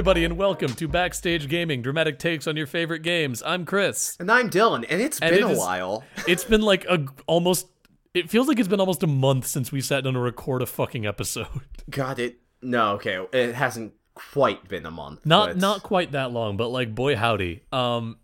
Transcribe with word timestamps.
Everybody, 0.00 0.24
and 0.24 0.38
welcome 0.38 0.72
to 0.72 0.88
Backstage 0.88 1.46
Gaming, 1.46 1.82
dramatic 1.82 2.18
takes 2.18 2.46
on 2.46 2.56
your 2.56 2.66
favorite 2.66 3.00
games. 3.02 3.42
I'm 3.44 3.66
Chris. 3.66 4.16
And 4.18 4.32
I'm 4.32 4.48
Dylan, 4.48 4.86
and 4.88 5.02
it's 5.02 5.18
And 5.18 5.30
been 5.34 5.44
it 5.44 5.46
a 5.46 5.52
is- 5.52 5.58
while. 5.58 6.04
It's 6.26 6.42
been 6.42 6.62
like 6.62 6.86
a 6.86 7.04
almost. 7.26 7.66
It 8.14 8.30
feels 8.30 8.48
like 8.48 8.58
it's 8.58 8.66
been 8.66 8.80
almost 8.80 9.02
a 9.02 9.06
month 9.06 9.46
since 9.46 9.70
we 9.70 9.82
sat 9.82 10.04
down 10.04 10.14
to 10.14 10.18
record 10.18 10.62
a 10.62 10.66
fucking 10.66 11.04
episode. 11.04 11.48
God, 11.90 12.18
it. 12.18 12.38
No, 12.62 12.92
okay, 12.92 13.22
it 13.34 13.54
hasn't 13.54 13.92
quite 14.14 14.66
been 14.68 14.86
a 14.86 14.90
month. 14.90 15.26
Not 15.26 15.48
but- 15.50 15.56
not 15.58 15.82
quite 15.82 16.12
that 16.12 16.32
long, 16.32 16.56
but 16.56 16.68
like 16.68 16.94
boy 16.94 17.14
howdy. 17.14 17.64
Um, 17.70 18.16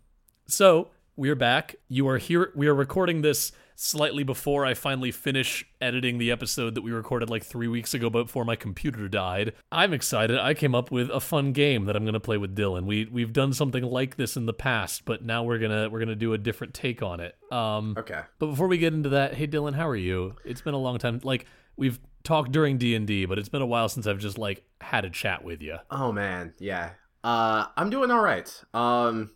so 0.47 0.89
we're 1.15 1.35
back. 1.35 1.75
You 1.89 2.07
are 2.07 2.17
here. 2.17 2.51
We 2.55 2.65
are 2.65 2.73
recording 2.73 3.21
this 3.21 3.51
slightly 3.79 4.23
before 4.23 4.65
I 4.65 4.73
finally 4.73 5.11
finish 5.11 5.63
editing 5.79 6.17
the 6.17 6.31
episode 6.31 6.73
that 6.73 6.81
we 6.81 6.91
recorded 6.91 7.29
like 7.29 7.43
three 7.43 7.67
weeks 7.67 7.93
ago, 7.93 8.09
but 8.09 8.23
before 8.23 8.43
my 8.43 8.55
computer 8.55 9.07
died. 9.07 9.53
I'm 9.71 9.93
excited. 9.93 10.39
I 10.39 10.55
came 10.55 10.73
up 10.73 10.89
with 10.89 11.11
a 11.11 11.19
fun 11.19 11.51
game 11.53 11.85
that 11.85 11.95
I'm 11.95 12.03
gonna 12.03 12.19
play 12.19 12.37
with 12.37 12.55
Dylan. 12.55 12.85
We 12.85 13.05
we've 13.05 13.31
done 13.31 13.53
something 13.53 13.83
like 13.83 14.15
this 14.17 14.35
in 14.35 14.47
the 14.47 14.53
past, 14.53 15.05
but 15.05 15.23
now 15.23 15.43
we're 15.43 15.59
gonna 15.59 15.89
we're 15.89 15.99
gonna 15.99 16.15
do 16.15 16.33
a 16.33 16.39
different 16.39 16.73
take 16.73 17.03
on 17.03 17.19
it. 17.19 17.35
Um, 17.51 17.93
Okay. 17.97 18.21
but 18.39 18.47
before 18.47 18.67
we 18.67 18.79
get 18.79 18.93
into 18.93 19.09
that, 19.09 19.35
hey 19.35 19.45
Dylan, 19.47 19.75
how 19.75 19.87
are 19.87 19.95
you? 19.95 20.35
It's 20.43 20.61
been 20.61 20.73
a 20.73 20.79
long 20.79 20.97
time. 20.97 21.21
Like 21.23 21.45
we've 21.75 21.99
talked 22.23 22.51
during 22.51 22.79
D 22.79 22.95
and 22.95 23.05
D, 23.05 23.25
but 23.25 23.37
it's 23.37 23.49
been 23.49 23.61
a 23.61 23.65
while 23.67 23.89
since 23.89 24.07
I've 24.07 24.17
just 24.19 24.39
like 24.39 24.63
had 24.81 25.05
a 25.05 25.09
chat 25.11 25.43
with 25.43 25.61
you. 25.61 25.77
Oh 25.91 26.11
man, 26.11 26.55
yeah. 26.57 26.91
Uh, 27.23 27.67
I'm 27.77 27.91
doing 27.91 28.09
all 28.09 28.21
right. 28.23 28.51
Um, 28.73 29.31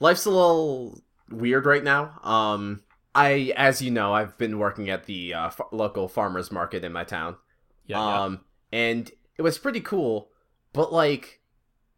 life's 0.00 0.24
a 0.24 0.30
little 0.30 0.98
weird 1.30 1.64
right 1.66 1.84
now. 1.84 2.18
Um, 2.22 2.82
I, 3.14 3.52
as 3.56 3.80
you 3.80 3.90
know, 3.90 4.12
I've 4.12 4.36
been 4.38 4.58
working 4.58 4.90
at 4.90 5.04
the 5.04 5.34
uh, 5.34 5.46
f- 5.46 5.60
local 5.72 6.08
farmers 6.08 6.50
market 6.50 6.84
in 6.84 6.92
my 6.92 7.04
town. 7.04 7.36
Yeah, 7.86 7.98
yeah. 7.98 8.22
um, 8.22 8.40
and 8.72 9.10
it 9.36 9.42
was 9.42 9.58
pretty 9.58 9.80
cool, 9.80 10.30
but 10.72 10.92
like, 10.92 11.40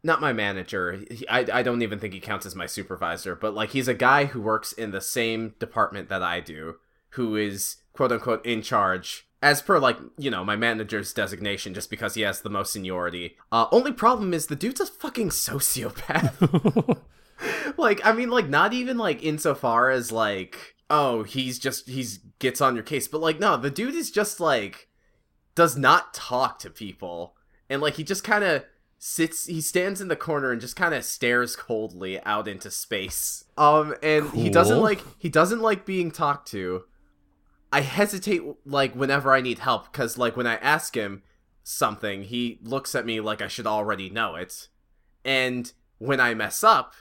not 0.03 0.21
my 0.21 0.33
manager. 0.33 1.05
He, 1.11 1.27
I, 1.29 1.47
I 1.53 1.63
don't 1.63 1.83
even 1.83 1.99
think 1.99 2.15
he 2.15 2.21
counts 2.21 2.47
as 2.47 2.55
my 2.55 2.67
supervisor, 2.67 3.35
but 3.35 3.55
like, 3.55 3.71
he's 3.71 3.89
a 3.89 3.95
guy 3.95 4.27
who 4.27 4.41
works 4.41 4.73
in 4.73 4.91
the 4.91 5.01
same 5.01 5.55
department 5.59 6.09
that 6.09 6.23
I 6.23 6.41
do, 6.41 6.77
who 7.11 7.37
is 7.37 7.77
quote 7.93 8.13
unquote 8.13 8.45
in 8.45 8.63
charge. 8.63 9.29
As 9.43 9.61
per 9.61 9.79
like 9.79 9.99
you 10.17 10.31
know 10.31 10.45
my 10.45 10.57
manager's 10.57 11.13
designation, 11.13 11.75
just 11.75 11.91
because 11.91 12.15
he 12.15 12.23
has 12.23 12.41
the 12.41 12.51
most 12.51 12.73
seniority. 12.73 13.37
Uh, 13.53 13.67
only 13.71 13.93
problem 13.93 14.33
is 14.33 14.47
the 14.47 14.57
dude's 14.57 14.81
a 14.81 14.87
fucking 14.87 15.29
sociopath. 15.29 16.99
like 17.77 18.05
I 18.05 18.13
mean, 18.13 18.31
like 18.31 18.49
not 18.49 18.73
even 18.73 18.97
like 18.97 19.23
insofar 19.23 19.91
as 19.91 20.11
like 20.11 20.76
oh 20.91 21.23
he's 21.23 21.59
just 21.59 21.89
he's 21.89 22.19
gets 22.39 22.61
on 22.61 22.75
your 22.75 22.85
case, 22.85 23.09
but 23.09 23.21
like 23.21 23.41
no, 23.41 23.57
the 23.57 23.71
dude 23.71 23.95
is 23.95 24.11
just 24.11 24.41
like 24.41 24.89
does 25.55 25.77
not 25.77 26.15
talk 26.15 26.59
to 26.61 26.71
people. 26.71 27.35
And 27.69 27.83
like 27.83 27.95
he 27.95 28.05
just 28.05 28.25
kind 28.25 28.45
of 28.45 28.65
sits 28.99 29.47
he 29.47 29.61
stands 29.61 30.01
in 30.01 30.09
the 30.09 30.17
corner 30.17 30.51
and 30.53 30.61
just 30.61 30.77
kind 30.77 30.95
of 30.95 31.05
stares 31.05 31.57
coldly 31.57 32.23
out 32.25 32.49
into 32.49 32.71
space. 32.71 33.45
Um 33.57 33.95
and 34.03 34.31
he 34.31 34.51
doesn't 34.51 34.81
like 34.81 35.03
he 35.19 35.29
doesn't 35.29 35.61
like 35.61 35.85
being 35.85 36.11
talked 36.11 36.49
to. 36.51 36.85
I 37.73 37.81
hesitate 37.81 38.43
like 38.65 38.95
whenever 38.95 39.33
i 39.33 39.41
need 39.41 39.59
help 39.59 39.91
because 39.91 40.17
like 40.17 40.37
when 40.37 40.47
i 40.47 40.55
ask 40.57 40.95
him 40.95 41.23
something 41.65 42.23
he 42.23 42.61
looks 42.63 42.95
at 42.95 43.05
me 43.05 43.21
like 43.21 43.43
i 43.43 43.49
should 43.49 43.67
already 43.67 44.09
know 44.09 44.37
it. 44.37 44.69
And 45.25 45.73
when 45.99 46.21
i 46.21 46.35
mess 46.35 46.63
up 46.63 46.95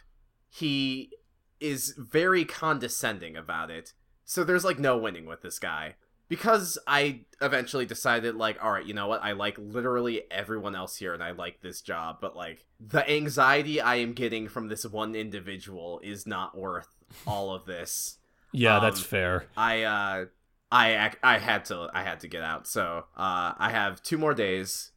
he 0.49 1.11
is 1.59 1.95
very 1.97 2.45
condescending 2.45 3.35
about 3.35 3.69
it 3.69 3.93
so 4.25 4.43
there's 4.43 4.65
like 4.65 4.79
no 4.79 4.97
winning 4.97 5.25
with 5.25 5.41
this 5.41 5.59
guy 5.59 5.95
because 6.27 6.77
I 6.87 7.21
eventually 7.41 7.85
decided, 7.85 8.35
like, 8.35 8.63
all 8.63 8.71
right, 8.71 8.85
you 8.85 8.93
know 8.93 9.07
what? 9.07 9.23
I 9.23 9.33
like 9.33 9.57
literally 9.59 10.23
everyone 10.31 10.75
else 10.75 10.97
here 10.97 11.13
and 11.13 11.23
I 11.23 11.31
like 11.31 11.61
this 11.61 11.81
job, 11.81 12.17
but 12.19 12.35
like 12.35 12.65
the 12.79 13.07
anxiety 13.09 13.79
I 13.79 13.95
am 13.95 14.13
getting 14.13 14.47
from 14.47 14.67
this 14.67 14.85
one 14.85 15.15
individual 15.15 16.01
is 16.03 16.25
not 16.25 16.57
worth 16.57 16.87
all 17.27 17.53
of 17.53 17.65
this. 17.65 18.17
yeah, 18.51 18.79
that's 18.79 18.99
um, 18.99 19.05
fair. 19.05 19.45
I, 19.55 19.83
uh, 19.83 20.25
I, 20.71 21.11
I 21.21 21.37
had 21.37 21.65
to, 21.65 21.89
I 21.93 22.03
had 22.03 22.21
to 22.21 22.27
get 22.27 22.41
out. 22.41 22.67
So, 22.67 23.05
uh, 23.15 23.53
I 23.57 23.69
have 23.69 24.01
two 24.01 24.17
more 24.17 24.33
days 24.33 24.91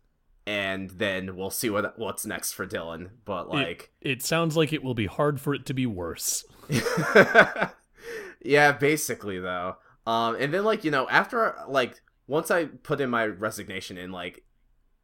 and 0.49 0.89
then 0.89 1.37
we'll 1.37 1.51
see 1.51 1.69
what, 1.69 1.99
what's 1.99 2.25
next 2.25 2.53
for 2.53 2.67
Dylan. 2.67 3.11
But 3.27 3.51
like, 3.51 3.93
it, 4.01 4.13
it 4.13 4.23
sounds 4.23 4.57
like 4.57 4.73
it 4.73 4.83
will 4.83 4.95
be 4.95 5.05
hard 5.05 5.43
for 5.43 5.55
it 5.55 5.67
to 5.67 5.75
be 5.75 5.85
worse. 5.85 6.43
yeah, 8.43 8.73
basically 8.73 9.39
though. 9.39 9.77
Um, 10.07 10.37
and 10.37 10.55
then 10.55 10.65
like 10.65 10.85
you 10.85 10.91
know 10.91 11.07
after 11.11 11.55
like 11.69 12.01
once 12.27 12.51
I 12.51 12.65
put 12.65 12.99
in 13.03 13.11
my 13.11 13.27
resignation 13.27 13.99
and 13.99 14.11
like 14.11 14.43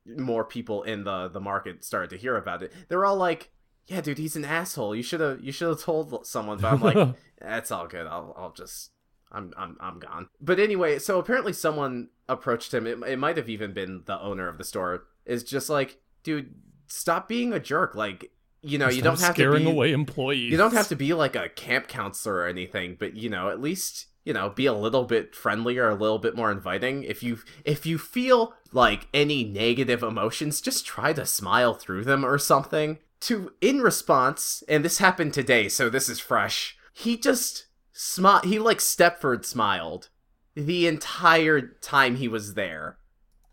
more 0.06 0.46
people 0.46 0.82
in 0.82 1.04
the 1.04 1.28
the 1.28 1.40
market 1.40 1.84
started 1.84 2.08
to 2.10 2.16
hear 2.16 2.38
about 2.38 2.62
it, 2.62 2.72
they 2.88 2.96
were 2.96 3.04
all 3.04 3.16
like, 3.16 3.50
"Yeah, 3.86 4.00
dude, 4.00 4.16
he's 4.16 4.36
an 4.36 4.46
asshole. 4.46 4.96
You 4.96 5.02
should 5.02 5.20
have 5.20 5.44
you 5.44 5.52
should 5.52 5.68
have 5.68 5.82
told 5.82 6.26
someone." 6.26 6.56
But 6.56 6.72
I'm 6.72 6.80
like, 6.80 7.16
"That's 7.38 7.70
all 7.70 7.86
good. 7.86 8.06
I'll 8.06 8.34
I'll 8.34 8.52
just." 8.52 8.92
I'm, 9.32 9.52
I'm, 9.56 9.76
I'm 9.80 9.98
gone. 9.98 10.28
But 10.40 10.60
anyway, 10.60 11.00
so 11.00 11.18
apparently 11.18 11.52
someone 11.52 12.10
approached 12.28 12.72
him. 12.72 12.86
It, 12.86 13.02
it 13.02 13.18
might 13.18 13.36
have 13.36 13.48
even 13.48 13.72
been 13.72 14.02
the 14.06 14.20
owner 14.20 14.46
of 14.46 14.58
the 14.58 14.64
store. 14.64 15.06
Is 15.26 15.42
just 15.44 15.70
like, 15.70 15.98
dude, 16.22 16.54
stop 16.86 17.28
being 17.28 17.52
a 17.52 17.60
jerk. 17.60 17.94
Like, 17.94 18.30
you 18.62 18.78
know, 18.78 18.88
you 18.88 19.02
don't 19.02 19.20
have 19.20 19.34
scaring 19.34 19.64
to 19.64 19.70
be 19.70 19.70
away 19.70 19.92
employees. 19.92 20.50
you 20.50 20.56
don't 20.56 20.72
have 20.72 20.88
to 20.88 20.96
be 20.96 21.12
like 21.14 21.36
a 21.36 21.48
camp 21.50 21.86
counselor 21.86 22.36
or 22.36 22.46
anything 22.46 22.96
but 22.98 23.14
you 23.14 23.28
know 23.28 23.50
at 23.50 23.60
least 23.60 24.06
you 24.24 24.32
know 24.32 24.48
be 24.48 24.64
a 24.64 24.72
little 24.72 25.04
bit 25.04 25.34
friendlier 25.34 25.90
a 25.90 25.94
little 25.94 26.18
bit 26.18 26.34
more 26.34 26.50
inviting 26.50 27.02
if 27.02 27.22
you 27.22 27.38
if 27.66 27.84
you 27.84 27.98
feel 27.98 28.54
like 28.72 29.06
any 29.12 29.44
negative 29.44 30.02
emotions 30.02 30.62
just 30.62 30.86
try 30.86 31.12
to 31.12 31.26
smile 31.26 31.74
through 31.74 32.04
them 32.04 32.24
or 32.24 32.38
something 32.38 32.98
to 33.20 33.52
in 33.60 33.80
response 33.82 34.62
and 34.66 34.82
this 34.82 34.96
happened 34.96 35.34
today 35.34 35.68
so 35.68 35.90
this 35.90 36.08
is 36.08 36.18
fresh 36.18 36.76
he 36.94 37.18
just 37.18 37.66
smile 37.92 38.40
he 38.44 38.58
like 38.58 38.78
stepford 38.78 39.44
smiled 39.44 40.08
the 40.54 40.86
entire 40.86 41.60
time 41.82 42.16
he 42.16 42.28
was 42.28 42.54
there 42.54 42.96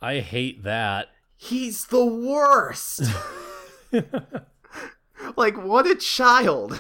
I 0.04 0.20
hate 0.20 0.64
that. 0.64 1.10
He's 1.44 1.86
the 1.88 2.06
worst 2.06 3.02
like 5.36 5.58
what 5.58 5.88
a 5.88 5.96
child 5.96 6.80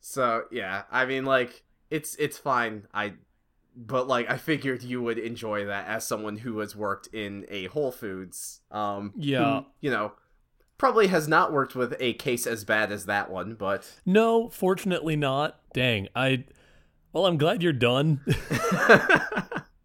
so 0.00 0.44
yeah 0.50 0.84
i 0.90 1.04
mean 1.04 1.24
like 1.26 1.62
it's 1.90 2.14
it's 2.16 2.38
fine 2.38 2.86
i 2.94 3.12
but 3.76 4.08
like 4.08 4.30
i 4.30 4.36
figured 4.38 4.82
you 4.82 5.02
would 5.02 5.18
enjoy 5.18 5.66
that 5.66 5.86
as 5.88 6.06
someone 6.06 6.36
who 6.38 6.58
has 6.60 6.74
worked 6.74 7.06
in 7.12 7.44
a 7.50 7.66
whole 7.66 7.92
foods 7.92 8.60
um 8.70 9.12
who, 9.14 9.22
Yeah. 9.22 9.60
you 9.80 9.90
know 9.90 10.12
probably 10.78 11.08
has 11.08 11.28
not 11.28 11.52
worked 11.52 11.74
with 11.74 11.94
a 12.00 12.14
case 12.14 12.46
as 12.46 12.64
bad 12.64 12.90
as 12.90 13.04
that 13.06 13.30
one 13.30 13.54
but 13.54 14.00
No, 14.06 14.48
fortunately 14.48 15.16
not. 15.16 15.58
Dang, 15.74 16.08
I. 16.14 16.44
Well, 17.12 17.24
I'm 17.26 17.38
glad 17.38 17.62
you're 17.62 17.72
done. 17.72 18.20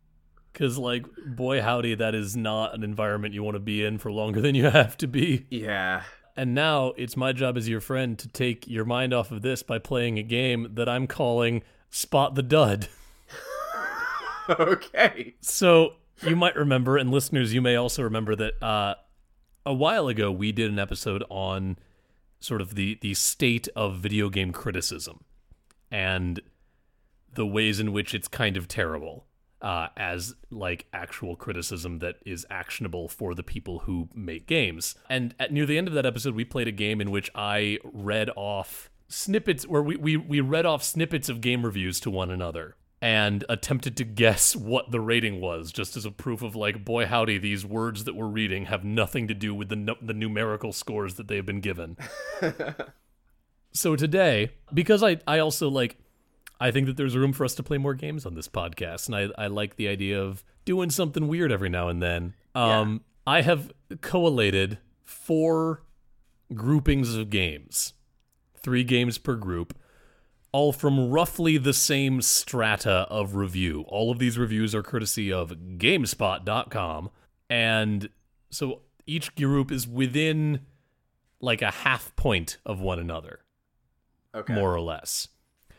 Because, 0.62 0.78
like, 0.78 1.08
boy, 1.25 1.60
howdy, 1.60 1.96
that 1.96 2.13
is 2.13 2.38
not 2.38 2.75
an 2.75 2.84
environment 2.84 3.34
you 3.34 3.42
want 3.42 3.56
to 3.56 3.60
be 3.60 3.84
in 3.84 3.98
for 3.98 4.12
longer 4.12 4.40
than 4.40 4.54
you 4.54 4.66
have 4.69 4.96
to 4.98 5.08
be. 5.08 5.48
yeah 5.50 6.04
And 6.38 6.54
now 6.54 6.94
it's 6.98 7.18
my 7.18 7.34
job 7.34 7.58
as 7.58 7.68
your 7.68 7.81
friend 7.81 8.19
to 8.19 8.28
take 8.28 8.68
your 8.68 8.86
mind 8.86 9.12
off 9.12 9.31
of 9.31 9.42
this 9.42 9.63
by 9.63 9.80
playing 9.80 10.19
a 10.19 10.24
game 10.24 10.68
that 10.74 10.88
I'm 10.88 11.08
calling 11.08 11.63
Spot 11.90 12.36
the 12.36 12.44
Dud. 12.44 12.90
okay 14.52 15.34
So 15.42 15.94
you 16.22 16.36
might 16.36 16.56
remember, 16.56 16.96
and 16.96 17.10
listeners, 17.10 17.56
you 17.56 17.62
may 17.63 17.75
also 17.75 18.04
remember 18.04 18.36
that 18.36 18.62
uh, 18.62 18.94
a 19.66 19.74
while 19.74 20.10
ago 20.10 20.31
we 20.31 20.52
did 20.52 20.69
an 20.69 20.78
episode 20.78 21.24
on 21.31 21.80
sort 22.40 22.62
of 22.62 22.75
the 22.75 23.00
the 23.02 23.16
state 23.16 23.68
of 23.75 23.96
video 23.96 24.30
game 24.30 24.52
criticism 24.52 25.24
and 25.90 26.40
the 27.34 27.48
ways 27.48 27.80
in 27.80 27.92
which 27.92 28.13
it's 28.13 28.28
kind 28.28 28.58
of 28.58 28.68
terrible. 28.68 29.25
Uh, 29.62 29.88
as 29.96 30.36
like 30.50 30.86
actual 30.94 31.36
criticism 31.36 32.00
that 32.00 32.16
is 32.25 32.46
actionable 32.50 33.08
for 33.08 33.36
the 33.36 33.44
people 33.44 33.80
who 33.80 34.10
make 34.13 34.48
games. 34.48 34.96
And 35.10 35.36
at 35.40 35.52
near 35.52 35.66
the 35.66 35.78
end 35.78 35.88
of 35.88 35.94
that 35.94 36.06
episode, 36.06 36.36
we 36.36 36.46
played 36.46 36.68
a 36.68 36.72
game 36.72 37.00
in 37.02 37.12
which 37.12 37.30
I 37.36 37.78
read 37.84 38.30
off 38.36 38.90
snippets, 39.08 39.68
where 39.68 39.84
we, 39.84 39.96
we, 39.96 40.18
we 40.18 40.42
read 40.42 40.66
off 40.66 40.84
snippets 40.84 41.30
of 41.30 41.42
game 41.42 41.66
reviews 41.66 42.00
to 42.02 42.10
one 42.10 42.31
another 42.31 42.75
and 43.02 43.44
attempted 43.50 43.98
to 43.98 44.04
guess 44.04 44.56
what 44.56 44.92
the 44.92 45.00
rating 45.00 45.42
was, 45.42 45.72
just 45.72 45.98
as 45.98 46.06
a 46.06 46.12
proof 46.12 46.44
of 46.44 46.56
like, 46.56 46.86
boy 46.86 47.06
howdy, 47.06 47.38
these 47.40 47.66
words 47.66 48.04
that 48.04 48.16
we're 48.16 48.28
reading 48.28 48.66
have 48.66 48.84
nothing 48.84 49.28
to 49.28 49.34
do 49.34 49.56
with 49.56 49.69
the 49.69 49.75
nu- 49.75 49.96
the 50.02 50.13
numerical 50.13 50.72
scores 50.72 51.16
that 51.16 51.28
they've 51.28 51.46
been 51.46 51.62
given. 51.62 51.98
so 53.74 53.96
today, 53.96 54.52
because 54.72 55.02
I 55.02 55.18
I 55.25 55.40
also 55.40 55.68
like 55.68 55.98
I 56.62 56.72
think 56.72 56.86
that 56.88 56.96
there's 56.96 57.18
room 57.18 57.34
for 57.34 57.44
us 57.44 57.56
to 57.56 57.63
play 57.63 57.78
more 57.78 57.94
games 57.96 58.25
on 58.25 58.36
this 58.36 58.48
podcast, 58.48 59.08
and 59.08 59.16
I, 59.16 59.44
I 59.44 59.48
like 59.48 59.75
the 59.75 59.88
idea 59.88 60.22
of 60.22 60.44
doing 60.63 60.90
something 60.92 61.28
weird 61.28 61.52
every 61.52 61.69
now 61.69 61.88
and 61.90 62.02
then. 62.02 62.36
Um, 62.56 63.02
I 63.25 63.42
have 63.42 63.72
collated 64.02 64.78
four 65.04 65.81
groupings 66.54 67.16
of 67.16 67.30
games, 67.30 67.94
three 68.62 68.84
games 68.84 69.18
per 69.18 69.36
group, 69.36 69.75
all 70.52 70.72
from 70.72 71.10
roughly 71.10 71.58
the 71.58 71.74
same 71.74 72.22
strata 72.22 73.08
of 73.10 73.36
review. 73.36 73.81
All 73.88 74.12
of 74.12 74.19
these 74.19 74.38
reviews 74.38 74.75
are 74.75 74.84
courtesy 74.84 75.31
of 75.34 75.50
GameSpot.com, 75.78 77.10
and 77.50 78.10
so 78.50 78.81
each 79.08 79.34
group 79.36 79.72
is 79.72 79.88
within 79.88 80.62
like 81.40 81.62
a 81.63 81.72
half 81.72 82.16
point 82.16 82.60
of 82.66 82.80
one 82.80 83.00
another, 83.00 83.40
Okay. 84.36 84.54
more 84.54 84.74
or 84.75 84.81
less. 84.81 85.28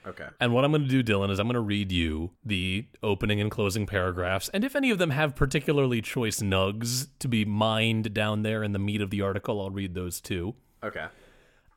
Okay. 0.06 0.26
And 0.40 0.52
what 0.52 0.64
I'm 0.64 0.72
going 0.72 0.88
to 0.88 0.88
do, 0.88 1.02
Dylan, 1.02 1.30
is 1.30 1.38
I'm 1.38 1.46
going 1.46 1.54
to 1.54 1.60
read 1.60 1.92
you 1.92 2.30
the 2.44 2.86
opening 3.02 3.40
and 3.40 3.50
closing 3.50 3.86
paragraphs. 3.86 4.48
And 4.52 4.64
if 4.64 4.74
any 4.74 4.90
of 4.90 4.98
them 4.98 5.10
have 5.10 5.36
particularly 5.36 6.02
choice 6.02 6.40
nugs 6.40 7.08
to 7.20 7.28
be 7.28 7.44
mined 7.44 8.12
down 8.12 8.42
there 8.42 8.62
in 8.62 8.72
the 8.72 8.78
meat 8.78 9.00
of 9.00 9.10
the 9.10 9.22
article, 9.22 9.60
I'll 9.60 9.70
read 9.70 9.94
those 9.94 10.20
too. 10.20 10.54
Okay. 10.82 11.06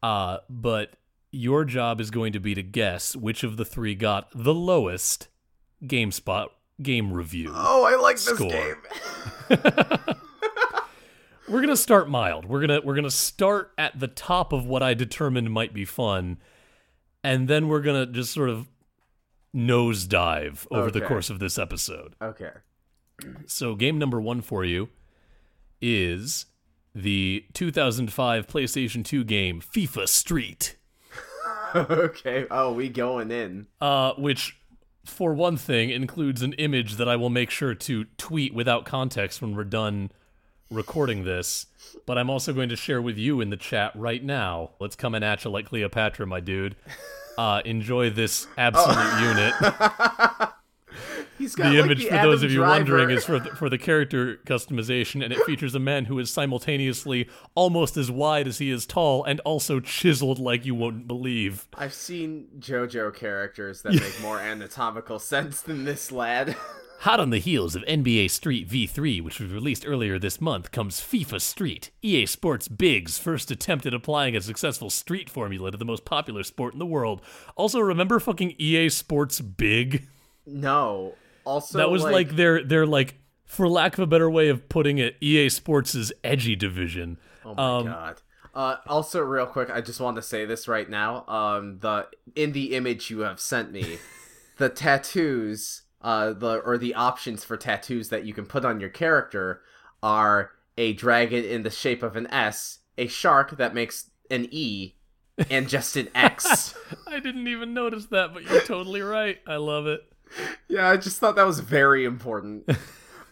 Uh, 0.02 0.40
but 0.50 0.94
your 1.32 1.66
job 1.66 2.02
is 2.02 2.10
going 2.10 2.34
to 2.34 2.40
be 2.40 2.56
to 2.56 2.64
guess 2.64 3.16
which 3.16 3.44
of 3.44 3.58
the 3.58 3.66
three 3.66 3.94
got 3.96 4.30
the 4.34 4.54
lowest 4.54 5.28
GameSpot 5.84 6.48
game 6.82 7.14
review. 7.14 7.52
Oh, 7.54 7.86
I 7.86 8.02
like 8.02 8.16
this 8.16 8.36
Score. 8.36 8.50
game. 8.50 8.76
We're 11.48 11.62
gonna 11.62 11.78
start 11.78 12.10
mild. 12.10 12.46
We're 12.46 12.62
gonna 12.62 12.82
we're 12.84 12.96
gonna 12.96 13.12
start 13.12 13.72
at 13.78 14.00
the 14.00 14.08
top 14.08 14.52
of 14.52 14.66
what 14.66 14.82
I 14.82 14.96
determined 14.96 15.52
might 15.52 15.76
be 15.76 15.86
fun, 15.86 16.38
and 17.26 17.48
then 17.48 17.68
we're 17.68 17.82
gonna 17.82 18.06
just 18.06 18.32
sort 18.32 18.50
of 18.50 18.68
nosedive 19.56 20.68
over 20.72 20.92
the 20.92 21.02
course 21.02 21.30
of 21.30 21.40
this 21.40 21.58
episode. 21.58 22.16
Okay. 22.22 22.52
So, 23.46 23.76
game 23.76 23.98
number 23.98 24.20
one 24.20 24.42
for 24.42 24.66
you 24.66 24.90
is 25.82 26.46
the 26.94 27.46
2005 27.54 28.48
PlayStation 28.48 29.04
2 29.04 29.24
game 29.24 29.62
FIFA 29.62 30.08
Street, 30.08 30.76
okay. 31.76 32.46
Oh, 32.52 32.74
we 32.74 32.90
going 32.90 33.32
in. 33.32 33.68
uh, 33.82 34.14
which, 34.14 34.58
for 35.06 35.34
one 35.34 35.58
thing, 35.58 35.90
includes 35.90 36.42
an 36.42 36.54
image 36.54 36.96
that 36.96 37.08
I 37.08 37.16
will 37.16 37.30
make 37.30 37.50
sure 37.50 37.74
to 37.74 38.06
tweet 38.18 38.54
without 38.54 38.86
context 38.86 39.42
when 39.42 39.56
we're 39.56 39.64
done 39.64 40.12
recording 40.70 41.24
this. 41.24 41.68
But 42.06 42.18
I'm 42.18 42.30
also 42.30 42.54
going 42.54 42.70
to 42.70 42.76
share 42.76 43.02
with 43.02 43.18
you 43.18 43.42
in 43.42 43.50
the 43.50 43.58
chat 43.58 43.92
right 43.96 44.24
now. 44.24 44.72
Let's 44.80 44.96
come 44.96 45.16
in 45.16 45.24
at 45.24 45.44
you 45.46 45.52
like 45.52 45.68
Cleopatra, 45.68 46.26
my 46.28 46.40
dude. 46.40 46.76
Uh, 47.38 47.62
enjoy 47.66 48.10
this 48.10 48.48
absolute 48.58 49.22
unit. 49.22 49.54
He's 51.38 51.54
got 51.54 51.66
the 51.66 51.76
like, 51.76 51.86
image 51.86 52.04
the 52.04 52.10
for 52.10 52.16
those 52.16 52.44
of 52.44 52.52
you 52.52 52.60
Driver. 52.60 52.72
wondering 52.72 53.10
is 53.10 53.26
for 53.26 53.40
the, 53.40 53.50
for 53.50 53.70
the 53.70 53.78
character 53.78 54.40
customization 54.46 55.24
and 55.24 55.34
it 55.34 55.40
features 55.40 55.76
a 55.76 55.80
man 55.80 56.06
who 56.06 56.18
is 56.18 56.32
simultaneously 56.32 57.30
almost 57.56 57.98
as 57.98 58.10
wide 58.10 58.48
as 58.48 58.60
he 58.60 58.72
is 58.72 58.86
tall 58.86 59.24
and 59.26 59.42
also 59.42 59.82
chiseled 59.82 60.40
like 60.40 60.66
you 60.66 60.74
won't 60.74 61.08
believe 61.08 61.68
I've 61.74 61.94
seen 61.94 62.48
JoJo 62.60 63.14
characters 63.14 63.82
that 63.82 63.94
make 64.00 64.22
more 64.22 64.40
anatomical 64.40 65.20
sense 65.20 65.62
than 65.62 65.84
this 65.84 66.12
lad. 66.12 66.56
Hot 67.00 67.20
on 67.20 67.30
the 67.30 67.40
heels 67.40 67.76
of 67.76 67.84
nba 67.84 68.30
street 68.30 68.68
v3 68.68 69.22
which 69.22 69.40
was 69.40 69.52
released 69.52 69.86
earlier 69.88 70.18
this 70.18 70.42
month 70.42 70.72
comes 70.72 71.00
fifa 71.00 71.40
street 71.40 71.92
ea 72.02 72.26
sports 72.26 72.68
big's 72.68 73.18
first 73.18 73.52
attempt 73.52 73.86
at 73.86 73.94
applying 73.94 74.36
a 74.36 74.42
successful 74.42 74.90
street 74.90 75.30
formula 75.30 75.72
to 75.72 75.78
the 75.78 75.86
most 75.86 76.06
popular 76.06 76.44
sport 76.44 76.74
in 76.74 76.80
the 76.80 76.86
world 76.86 77.22
also 77.56 77.80
remember 77.80 78.20
fucking 78.20 78.56
ea 78.60 78.90
sports 78.90 79.42
big 79.42 80.08
no. 80.46 81.16
Also, 81.44 81.78
that 81.78 81.90
was 81.90 82.04
like, 82.04 82.36
their 82.36 82.64
their 82.64 82.88
like 82.88 83.16
for 83.46 83.70
lack 83.70 83.94
of 83.94 84.00
a 84.00 84.08
better 84.08 84.30
way 84.30 84.50
of 84.50 84.68
putting 84.68 84.98
it 84.98 85.16
ea 85.22 85.48
sports' 85.50 86.12
edgy 86.24 86.56
division 86.56 87.18
Oh 87.46 87.54
my 87.54 87.78
um, 87.78 87.86
god. 87.86 88.22
Uh, 88.54 88.78
also, 88.88 89.22
real 89.22 89.46
quick, 89.46 89.70
I 89.70 89.82
just 89.82 90.00
want 90.00 90.16
to 90.16 90.22
say 90.22 90.46
this 90.46 90.68
right 90.68 90.90
now. 90.90 91.26
Um, 91.28 91.80
the 91.80 92.08
in 92.36 92.54
the 92.54 92.74
image 92.76 93.12
you 93.12 93.20
have 93.20 93.40
sent 93.40 93.72
me, 93.72 94.00
the 94.58 94.70
tattoos, 94.70 95.84
uh, 96.06 96.34
the 96.34 96.60
or 96.60 96.78
the 96.78 96.94
options 96.96 97.44
for 97.44 97.58
tattoos 97.58 98.10
that 98.10 98.26
you 98.26 98.34
can 98.34 98.46
put 98.46 98.64
on 98.64 98.80
your 98.80 98.90
character 98.90 99.62
are 100.04 100.52
a 100.78 100.94
dragon 100.94 101.44
in 101.44 101.64
the 101.64 101.70
shape 101.72 102.04
of 102.04 102.16
an 102.16 102.28
S, 102.28 102.80
a 102.98 103.08
shark 103.08 103.58
that 103.58 103.74
makes 103.74 104.12
an 104.30 104.48
E, 104.52 104.96
and 105.50 105.68
just 105.68 105.96
an 105.98 106.10
X. 106.16 106.76
I 107.08 107.20
didn't 107.20 107.48
even 107.48 107.74
notice 107.74 108.06
that, 108.08 108.34
but 108.34 108.44
you're 108.44 108.62
totally 108.62 109.02
right. 109.02 109.40
I 109.48 109.56
love 109.58 109.88
it. 109.88 110.02
yeah, 110.68 110.90
I 110.90 110.98
just 110.98 111.20
thought 111.20 111.36
that 111.38 111.46
was 111.46 111.60
very 111.60 112.06
important. 112.06 112.70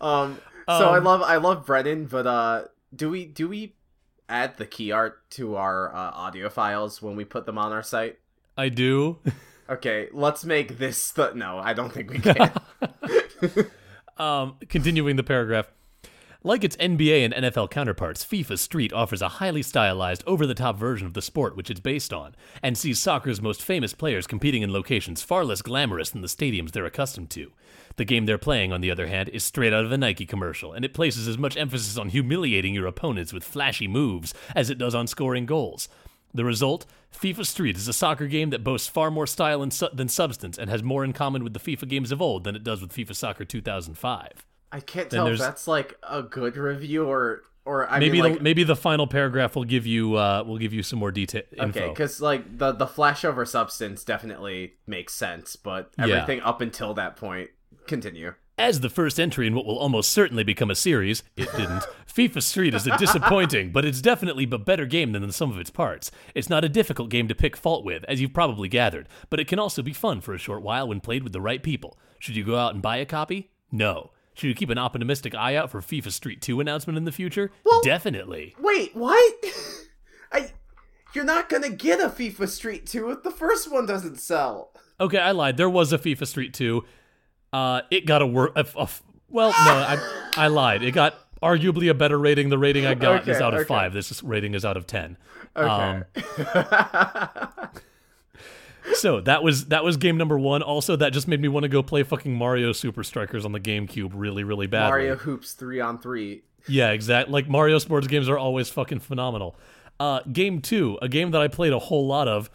Um, 0.02 0.38
so 0.68 0.90
I 0.90 0.98
Um, 0.98 1.06
love 1.06 1.22
I 1.22 1.38
love 1.38 1.66
Brennan, 1.66 2.08
but 2.08 2.28
uh, 2.28 2.64
do 2.94 3.10
we 3.10 3.24
do 3.25 3.48
we 3.48 3.75
add 4.28 4.58
the 4.58 4.66
key 4.66 4.92
art 4.92 5.30
to 5.31 5.56
our 5.56 5.96
uh, 5.96 6.12
audio 6.12 6.50
files 6.50 7.02
when 7.02 7.16
we 7.16 7.24
put 7.24 7.46
them 7.46 7.58
on 7.58 7.72
our 7.72 7.84
site? 7.84 8.20
I 8.58 8.68
do. 8.68 9.20
Okay, 9.69 10.10
let's 10.12 10.44
make 10.45 10.77
this 10.77 11.12
the 11.12 11.33
no, 11.33 11.57
I 11.57 11.74
don't 11.74 11.92
think 11.92 12.12
we 12.12 12.19
can. 12.19 12.51
Um, 14.18 14.57
continuing 14.69 15.15
the 15.15 15.24
paragraph. 15.24 15.71
Like 16.45 16.65
its 16.65 16.75
NBA 16.75 17.24
and 17.24 17.33
NFL 17.33 17.71
counterparts, 17.71 18.25
FIFA 18.25 18.60
Street 18.60 18.92
offers 18.92 19.21
a 19.21 19.30
highly 19.30 19.63
stylized, 19.63 20.25
over 20.27 20.45
the 20.45 20.54
top 20.54 20.75
version 20.77 21.07
of 21.07 21.13
the 21.13 21.21
sport 21.21 21.56
which 21.56 21.69
it's 21.69 21.80
based 21.80 22.12
on, 22.12 22.36
and 22.62 22.77
sees 22.77 23.00
soccer's 23.00 23.42
most 23.42 23.62
famous 23.63 23.94
players 23.94 24.27
competing 24.27 24.62
in 24.62 24.74
locations 24.74 25.21
far 25.21 25.45
less 25.45 25.62
glamorous 25.62 26.10
than 26.10 26.21
the 26.21 26.27
stadiums 26.27 26.71
they're 26.71 26.86
accustomed 26.86 27.30
to. 27.31 27.54
The 27.95 28.04
game 28.06 28.25
they're 28.25 28.38
playing, 28.38 28.74
on 28.74 28.81
the 28.81 28.92
other 28.92 29.07
hand, 29.07 29.30
is 29.30 29.44
straight 29.44 29.71
out 29.71 29.86
of 29.86 29.92
a 29.92 29.98
Nike 29.98 30.25
commercial, 30.25 30.74
and 30.74 30.83
it 30.83 30.94
places 30.94 31.27
as 31.27 31.38
much 31.38 31.56
emphasis 31.56 31.98
on 31.98 32.10
humiliating 32.10 32.74
your 32.74 32.88
opponents 32.88 33.31
with 33.31 33.44
flashy 33.44 33.88
moves 33.88 34.33
as 34.54 34.69
it 34.69 34.77
does 34.77 34.94
on 34.94 35.07
scoring 35.07 35.45
goals. 35.45 35.88
The 36.34 36.46
result? 36.46 36.86
FIFA 37.16 37.46
Street 37.46 37.78
is 37.78 37.88
a 37.88 37.94
soccer 37.94 38.28
game 38.28 38.50
that 38.50 38.63
boasts 38.63 38.88
far 38.88 39.12
more 39.12 39.28
style 39.28 39.62
and 39.62 39.72
su- 39.72 39.90
than 39.94 40.08
substance 40.08 40.58
and 40.58 40.70
has 40.70 40.82
more 40.82 41.04
in 41.04 41.13
common 41.13 41.44
with 41.44 41.54
the 41.54 41.60
FIFA 41.60 41.88
games 41.88 42.12
of 42.12 42.22
old 42.22 42.44
than 42.44 42.56
it 42.56 42.63
does 42.63 42.82
with 42.82 42.92
FIFA 42.92 43.16
Soccer 43.16 43.46
2005. 43.46 44.46
I 44.72 44.80
can't 44.80 45.10
Then 45.10 45.18
tell 45.20 45.28
if 45.28 45.38
that's 45.40 45.68
like 45.68 45.96
a 46.08 46.24
good 46.24 46.58
review 46.58 47.06
or 47.06 47.44
or 47.66 47.88
I 47.90 48.00
maybe 48.00 48.13
mean 48.13 48.24
like 48.24 48.38
the, 48.40 48.44
maybe 48.44 48.63
the 48.63 48.75
final 48.75 49.06
paragraph 49.08 49.56
will 49.56 49.63
give 49.63 49.86
you 49.86 50.16
uh, 50.16 50.44
will 50.46 50.58
give 50.58 50.74
you 50.74 50.82
some 50.84 50.98
more 51.00 51.12
detail 51.12 51.44
okay, 51.58 51.90
because 51.90 52.20
like 52.20 52.58
the 52.58 52.72
the 52.72 52.88
flash 52.88 53.24
over 53.24 53.46
substance 53.46 54.04
definitely 54.04 54.74
makes 54.88 55.13
sense, 55.13 55.56
but 55.56 55.92
Yeah. 55.98 56.06
everything 56.06 56.42
up 56.42 56.60
until 56.62 56.96
that 56.96 57.16
point 57.16 57.52
continue. 57.88 58.34
As 58.57 58.81
the 58.81 58.89
first 58.89 59.19
entry 59.19 59.48
in 59.48 59.55
what 59.55 59.65
will 59.65 59.79
almost 59.79 60.12
certainly 60.12 60.43
become 60.43 60.69
a 60.69 60.75
series, 60.75 61.24
it 61.36 61.50
didn't. 61.57 61.83
FIFA 62.07 62.43
Street 62.43 62.75
is 62.75 62.86
a 62.86 62.95
disappointing, 62.98 63.72
but 63.72 63.83
it's 63.83 64.00
definitely 64.00 64.48
a 64.51 64.57
better 64.60 64.86
game 64.86 65.12
than 65.12 65.25
the 65.25 65.33
sum 65.33 65.50
of 65.50 65.57
its 65.57 65.72
parts. 65.72 66.12
It's 66.36 66.51
not 66.51 66.63
a 66.63 66.69
difficult 66.69 67.10
game 67.10 67.27
to 67.27 67.36
pick 67.36 67.57
fault 67.57 67.83
with, 67.83 68.05
as 68.07 68.22
you've 68.22 68.33
probably 68.33 68.67
gathered, 68.69 69.10
but 69.31 69.39
it 69.39 69.48
can 69.48 69.57
also 69.57 69.81
be 69.81 69.91
fun 69.91 70.22
for 70.22 70.36
a 70.36 70.38
short 70.38 70.62
while 70.62 70.88
when 70.88 71.00
played 71.00 71.24
with 71.24 71.33
the 71.33 71.41
right 71.41 71.63
people. 71.63 71.98
Should 72.19 72.36
you 72.36 72.43
go 72.43 72.55
out 72.55 72.75
and 72.75 72.81
buy 72.81 72.98
a 72.98 73.07
copy? 73.07 73.50
No. 73.72 74.12
Should 74.36 74.48
you 74.48 74.55
keep 74.55 74.69
an 74.69 74.77
optimistic 74.77 75.33
eye 75.33 75.55
out 75.55 75.72
for 75.72 75.81
FIFA 75.81 76.12
Street 76.12 76.41
2 76.41 76.60
announcement 76.60 76.98
in 76.98 77.05
the 77.05 77.12
future? 77.12 77.51
Well, 77.65 77.81
Definitely. 77.81 78.55
Wait, 78.60 78.95
what? 78.95 79.33
I 80.31 80.51
you're 81.15 81.24
not 81.24 81.50
gonna 81.50 81.69
get 81.69 82.00
a 82.00 82.10
FIFA 82.10 82.48
Street 82.50 82.86
2 82.86 83.10
if 83.12 83.24
the 83.24 83.31
first 83.31 83.72
one 83.72 83.86
doesn't 83.88 84.19
sell. 84.19 84.74
Okay, 85.00 85.17
I 85.17 85.31
lied. 85.31 85.57
There 85.57 85.69
was 85.69 85.91
a 85.91 85.98
FIFA 85.98 86.27
Street 86.27 86.53
2. 86.53 86.83
Uh, 87.53 87.81
it 87.91 88.05
got 88.05 88.22
a 88.22 88.27
work. 88.27 88.55
well, 89.29 89.50
no, 89.50 89.55
I, 89.55 90.31
I 90.36 90.48
lied. 90.48 90.83
It 90.83 90.91
got 90.91 91.15
arguably 91.41 91.89
a 91.89 91.93
better 91.93 92.17
rating. 92.17 92.50
The 92.50 92.57
rating 92.57 92.86
I 92.86 92.95
got 92.95 93.27
is 93.27 93.39
out 93.39 93.53
of 93.53 93.62
okay. 93.62 93.67
five. 93.67 93.93
This 93.93 94.24
rating 94.24 94.55
is 94.55 94.65
out 94.65 94.75
of 94.75 94.88
ten. 94.88 95.17
Okay. 95.55 95.69
Um, 95.69 96.05
so 98.95 99.22
that 99.22 99.43
was 99.43 99.65
that 99.65 99.83
was 99.83 99.98
game 99.98 100.17
number 100.17 100.39
one. 100.39 100.63
Also, 100.63 100.95
that 100.95 101.13
just 101.13 101.27
made 101.27 101.41
me 101.41 101.48
want 101.48 101.63
to 101.63 101.69
go 101.69 101.83
play 101.83 102.01
fucking 102.01 102.33
Mario 102.33 102.72
Super 102.72 103.03
Strikers 103.03 103.45
on 103.45 103.51
the 103.51 103.60
GameCube 103.60 104.12
really, 104.13 104.43
really 104.43 104.67
badly. 104.67 104.89
Mario 104.89 105.15
Hoops 105.15 105.53
3 105.53 105.79
on 105.79 106.00
3. 106.00 106.41
Yeah, 106.67 106.91
exactly. 106.91 107.31
Like 107.31 107.48
Mario 107.48 107.77
sports 107.77 108.07
games 108.07 108.29
are 108.29 108.38
always 108.38 108.69
fucking 108.69 109.00
phenomenal. 109.00 109.55
Uh, 110.00 110.22
game 110.31 110.62
two, 110.62 110.98
a 111.01 111.07
game 111.07 111.31
that 111.31 111.41
I 111.41 111.48
played 111.48 111.72
a 111.72 111.79
whole 111.79 112.07
lot 112.07 112.27
of, 112.27 112.50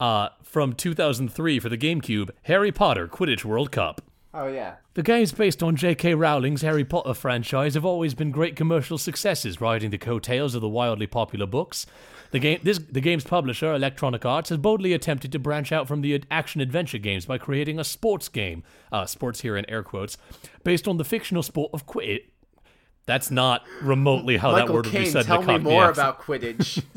uh, 0.00 0.28
from 0.42 0.72
2003 0.72 1.58
for 1.58 1.68
the 1.68 1.78
GameCube, 1.78 2.30
Harry 2.42 2.72
Potter 2.72 3.08
Quidditch 3.08 3.44
World 3.44 3.72
Cup. 3.72 4.00
Oh 4.34 4.46
yeah. 4.46 4.76
The 4.94 5.02
games 5.02 5.32
based 5.32 5.62
on 5.62 5.76
J.K. 5.76 6.14
Rowling's 6.14 6.62
Harry 6.62 6.84
Potter 6.84 7.14
franchise 7.14 7.74
have 7.74 7.84
always 7.84 8.14
been 8.14 8.30
great 8.30 8.56
commercial 8.56 8.98
successes, 8.98 9.60
riding 9.60 9.90
the 9.90 9.98
coattails 9.98 10.54
of 10.54 10.60
the 10.60 10.68
wildly 10.68 11.06
popular 11.06 11.46
books. 11.46 11.86
The 12.30 12.38
game, 12.38 12.60
this, 12.62 12.78
the 12.78 13.00
game's 13.00 13.24
publisher, 13.24 13.72
Electronic 13.72 14.26
Arts, 14.26 14.50
has 14.50 14.58
boldly 14.58 14.92
attempted 14.92 15.32
to 15.32 15.38
branch 15.38 15.72
out 15.72 15.88
from 15.88 16.02
the 16.02 16.22
action 16.30 16.60
adventure 16.60 16.98
games 16.98 17.24
by 17.24 17.38
creating 17.38 17.78
a 17.78 17.84
sports 17.84 18.28
game, 18.28 18.64
uh, 18.92 19.06
sports 19.06 19.40
here 19.40 19.56
in 19.56 19.68
air 19.70 19.82
quotes, 19.82 20.18
based 20.62 20.86
on 20.86 20.98
the 20.98 21.04
fictional 21.04 21.42
sport 21.42 21.70
of 21.72 21.86
Quidditch. 21.86 22.24
That's 23.06 23.30
not 23.30 23.64
remotely 23.80 24.36
how 24.36 24.50
that 24.52 24.62
Michael 24.62 24.74
word 24.74 24.86
would 24.86 24.94
be 24.94 25.06
said 25.06 25.24
tell 25.24 25.40
me 25.42 25.56
more 25.56 25.90
about 25.90 26.20
Quidditch. 26.20 26.84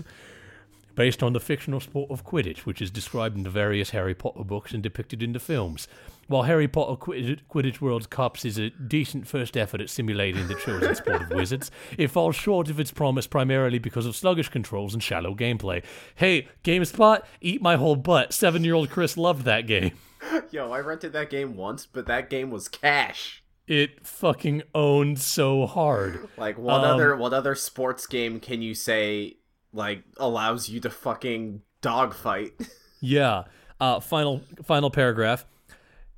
based 0.96 1.22
on 1.24 1.34
the 1.34 1.40
fictional 1.40 1.80
sport 1.80 2.12
of 2.12 2.26
Quidditch, 2.26 2.60
which 2.60 2.82
is 2.82 2.92
described 2.92 3.38
in 3.38 3.44
the 3.44 3.50
various 3.50 3.92
Harry 3.92 4.14
Potter 4.14 4.44
books 4.44 4.72
and 4.74 4.82
depicted 4.84 5.22
in 5.24 5.34
the 5.34 5.40
films. 5.40 5.88
While 6.28 6.44
Harry 6.44 6.68
Potter 6.68 6.96
Quidditch, 6.96 7.82
World 7.82 8.10
Cups 8.10 8.46
is 8.46 8.58
a 8.58 8.70
decent 8.70 9.28
first 9.28 9.58
effort 9.58 9.82
at 9.82 9.90
simulating 9.90 10.48
the 10.48 10.56
chosen 10.56 10.96
sport 10.96 11.24
of 11.24 11.30
wizards, 11.32 11.72
it 11.98 12.08
falls 12.08 12.36
short 12.36 12.70
of 12.70 12.80
its 12.80 12.92
promise 12.92 13.28
primarily 13.28 13.80
because 13.80 14.06
of 14.06 14.16
sluggish 14.16 14.48
controls 14.50 14.94
and 14.94 15.04
shallow 15.04 15.36
gameplay. 15.36 15.84
Hey, 16.16 16.48
GameSpot, 16.64 17.24
eat 17.42 17.62
my 17.62 17.76
whole 17.76 17.96
butt. 17.98 18.34
Seven 18.34 18.64
year 18.64 18.76
old 18.76 18.90
Chris 18.90 19.18
loved 19.18 19.44
that 19.46 19.68
game. 19.68 19.92
Yo, 20.52 20.72
I 20.72 20.80
rented 20.80 21.14
that 21.14 21.30
game 21.30 21.56
once, 21.56 21.86
but 21.86 22.06
that 22.06 22.30
game 22.30 22.50
was 22.52 22.68
cash. 22.70 23.44
It 23.68 24.06
fucking 24.06 24.64
owned 24.76 25.20
so 25.20 25.66
hard. 25.66 26.28
Like 26.38 26.58
what 26.58 26.84
Um, 26.84 26.96
other 26.96 27.16
what 27.16 27.34
other 27.34 27.56
sports 27.56 28.06
game 28.08 28.40
can 28.40 28.62
you 28.62 28.74
say 28.76 29.38
like 29.74 30.04
allows 30.18 30.70
you 30.70 30.80
to 30.82 30.90
fucking 30.90 31.62
dogfight? 31.82 32.54
Yeah. 33.04 33.46
Uh, 33.80 34.00
final 34.00 34.44
final 34.64 34.92
paragraph. 34.92 35.44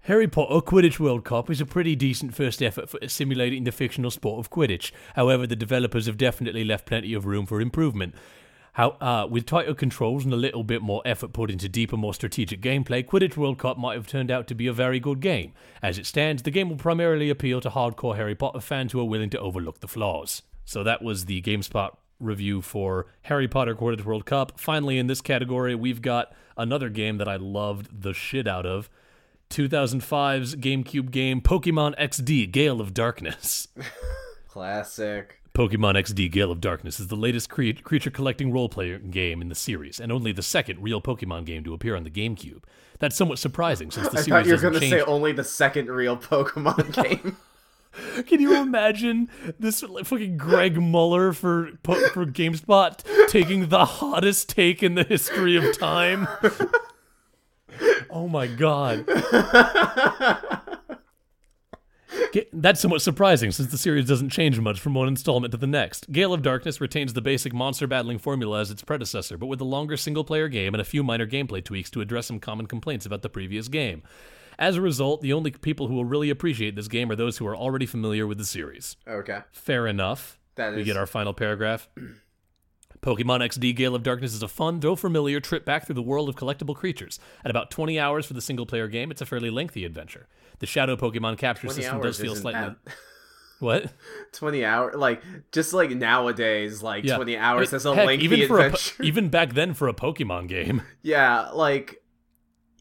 Harry 0.01 0.27
Potter 0.27 0.60
Quidditch 0.60 1.00
World 1.00 1.24
Cup 1.24 1.50
is 1.50 1.62
a 1.62 1.65
pretty 1.65 1.95
decent 1.95 2.36
first 2.36 2.62
effort 2.62 2.89
for 2.89 3.00
simulating 3.07 3.63
the 3.63 3.72
fictional 3.72 4.12
sport 4.12 4.45
of 4.45 4.51
Quidditch. 4.51 4.91
However, 5.15 5.48
the 5.48 5.55
developers 5.55 6.07
have 6.07 6.17
definitely 6.17 6.65
left 6.65 6.86
plenty 6.86 7.13
of 7.13 7.25
room 7.25 7.45
for 7.45 7.62
improvement. 7.62 8.15
How, 8.74 8.89
uh, 9.00 9.27
with 9.29 9.45
tighter 9.45 9.74
controls 9.74 10.25
and 10.25 10.33
a 10.33 10.38
little 10.38 10.65
bit 10.65 10.81
more 10.81 11.01
effort 11.05 11.31
put 11.31 11.50
into 11.50 11.69
deeper, 11.69 11.95
more 11.95 12.13
strategic 12.13 12.60
gameplay, 12.60 13.05
Quidditch 13.05 13.38
World 13.38 13.60
Cup 13.60 13.77
might 13.77 13.93
have 13.93 14.07
turned 14.07 14.29
out 14.29 14.45
to 14.48 14.55
be 14.55 14.67
a 14.67 14.74
very 14.74 15.00
good 15.00 15.22
game. 15.22 15.53
As 15.81 15.98
it 15.98 16.05
stands, 16.05 16.43
the 16.43 16.51
game 16.51 16.67
will 16.67 16.75
primarily 16.75 17.29
appeal 17.29 17.62
to 17.62 17.69
hardcore 17.69 18.17
Harry 18.17 18.36
Potter 18.36 18.60
fans 18.60 18.91
who 18.91 19.00
are 19.00 19.05
willing 19.05 19.29
to 19.29 19.39
overlook 19.39 19.79
the 19.79 19.88
flaws. 19.88 20.41
So 20.65 20.83
that 20.83 21.01
was 21.01 21.25
the 21.25 21.41
GameSpot 21.43 21.95
review 22.20 22.62
for 22.62 23.08
Harry 23.24 23.48
Potter 23.48 23.75
Quidditch 23.75 24.05
World 24.05 24.25
Cup. 24.25 24.60
Finally, 24.60 24.98
in 24.98 25.08
this 25.08 25.22
category, 25.22 25.75
we've 25.75 26.01
got 26.01 26.34
another 26.58 26.89
game 26.89 27.17
that 27.17 27.27
I 27.27 27.36
loved 27.36 28.01
the 28.01 28.13
shit 28.13 28.48
out 28.48 28.65
of. 28.65 28.89
2005's 29.50 30.55
GameCube 30.55 31.12
game 31.12 31.41
Pokemon 31.41 31.98
XD 32.00 32.51
Gale 32.51 32.82
of 32.82 32.93
Darkness. 32.93 33.67
Classic. 34.48 35.39
Pokemon 35.53 35.96
XD 35.96 36.32
Gale 36.32 36.51
of 36.51 36.60
Darkness 36.60 37.00
is 37.00 37.08
the 37.08 37.15
latest 37.15 37.50
cre- 37.50 37.74
creature 37.84 38.10
collecting 38.10 38.51
role 38.51 38.70
playing 38.70 39.12
game 39.12 39.41
in 39.41 39.50
the 39.50 39.55
series, 39.55 40.00
and 40.00 40.12
only 40.12 40.32
the 40.32 40.41
second 40.41 40.82
real 40.82 41.00
Pokemon 41.00 41.46
game 41.46 41.63
to 41.63 41.74
appear 41.75 41.96
on 41.96 42.03
the 42.03 42.10
GameCube. 42.10 42.63
That's 42.98 43.15
somewhat 43.15 43.38
surprising 43.38 43.91
since 43.91 44.10
the 44.10 44.17
I 44.20 44.22
series 44.22 44.27
thought 44.27 44.46
you 44.48 44.53
were 44.53 44.72
gonna 44.72 44.79
say 44.89 45.01
only 45.01 45.32
the 45.32 45.43
second 45.43 45.89
real 45.89 46.17
Pokemon 46.17 47.03
game. 47.03 47.38
Can 48.27 48.41
you 48.41 48.55
imagine 48.55 49.29
this 49.59 49.83
like, 49.83 50.05
fucking 50.05 50.38
Greg 50.38 50.77
Mueller 50.77 51.33
for 51.33 51.71
for 51.83 52.25
GameSpot 52.25 53.27
taking 53.29 53.69
the 53.69 53.85
hottest 53.85 54.50
take 54.50 54.81
in 54.81 54.95
the 54.95 55.03
history 55.03 55.55
of 55.55 55.77
time? 55.77 56.27
oh 58.09 58.27
my 58.27 58.47
god. 58.47 59.07
That's 62.51 62.79
somewhat 62.79 63.03
surprising 63.03 63.51
since 63.51 63.69
the 63.69 63.77
series 63.77 64.07
doesn't 64.07 64.29
change 64.29 64.59
much 64.59 64.79
from 64.79 64.95
one 64.95 65.07
installment 65.07 65.51
to 65.51 65.57
the 65.57 65.67
next. 65.67 66.12
Gale 66.12 66.33
of 66.33 66.41
Darkness 66.41 66.81
retains 66.81 67.13
the 67.13 67.21
basic 67.21 67.53
monster 67.53 67.85
battling 67.85 68.17
formula 68.17 68.59
as 68.59 68.71
its 68.71 68.83
predecessor, 68.83 69.38
but 69.38 69.45
with 69.45 69.62
a 69.62 69.65
longer 69.65 69.97
single 69.97 70.23
player 70.23 70.47
game 70.47 70.73
and 70.73 70.81
a 70.81 70.85
few 70.85 71.03
minor 71.03 71.27
gameplay 71.27 71.63
tweaks 71.63 71.91
to 71.91 72.01
address 72.01 72.27
some 72.27 72.39
common 72.39 72.65
complaints 72.65 73.05
about 73.05 73.21
the 73.21 73.29
previous 73.29 73.67
game. 73.67 74.01
As 74.60 74.75
a 74.77 74.81
result, 74.81 75.22
the 75.22 75.33
only 75.33 75.51
people 75.51 75.88
who 75.88 75.93
will 75.95 76.05
really 76.05 76.29
appreciate 76.29 76.75
this 76.75 76.88
game 76.88 77.10
are 77.12 77.15
those 77.15 77.38
who 77.38 77.48
are 77.48 77.55
already 77.55 77.86
familiar 77.86 78.25
with 78.27 78.38
the 78.38 78.45
series. 78.45 78.95
okay. 79.07 79.39
Fair 79.51 79.88
enough. 79.88 80.39
That 80.55 80.75
we 80.75 80.83
get 80.83 80.98
our 80.98 81.07
final 81.07 81.33
paragraph. 81.33 81.89
Pokemon 83.01 83.41
XD 83.41 83.75
Gale 83.75 83.95
of 83.95 84.03
Darkness 84.03 84.33
is 84.33 84.41
a 84.43 84.48
fun, 84.48 84.79
though 84.79 84.95
familiar, 84.95 85.41
trip 85.41 85.65
back 85.65 85.86
through 85.86 85.95
the 85.95 86.01
world 86.01 86.29
of 86.29 86.36
collectible 86.36 86.74
creatures. 86.75 87.19
At 87.43 87.51
about 87.51 87.69
20 87.69 88.00
hours 88.00 88.25
for 88.25 88.33
the 88.33 88.39
single 88.41 88.65
player 88.65 88.88
game, 88.88 89.12
it's 89.12 89.22
a 89.22 89.25
fairly 89.25 89.50
lengthy 89.50 89.83
adventure. 89.83 90.27
The 90.60 90.65
Shadow 90.67 90.95
Pokemon 90.95 91.38
capture 91.38 91.67
system 91.67 92.00
does 92.01 92.17
feel 92.19 92.36
slightly. 92.36 92.62
that- 92.86 92.93
What? 93.60 93.93
20 94.33 94.65
hour 94.65 94.93
like 94.93 95.22
just 95.53 95.74
like 95.74 95.89
nowadays 95.91 96.83
like 96.83 97.05
20 97.05 97.38
hours 97.38 97.72
It- 97.72 97.77
is 97.77 97.86
a 97.86 97.95
heck, 97.95 98.07
lengthy 98.07 98.25
even 98.25 98.48
for 98.48 98.57
a 98.57 98.62
po- 98.62 98.65
adventure. 98.75 99.03
even 99.03 99.29
back 99.29 99.53
then 99.53 99.74
for 99.74 99.88
a 99.88 99.93
Pokemon 99.93 100.48
game. 100.50 100.81
yeah, 101.01 101.50
like 101.51 102.01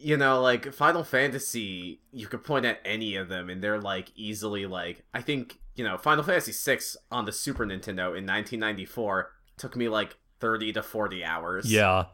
you 0.02 0.16
know, 0.16 0.40
like 0.40 0.72
Final 0.72 1.04
Fantasy, 1.04 2.00
you 2.12 2.26
could 2.26 2.44
point 2.44 2.64
at 2.64 2.80
any 2.84 3.16
of 3.16 3.28
them 3.28 3.48
and 3.48 3.62
they're 3.62 3.80
like 3.80 4.10
easily 4.16 4.66
like 4.66 5.04
I 5.14 5.22
think, 5.22 5.58
you 5.74 5.84
know, 5.84 5.96
Final 5.96 6.24
Fantasy 6.24 6.52
6 6.52 6.96
on 7.10 7.24
the 7.24 7.32
Super 7.32 7.64
Nintendo 7.64 8.16
in 8.16 8.26
1994 8.26 9.30
took 9.56 9.76
me 9.76 9.88
like 9.88 10.16
30 10.40 10.72
to 10.74 10.82
40 10.82 11.24
hours. 11.24 11.72
Yeah. 11.72 12.06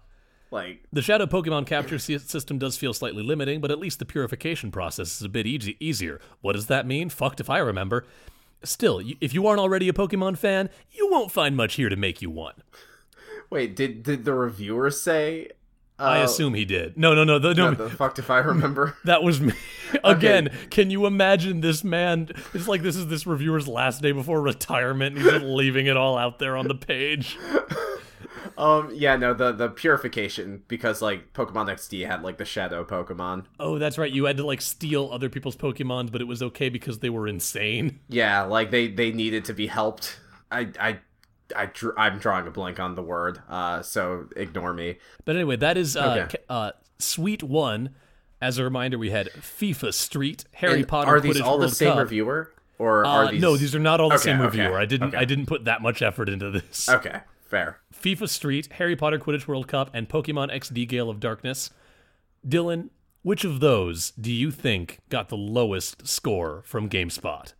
Like 0.51 0.85
The 0.93 1.03
Shadow 1.03 1.27
Pokemon 1.27 1.67
capture 1.67 1.99
system 1.99 2.59
does 2.59 2.77
feel 2.77 2.95
slightly 2.95 3.23
limiting, 3.23 3.61
but 3.61 3.71
at 3.71 3.79
least 3.79 3.99
the 3.99 4.05
purification 4.07 4.71
process 4.71 5.17
is 5.17 5.23
a 5.23 5.29
bit 5.29 5.47
easy- 5.47 5.77
easier. 5.81 6.21
What 6.41 6.55
does 6.55 6.67
that 6.67 6.87
mean? 6.87 7.11
Fucked 7.11 7.41
if 7.41 7.51
I 7.51 7.59
remember. 7.59 8.07
Still, 8.65 9.01
if 9.21 9.35
you 9.35 9.47
aren't 9.47 9.61
already 9.61 9.89
a 9.89 9.93
Pokemon 9.93 10.37
fan, 10.39 10.69
you 10.91 11.09
won't 11.11 11.31
find 11.31 11.57
much 11.57 11.75
here 11.75 11.89
to 11.89 11.97
make 11.97 12.21
you 12.23 12.31
one. 12.31 12.55
wait, 13.51 13.77
did 13.77 14.03
did 14.03 14.25
the 14.25 14.35
reviewer 14.35 14.91
say 14.91 15.51
I 15.99 16.21
uh, 16.21 16.25
assume 16.25 16.55
he 16.55 16.65
did. 16.65 16.97
No, 16.97 17.15
no, 17.15 17.25
no. 17.25 17.39
The, 17.39 17.55
no 17.55 17.75
the 17.75 17.91
fucked 17.91 18.19
if 18.19 18.31
I 18.31 18.39
remember. 18.39 18.97
that 19.05 19.23
was 19.23 19.41
me. 19.41 19.53
Again, 20.05 20.51
can 20.71 20.91
you 20.91 21.07
imagine 21.07 21.61
this 21.61 21.83
man? 21.83 22.29
It's 22.55 22.69
like 22.69 22.83
this 22.83 22.95
is 22.95 23.09
this 23.09 23.27
reviewer's 23.27 23.67
last 23.67 24.01
day 24.01 24.13
before 24.13 24.41
retirement. 24.41 25.17
And 25.17 25.25
he's 25.25 25.33
just 25.33 25.45
leaving 25.45 25.87
it 25.87 25.97
all 25.97 26.17
out 26.17 26.39
there 26.39 26.57
on 26.57 26.69
the 26.69 26.75
page. 26.75 27.37
um 28.57 28.91
yeah, 28.95 29.17
no, 29.17 29.35
the 29.35 29.51
the 29.51 29.69
purification 29.69 30.63
because 30.69 31.03
like 31.03 31.33
Pokemon 31.33 31.67
XD 31.67 32.07
had 32.07 32.23
like 32.23 32.39
the 32.39 32.45
shadow 32.45 32.85
Pokemon. 32.85 33.47
Oh, 33.59 33.79
that's 33.79 33.99
right. 33.99 34.13
You 34.13 34.27
had 34.27 34.37
to 34.37 34.47
like 34.47 34.61
steal 34.61 35.11
other 35.13 35.29
people's 35.29 35.57
Pokemons, 35.57 36.13
but 36.13 36.21
it 36.21 36.27
was 36.27 36.43
okay 36.43 36.69
because 36.69 37.01
they 37.01 37.11
were 37.11 37.27
insane. 37.27 37.99
Yeah, 38.09 38.43
like 38.43 38.71
they 38.71 38.89
they 38.89 39.11
needed 39.11 39.45
to 39.47 39.53
be 39.53 39.67
helped. 39.67 40.21
I 40.53 40.69
I 40.79 40.99
I 41.57 41.67
drew, 41.67 41.93
I'm 41.97 42.19
drawing 42.19 42.47
a 42.47 42.51
blank 42.51 42.79
on 42.81 42.95
the 42.95 43.03
word, 43.03 43.41
uh, 43.49 43.83
so 43.83 44.29
ignore 44.37 44.73
me. 44.75 44.99
But 45.25 45.37
anyway, 45.37 45.57
that 45.57 45.77
is 45.77 45.97
uh, 45.97 46.25
Okay. 46.29 46.39
uh, 46.49 46.73
Suite 46.99 47.43
One. 47.43 47.91
As 48.41 48.57
a 48.59 48.63
reminder, 48.65 48.99
we 48.99 49.11
had 49.11 49.31
FIFA 49.33 49.93
Street, 49.93 50.45
Harry 50.53 50.81
And 50.81 50.89
Potter. 50.89 51.11
are 51.11 51.21
these 51.21 51.37
Quidditch 51.39 51.45
all 51.45 51.57
the 51.59 51.63
World 51.67 51.75
same 51.77 51.91
Cup. 51.93 51.99
reviewer, 52.01 52.53
or 52.79 53.05
Uh, 53.05 53.09
are 53.09 53.31
these? 53.33 53.41
No, 53.41 53.57
these 53.57 53.75
are 53.75 53.81
not 53.81 54.01
all 54.01 54.09
the 54.11 54.15
Okay, 54.15 54.25
same 54.25 54.37
okay, 54.41 54.45
reviewer. 54.61 54.79
I 54.79 54.85
didn't. 54.85 55.15
I 55.15 55.25
didn't 55.25 55.47
put 55.47 55.65
that 55.65 55.83
much 55.83 56.03
effort 56.03 56.29
into 56.29 56.51
this. 56.53 56.89
Okay, 56.89 57.21
fair. 57.47 57.81
FIFA 57.93 58.29
Street, 58.29 58.69
Harry 58.75 58.95
Potter 58.95 59.19
Quidditch 59.19 59.49
World 59.49 59.67
Cup, 59.67 59.91
and 59.93 60.09
Pokemon 60.09 60.53
XD 60.55 60.87
Gale 60.87 61.11
of 61.11 61.19
Darkness. 61.19 61.71
Dylan, 62.47 62.91
which 63.23 63.45
of 63.45 63.59
those 63.59 64.13
do 64.13 64.31
you 64.33 64.51
think 64.53 65.01
got 65.09 65.29
the 65.31 65.37
lowest 65.37 66.07
score 66.07 66.63
from 66.65 66.89
GameSpot? 66.89 67.55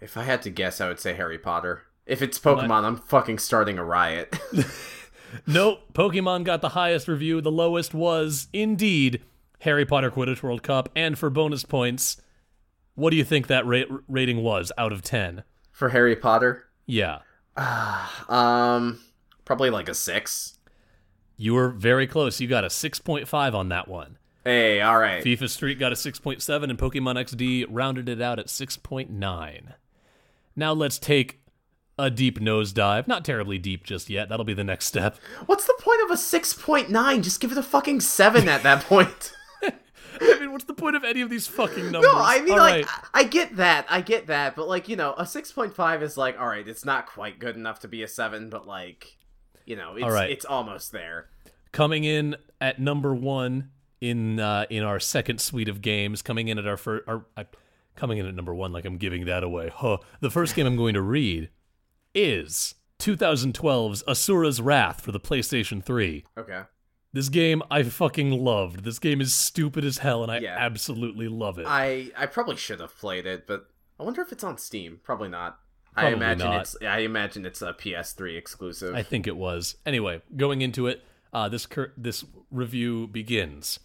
If 0.00 0.16
I 0.16 0.22
had 0.22 0.40
to 0.42 0.50
guess, 0.50 0.80
I 0.80 0.88
would 0.88 1.00
say 1.00 1.12
Harry 1.14 1.38
Potter. 1.38 1.82
If 2.06 2.22
it's 2.22 2.38
Pokemon, 2.38 2.84
I'm 2.84 2.96
fucking 2.96 3.38
starting 3.38 3.78
a 3.78 3.84
riot. 3.84 4.38
Nope, 5.46 5.80
Pokemon 5.92 6.44
got 6.44 6.60
the 6.60 6.70
highest 6.70 7.08
review. 7.08 7.40
The 7.40 7.50
lowest 7.50 7.92
was 7.92 8.48
indeed 8.52 9.22
Harry 9.60 9.84
Potter 9.84 10.10
Quidditch 10.10 10.42
World 10.42 10.62
Cup. 10.62 10.88
And 10.94 11.18
for 11.18 11.30
bonus 11.30 11.64
points, 11.64 12.16
what 12.94 13.10
do 13.10 13.16
you 13.16 13.24
think 13.24 13.48
that 13.48 13.66
ra- 13.66 13.82
rating 14.08 14.42
was 14.42 14.72
out 14.78 14.92
of 14.92 15.02
10? 15.02 15.42
For 15.72 15.90
Harry 15.90 16.16
Potter, 16.16 16.66
Yeah. 16.86 17.18
um, 18.28 19.00
probably 19.44 19.68
like 19.70 19.88
a 19.88 19.94
six. 19.94 20.58
You 21.36 21.54
were 21.54 21.68
very 21.70 22.06
close. 22.06 22.40
You 22.40 22.48
got 22.48 22.64
a 22.64 22.68
6.5 22.68 23.54
on 23.54 23.68
that 23.68 23.88
one. 23.88 24.16
Hey, 24.44 24.80
all 24.80 24.98
right. 24.98 25.24
FIFA 25.24 25.50
Street 25.50 25.78
got 25.78 25.92
a 25.92 25.96
6.7, 25.96 26.62
and 26.62 26.78
Pokemon 26.78 27.16
XD 27.16 27.66
rounded 27.68 28.08
it 28.08 28.22
out 28.22 28.38
at 28.38 28.46
6.9. 28.46 29.72
Now 30.54 30.72
let's 30.72 30.98
take 30.98 31.40
a 31.98 32.10
deep 32.10 32.38
nosedive. 32.38 33.06
Not 33.08 33.24
terribly 33.24 33.58
deep 33.58 33.84
just 33.84 34.10
yet. 34.10 34.28
That'll 34.28 34.44
be 34.44 34.54
the 34.54 34.64
next 34.64 34.86
step. 34.86 35.16
What's 35.46 35.66
the 35.66 35.76
point 35.80 36.00
of 36.04 36.10
a 36.10 36.16
six 36.16 36.52
point 36.52 36.90
nine? 36.90 37.22
Just 37.22 37.40
give 37.40 37.52
it 37.52 37.58
a 37.58 37.62
fucking 37.62 38.00
seven 38.00 38.48
at 38.48 38.62
that 38.62 38.84
point. 38.84 39.32
I 39.62 40.40
mean, 40.40 40.52
what's 40.52 40.64
the 40.64 40.74
point 40.74 40.96
of 40.96 41.04
any 41.04 41.20
of 41.20 41.30
these 41.30 41.46
fucking 41.46 41.90
numbers? 41.90 42.10
No, 42.12 42.18
I 42.18 42.40
mean, 42.40 42.52
All 42.52 42.58
like, 42.58 42.86
right. 42.86 43.04
I 43.14 43.20
I 43.20 43.24
get 43.24 43.56
that, 43.56 43.86
I 43.90 44.00
get 44.00 44.26
that, 44.28 44.56
but 44.56 44.68
like, 44.68 44.88
you 44.88 44.96
know, 44.96 45.14
a 45.16 45.26
six 45.26 45.52
point 45.52 45.74
five 45.74 46.02
is 46.02 46.16
like, 46.16 46.38
all 46.38 46.46
right, 46.46 46.66
it's 46.66 46.84
not 46.84 47.06
quite 47.06 47.38
good 47.38 47.56
enough 47.56 47.80
to 47.80 47.88
be 47.88 48.02
a 48.02 48.08
seven, 48.08 48.48
but 48.50 48.66
like, 48.66 49.16
you 49.66 49.76
know, 49.76 49.94
it's 49.96 50.04
All 50.04 50.10
right. 50.10 50.30
it's 50.30 50.44
almost 50.44 50.92
there. 50.92 51.28
coming 51.72 52.04
in 52.04 52.36
at 52.60 52.80
number 52.80 53.14
one 53.14 53.70
in 54.00 54.38
uh, 54.40 54.64
in 54.70 54.82
our 54.82 55.00
second 55.00 55.40
suite 55.40 55.68
of 55.68 55.80
games, 55.82 56.22
coming 56.22 56.48
in 56.48 56.58
at 56.58 56.66
our 56.66 56.76
first, 56.76 57.06
our, 57.08 57.24
uh, 57.36 57.44
coming 57.94 58.18
in 58.18 58.26
at 58.26 58.34
number 58.34 58.54
one, 58.54 58.72
like 58.72 58.84
I'm 58.84 58.98
giving 58.98 59.24
that 59.26 59.42
away. 59.42 59.70
Huh. 59.74 59.98
The 60.20 60.30
first 60.30 60.54
game 60.54 60.66
I'm 60.66 60.76
going 60.76 60.94
to 60.94 61.02
read 61.02 61.50
is 62.16 62.74
2012's 62.98 64.02
Asura's 64.04 64.60
Wrath 64.60 65.00
for 65.00 65.12
the 65.12 65.20
PlayStation 65.20 65.84
3. 65.84 66.24
Okay. 66.38 66.62
This 67.12 67.28
game 67.28 67.62
I 67.70 67.82
fucking 67.82 68.30
loved. 68.30 68.84
This 68.84 68.98
game 68.98 69.20
is 69.20 69.34
stupid 69.34 69.84
as 69.84 69.98
hell, 69.98 70.22
and 70.22 70.30
I 70.32 70.38
Yeah. 70.38 70.56
absolutely 70.58 71.28
love 71.28 71.58
it. 71.58 71.66
I 71.66 72.10
I 72.16 72.26
probably 72.26 72.56
should 72.56 72.80
have 72.80 72.96
played 72.98 73.26
it, 73.26 73.46
but 73.46 73.68
I 73.98 74.02
wonder 74.02 74.20
if 74.22 74.32
it's 74.32 74.44
on 74.44 74.58
Steam. 74.58 75.00
Probably 75.02 75.28
not. 75.28 75.58
I 75.94 76.08
imagine 76.08 76.46
not. 76.50 76.60
it's 76.62 76.76
I 76.82 76.98
imagine 76.98 77.46
it's 77.46 77.62
a 77.62 77.72
PS3 77.72 78.36
exclusive. 78.36 78.94
I 78.94 79.02
think 79.02 79.26
it 79.26 79.36
was. 79.36 79.76
Anyway, 79.86 80.20
going 80.36 80.60
into 80.60 80.86
it, 80.88 81.02
uh, 81.32 81.48
this 81.48 81.64
cur- 81.64 81.94
this 81.96 82.22
review 82.50 83.06
begins. 83.06 83.78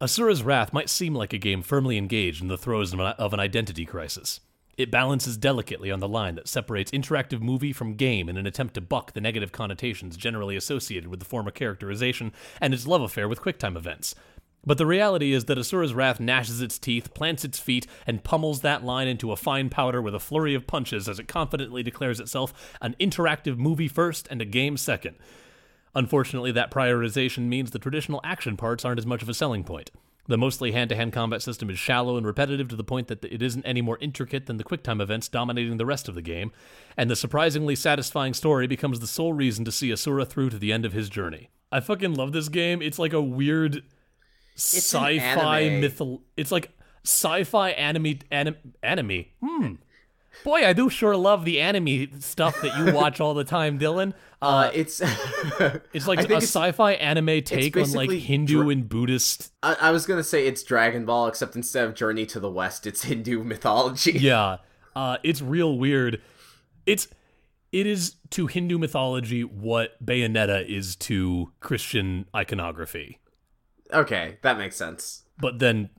Asura's 0.00 0.42
Wrath 0.42 0.72
might 0.72 0.88
seem 0.88 1.14
like 1.14 1.32
a 1.32 1.38
game 1.38 1.62
firmly 1.62 1.98
engaged 1.98 2.42
in 2.42 2.48
the 2.48 2.58
throes 2.58 2.92
of 2.94 3.32
an 3.32 3.38
identity 3.40 3.84
crisis. 3.84 4.40
It 4.80 4.90
balances 4.90 5.36
delicately 5.36 5.90
on 5.90 6.00
the 6.00 6.08
line 6.08 6.36
that 6.36 6.48
separates 6.48 6.90
interactive 6.90 7.42
movie 7.42 7.74
from 7.74 7.96
game 7.96 8.30
in 8.30 8.38
an 8.38 8.46
attempt 8.46 8.72
to 8.74 8.80
buck 8.80 9.12
the 9.12 9.20
negative 9.20 9.52
connotations 9.52 10.16
generally 10.16 10.56
associated 10.56 11.10
with 11.10 11.20
the 11.20 11.26
form 11.26 11.46
of 11.46 11.52
characterization 11.52 12.32
and 12.62 12.72
its 12.72 12.86
love 12.86 13.02
affair 13.02 13.28
with 13.28 13.42
QuickTime 13.42 13.76
events. 13.76 14.14
But 14.64 14.78
the 14.78 14.86
reality 14.86 15.34
is 15.34 15.44
that 15.44 15.58
Asura's 15.58 15.92
Wrath 15.92 16.18
gnashes 16.18 16.62
its 16.62 16.78
teeth, 16.78 17.12
plants 17.12 17.44
its 17.44 17.58
feet, 17.58 17.86
and 18.06 18.24
pummels 18.24 18.62
that 18.62 18.82
line 18.82 19.06
into 19.06 19.32
a 19.32 19.36
fine 19.36 19.68
powder 19.68 20.00
with 20.00 20.14
a 20.14 20.18
flurry 20.18 20.54
of 20.54 20.66
punches 20.66 21.10
as 21.10 21.18
it 21.18 21.28
confidently 21.28 21.82
declares 21.82 22.18
itself 22.18 22.54
an 22.80 22.96
interactive 22.98 23.58
movie 23.58 23.86
first 23.86 24.26
and 24.30 24.40
a 24.40 24.46
game 24.46 24.78
second. 24.78 25.16
Unfortunately, 25.94 26.52
that 26.52 26.70
prioritization 26.70 27.48
means 27.48 27.70
the 27.70 27.78
traditional 27.78 28.22
action 28.24 28.56
parts 28.56 28.86
aren't 28.86 28.98
as 28.98 29.04
much 29.04 29.20
of 29.20 29.28
a 29.28 29.34
selling 29.34 29.62
point. 29.62 29.90
The 30.30 30.38
mostly 30.38 30.70
hand 30.70 30.90
to 30.90 30.94
hand 30.94 31.12
combat 31.12 31.42
system 31.42 31.70
is 31.70 31.78
shallow 31.80 32.16
and 32.16 32.24
repetitive 32.24 32.68
to 32.68 32.76
the 32.76 32.84
point 32.84 33.08
that 33.08 33.24
it 33.24 33.42
isn't 33.42 33.66
any 33.66 33.82
more 33.82 33.98
intricate 34.00 34.46
than 34.46 34.58
the 34.58 34.62
QuickTime 34.62 35.02
events 35.02 35.26
dominating 35.26 35.76
the 35.76 35.84
rest 35.84 36.08
of 36.08 36.14
the 36.14 36.22
game, 36.22 36.52
and 36.96 37.10
the 37.10 37.16
surprisingly 37.16 37.74
satisfying 37.74 38.32
story 38.32 38.68
becomes 38.68 39.00
the 39.00 39.08
sole 39.08 39.32
reason 39.32 39.64
to 39.64 39.72
see 39.72 39.92
Asura 39.92 40.24
through 40.24 40.50
to 40.50 40.58
the 40.58 40.72
end 40.72 40.84
of 40.84 40.92
his 40.92 41.08
journey. 41.08 41.50
I 41.72 41.80
fucking 41.80 42.14
love 42.14 42.30
this 42.30 42.48
game. 42.48 42.80
It's 42.80 42.96
like 42.96 43.12
a 43.12 43.20
weird 43.20 43.82
sci-fi 44.54 45.62
anime. 45.62 45.82
mythol. 45.82 46.20
It's 46.36 46.52
like 46.52 46.70
sci-fi 47.04 47.70
anime 47.70 48.20
anim, 48.30 48.54
anime. 48.84 49.24
Hmm. 49.44 49.72
Boy, 50.44 50.66
I 50.66 50.72
do 50.72 50.88
sure 50.88 51.16
love 51.16 51.44
the 51.44 51.60
anime 51.60 52.20
stuff 52.20 52.60
that 52.62 52.76
you 52.78 52.92
watch 52.94 53.20
all 53.20 53.34
the 53.34 53.44
time, 53.44 53.78
Dylan. 53.78 54.14
uh, 54.42 54.70
it's 54.72 55.00
It's 55.92 56.06
like 56.06 56.20
a 56.20 56.24
it's- 56.24 56.44
sci-fi 56.44 56.92
anime 56.92 57.42
take 57.42 57.76
on 57.76 57.92
like 57.92 58.10
Hindu 58.10 58.62
dra- 58.62 58.68
and 58.68 58.88
Buddhist. 58.88 59.52
I, 59.62 59.76
I 59.80 59.90
was 59.90 60.06
gonna 60.06 60.24
say 60.24 60.46
it's 60.46 60.62
Dragon 60.62 61.04
Ball, 61.04 61.26
except 61.26 61.56
instead 61.56 61.84
of 61.84 61.94
Journey 61.94 62.26
to 62.26 62.40
the 62.40 62.50
West, 62.50 62.86
it's 62.86 63.02
Hindu 63.04 63.42
mythology. 63.44 64.12
Yeah, 64.12 64.58
uh, 64.96 65.18
it's 65.22 65.42
real 65.42 65.78
weird. 65.78 66.20
It's 66.86 67.08
it 67.72 67.86
is 67.86 68.16
to 68.30 68.46
Hindu 68.46 68.78
mythology 68.78 69.44
what 69.44 70.04
Bayonetta 70.04 70.66
is 70.68 70.96
to 70.96 71.52
Christian 71.60 72.26
iconography. 72.34 73.18
Okay, 73.92 74.38
that 74.42 74.56
makes 74.58 74.76
sense. 74.76 75.22
But 75.38 75.58
then, 75.58 75.90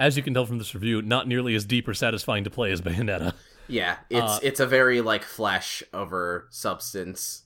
as 0.00 0.16
you 0.16 0.22
can 0.22 0.34
tell 0.34 0.46
from 0.46 0.58
this 0.58 0.74
review, 0.74 1.02
not 1.02 1.28
nearly 1.28 1.54
as 1.54 1.64
deep 1.64 1.86
or 1.88 1.94
satisfying 1.94 2.44
to 2.44 2.50
play 2.50 2.72
as 2.72 2.80
Bayonetta. 2.80 3.34
Yeah, 3.68 3.96
it's 4.10 4.20
Uh, 4.32 4.38
it's 4.42 4.60
a 4.60 4.66
very 4.66 5.00
like 5.00 5.24
flesh 5.24 5.82
over 5.92 6.46
substance. 6.50 7.42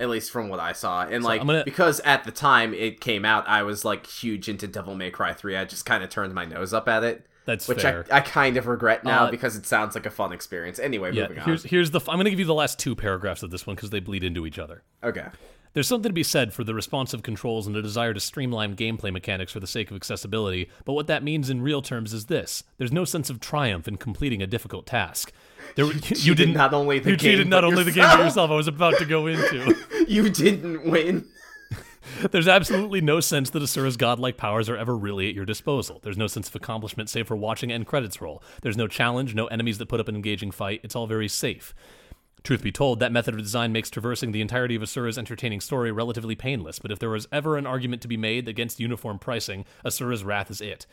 At 0.00 0.08
least 0.08 0.30
from 0.30 0.48
what 0.48 0.60
I 0.60 0.72
saw. 0.72 1.02
And 1.02 1.24
like 1.24 1.40
gonna- 1.40 1.64
because 1.64 1.98
at 2.00 2.22
the 2.24 2.30
time 2.30 2.72
it 2.72 3.00
came 3.00 3.24
out, 3.24 3.48
I 3.48 3.62
was 3.64 3.84
like 3.84 4.06
huge 4.06 4.48
into 4.48 4.68
Devil 4.68 4.94
May 4.94 5.10
Cry 5.10 5.32
3. 5.32 5.56
I 5.56 5.64
just 5.64 5.84
kind 5.84 6.04
of 6.04 6.10
turned 6.10 6.32
my 6.34 6.44
nose 6.44 6.72
up 6.72 6.88
at 6.88 7.02
it. 7.02 7.26
That's 7.48 7.66
which 7.66 7.80
fair. 7.80 8.04
I, 8.12 8.18
I 8.18 8.20
kind 8.20 8.58
of 8.58 8.66
regret 8.66 9.04
now 9.04 9.24
Uh, 9.24 9.30
because 9.30 9.56
it 9.56 9.64
sounds 9.64 9.94
like 9.94 10.04
a 10.04 10.10
fun 10.10 10.34
experience. 10.34 10.78
Anyway, 10.78 11.12
yeah, 11.14 11.22
moving 11.22 11.38
on. 11.38 11.44
here's 11.46 11.62
here's 11.64 11.90
the. 11.90 11.98
f- 11.98 12.08
I'm 12.08 12.18
gonna 12.18 12.28
give 12.30 12.38
you 12.38 12.44
the 12.44 12.52
last 12.52 12.78
two 12.78 12.94
paragraphs 12.94 13.42
of 13.42 13.50
this 13.50 13.66
one 13.66 13.74
because 13.74 13.88
they 13.88 14.00
bleed 14.00 14.22
into 14.22 14.46
each 14.46 14.58
other. 14.58 14.82
Okay. 15.02 15.26
There's 15.72 15.86
something 15.86 16.08
to 16.10 16.14
be 16.14 16.22
said 16.22 16.52
for 16.52 16.62
the 16.64 16.74
responsive 16.74 17.22
controls 17.22 17.66
and 17.66 17.74
the 17.74 17.80
desire 17.82 18.12
to 18.12 18.20
streamline 18.20 18.74
gameplay 18.76 19.12
mechanics 19.12 19.52
for 19.52 19.60
the 19.60 19.66
sake 19.66 19.90
of 19.90 19.96
accessibility, 19.96 20.68
but 20.84 20.92
what 20.94 21.06
that 21.06 21.22
means 21.22 21.48
in 21.50 21.62
real 21.62 21.80
terms 21.82 22.12
is 22.12 22.26
this 22.26 22.64
there's 22.76 22.92
no 22.92 23.04
sense 23.06 23.30
of 23.30 23.40
triumph 23.40 23.88
in 23.88 23.96
completing 23.96 24.42
a 24.42 24.46
difficult 24.46 24.86
task. 24.86 25.32
There, 25.74 25.86
you, 25.86 25.92
cheated 26.00 26.36
didn't 26.36 26.54
not 26.54 26.74
only 26.74 26.98
the 26.98 27.10
you 27.12 27.16
cheated 27.16 27.38
game, 27.44 27.48
not 27.48 27.62
but 27.62 27.64
only 27.68 27.84
the 27.84 27.92
game 27.92 28.04
but 28.04 28.18
yourself. 28.24 28.50
I 28.50 28.54
was 28.56 28.68
about 28.68 28.98
to 28.98 29.04
go 29.06 29.26
into. 29.26 29.74
You 30.08 30.30
didn't 30.30 30.84
win. 30.90 31.26
There's 32.30 32.48
absolutely 32.48 33.00
no 33.00 33.20
sense 33.20 33.50
that 33.50 33.62
Asura's 33.62 33.96
godlike 33.96 34.36
powers 34.36 34.68
are 34.68 34.76
ever 34.76 34.96
really 34.96 35.28
at 35.28 35.34
your 35.34 35.44
disposal. 35.44 36.00
There's 36.02 36.16
no 36.18 36.26
sense 36.26 36.48
of 36.48 36.54
accomplishment 36.56 37.08
save 37.08 37.28
for 37.28 37.36
watching 37.36 37.72
end 37.72 37.86
credits 37.86 38.20
roll. 38.20 38.42
There's 38.62 38.76
no 38.76 38.88
challenge, 38.88 39.34
no 39.34 39.46
enemies 39.46 39.78
that 39.78 39.88
put 39.88 40.00
up 40.00 40.08
an 40.08 40.16
engaging 40.16 40.50
fight. 40.50 40.80
It's 40.82 40.96
all 40.96 41.06
very 41.06 41.28
safe. 41.28 41.74
Truth 42.44 42.62
be 42.62 42.72
told, 42.72 43.00
that 43.00 43.12
method 43.12 43.34
of 43.34 43.40
design 43.40 43.72
makes 43.72 43.90
traversing 43.90 44.32
the 44.32 44.40
entirety 44.40 44.74
of 44.76 44.82
Asura's 44.82 45.18
entertaining 45.18 45.60
story 45.60 45.90
relatively 45.90 46.34
painless, 46.34 46.78
but 46.78 46.92
if 46.92 46.98
there 46.98 47.10
was 47.10 47.26
ever 47.32 47.56
an 47.56 47.66
argument 47.66 48.00
to 48.02 48.08
be 48.08 48.16
made 48.16 48.48
against 48.48 48.80
uniform 48.80 49.18
pricing, 49.18 49.64
Asura's 49.84 50.24
Wrath 50.24 50.50
is 50.50 50.60
it. 50.60 50.86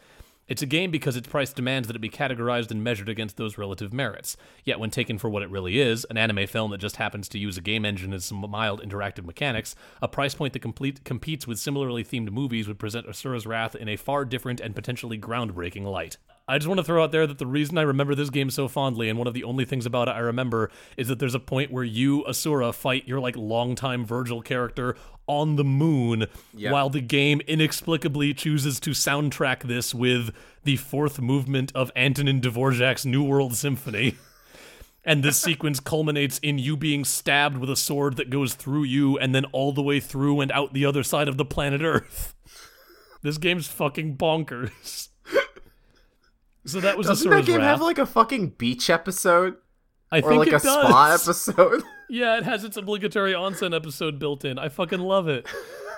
It's 0.47 0.61
a 0.61 0.67
game 0.67 0.91
because 0.91 1.15
its 1.15 1.27
price 1.27 1.51
demands 1.51 1.87
that 1.87 1.95
it 1.95 2.01
be 2.03 2.09
categorized 2.09 2.69
and 2.69 2.83
measured 2.83 3.09
against 3.09 3.35
those 3.35 3.57
relative 3.57 3.91
merits. 3.91 4.37
Yet, 4.63 4.79
when 4.79 4.91
taken 4.91 5.17
for 5.17 5.27
what 5.27 5.41
it 5.41 5.49
really 5.49 5.79
is, 5.79 6.05
an 6.11 6.17
anime 6.17 6.45
film 6.45 6.69
that 6.69 6.77
just 6.77 6.97
happens 6.97 7.27
to 7.29 7.39
use 7.39 7.57
a 7.57 7.61
game 7.61 7.83
engine 7.83 8.13
and 8.13 8.21
some 8.21 8.47
mild 8.47 8.79
interactive 8.83 9.25
mechanics, 9.25 9.75
a 10.03 10.07
price 10.07 10.35
point 10.35 10.53
that 10.53 10.59
complete, 10.59 11.03
competes 11.03 11.47
with 11.47 11.57
similarly 11.57 12.03
themed 12.03 12.29
movies 12.29 12.67
would 12.67 12.77
present 12.77 13.07
Asura's 13.07 13.47
Wrath 13.47 13.75
in 13.75 13.89
a 13.89 13.95
far 13.95 14.23
different 14.23 14.59
and 14.59 14.75
potentially 14.75 15.17
groundbreaking 15.17 15.83
light. 15.83 16.17
I 16.47 16.59
just 16.59 16.67
want 16.67 16.77
to 16.77 16.83
throw 16.83 17.03
out 17.03 17.11
there 17.11 17.25
that 17.25 17.39
the 17.39 17.47
reason 17.47 17.77
I 17.77 17.81
remember 17.81 18.13
this 18.13 18.29
game 18.29 18.51
so 18.51 18.67
fondly, 18.67 19.09
and 19.09 19.17
one 19.17 19.27
of 19.27 19.33
the 19.33 19.43
only 19.43 19.65
things 19.65 19.87
about 19.87 20.07
it 20.07 20.11
I 20.11 20.19
remember, 20.19 20.69
is 20.95 21.07
that 21.07 21.17
there's 21.17 21.33
a 21.33 21.39
point 21.39 21.71
where 21.71 21.83
you, 21.83 22.23
Asura, 22.25 22.71
fight 22.71 23.07
your 23.07 23.19
like 23.19 23.35
longtime 23.35 24.05
Virgil 24.05 24.43
character 24.43 24.95
on 25.25 25.55
the 25.55 25.63
moon, 25.63 26.27
while 26.71 26.89
the 26.91 27.01
game 27.01 27.41
inexplicably 27.47 28.31
chooses 28.35 28.79
to 28.81 28.91
soundtrack 28.91 29.63
this 29.63 29.95
with 29.95 30.29
the 30.63 30.75
fourth 30.77 31.19
movement 31.19 31.71
of 31.73 31.91
Antonin 31.95 32.41
Dvorak's 32.41 33.05
New 33.07 33.23
World 33.23 33.55
Symphony. 33.55 34.15
And 35.07 35.21
this 35.21 35.37
sequence 35.37 35.79
culminates 35.79 36.39
in 36.39 36.57
you 36.57 36.75
being 36.75 37.05
stabbed 37.05 37.57
with 37.57 37.69
a 37.69 37.75
sword 37.75 38.17
that 38.17 38.31
goes 38.31 38.55
through 38.55 38.85
you 38.85 39.19
and 39.19 39.35
then 39.35 39.45
all 39.45 39.71
the 39.71 39.83
way 39.83 39.99
through 39.99 40.41
and 40.41 40.51
out 40.51 40.73
the 40.73 40.83
other 40.83 41.03
side 41.03 41.27
of 41.27 41.37
the 41.37 41.45
planet 41.45 41.81
Earth. 41.83 42.33
This 43.21 43.37
game's 43.39 43.67
fucking 43.67 44.17
bonkers. 44.17 45.09
So 46.65 46.79
that 46.81 46.97
was 46.97 47.07
Doesn't 47.07 47.29
that 47.29 47.45
game 47.45 47.61
have 47.61 47.81
like 47.81 47.97
a 47.99 48.05
fucking 48.05 48.49
beach 48.57 48.89
episode? 48.89 49.55
I 50.11 50.19
Or 50.19 50.29
think 50.29 50.39
like 50.39 50.47
it 50.49 50.53
a 50.55 50.59
does. 50.59 50.63
spa 50.63 51.11
episode? 51.13 51.83
Yeah, 52.07 52.37
it 52.37 52.43
has 52.43 52.63
its 52.63 52.77
obligatory 52.77 53.33
onsen 53.33 53.75
episode 53.75 54.19
built 54.19 54.45
in. 54.45 54.59
I 54.59 54.69
fucking 54.69 54.99
love 54.99 55.27
it. 55.27 55.47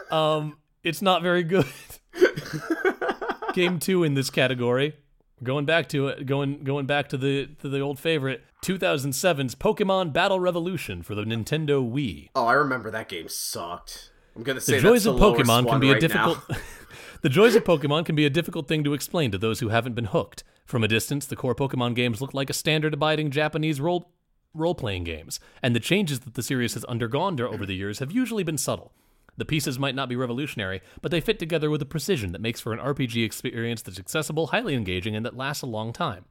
Um, 0.10 0.58
it's 0.82 1.02
not 1.02 1.22
very 1.22 1.44
good. 1.44 1.66
Game 3.54 3.78
two 3.80 4.06
in 4.06 4.14
this 4.14 4.30
category. 4.30 4.96
Going 5.44 5.66
back 5.66 5.90
to 5.90 6.08
it, 6.08 6.26
going 6.26 6.64
going 6.64 6.86
back 6.86 7.10
to 7.10 7.18
the 7.18 7.48
to 7.62 7.68
the 7.70 7.82
old 7.82 8.00
favorite, 8.00 8.42
2007's 8.64 9.54
Pokemon 9.56 10.14
Battle 10.14 10.40
Revolution 10.40 11.04
for 11.04 11.14
the 11.14 11.24
Nintendo 11.24 11.86
Wii. 11.86 12.30
oh, 12.36 12.46
I 12.46 12.54
remember 12.54 12.90
that 12.92 13.10
game 13.10 13.28
sucked. 13.28 14.12
I'm 14.36 14.44
gonna 14.44 14.62
say 14.62 14.76
The 14.76 14.82
joys 14.82 15.06
of 15.06 15.18
the 15.20 15.22
Pokemon 15.22 15.68
can 15.68 15.80
be 15.82 15.92
a 15.92 16.00
difficult. 16.00 16.40
the 17.22 17.30
joys 17.30 17.56
of 17.56 17.64
Pokemon 17.66 18.06
can 18.06 18.16
be 18.16 18.26
a 18.26 18.30
difficult 18.30 18.68
thing 18.70 18.84
to 18.86 18.94
explain 18.94 19.30
to 19.32 19.38
those 19.38 19.60
who 19.60 19.70
haven't 19.70 19.94
been 19.94 20.06
hooked. 20.06 20.44
From 20.68 20.84
a 20.84 20.88
distance, 20.90 21.26
the 21.26 21.38
core 21.38 21.56
Pokemon 21.56 21.96
games 21.96 22.22
look 22.22 22.34
like 22.34 22.50
a 22.50 22.54
standard 22.54 22.94
abiding 22.94 23.32
Japanese 23.32 23.80
role 23.80 24.12
role 24.54 24.76
playing 24.76 25.06
games, 25.06 25.40
and 25.62 25.76
the 25.76 25.80
changes 25.80 26.22
that 26.22 26.34
the 26.34 26.44
series 26.44 26.74
has 26.74 26.84
undergone 26.86 27.40
over 27.40 27.66
the 27.66 27.76
years 27.76 28.00
have 28.00 28.12
usually 28.12 28.44
been 28.44 28.58
subtle. 28.58 28.92
The 29.38 29.46
pieces 29.46 29.78
might 29.78 29.96
not 29.96 30.10
be 30.10 30.16
revolutionary, 30.16 30.82
but 31.02 31.12
they 31.12 31.22
fit 31.22 31.38
together 31.38 31.70
with 31.70 31.82
a 31.82 31.86
precision 31.86 32.32
that 32.32 32.42
makes 32.42 32.60
for 32.60 32.74
an 32.74 32.80
RPG 32.80 33.24
experience 33.24 33.82
that's 33.82 34.00
accessible, 34.00 34.48
highly 34.48 34.74
engaging, 34.74 35.16
and 35.16 35.26
that 35.26 35.38
lasts 35.38 35.62
a 35.62 35.68
long 35.68 35.94
time. 35.94 36.26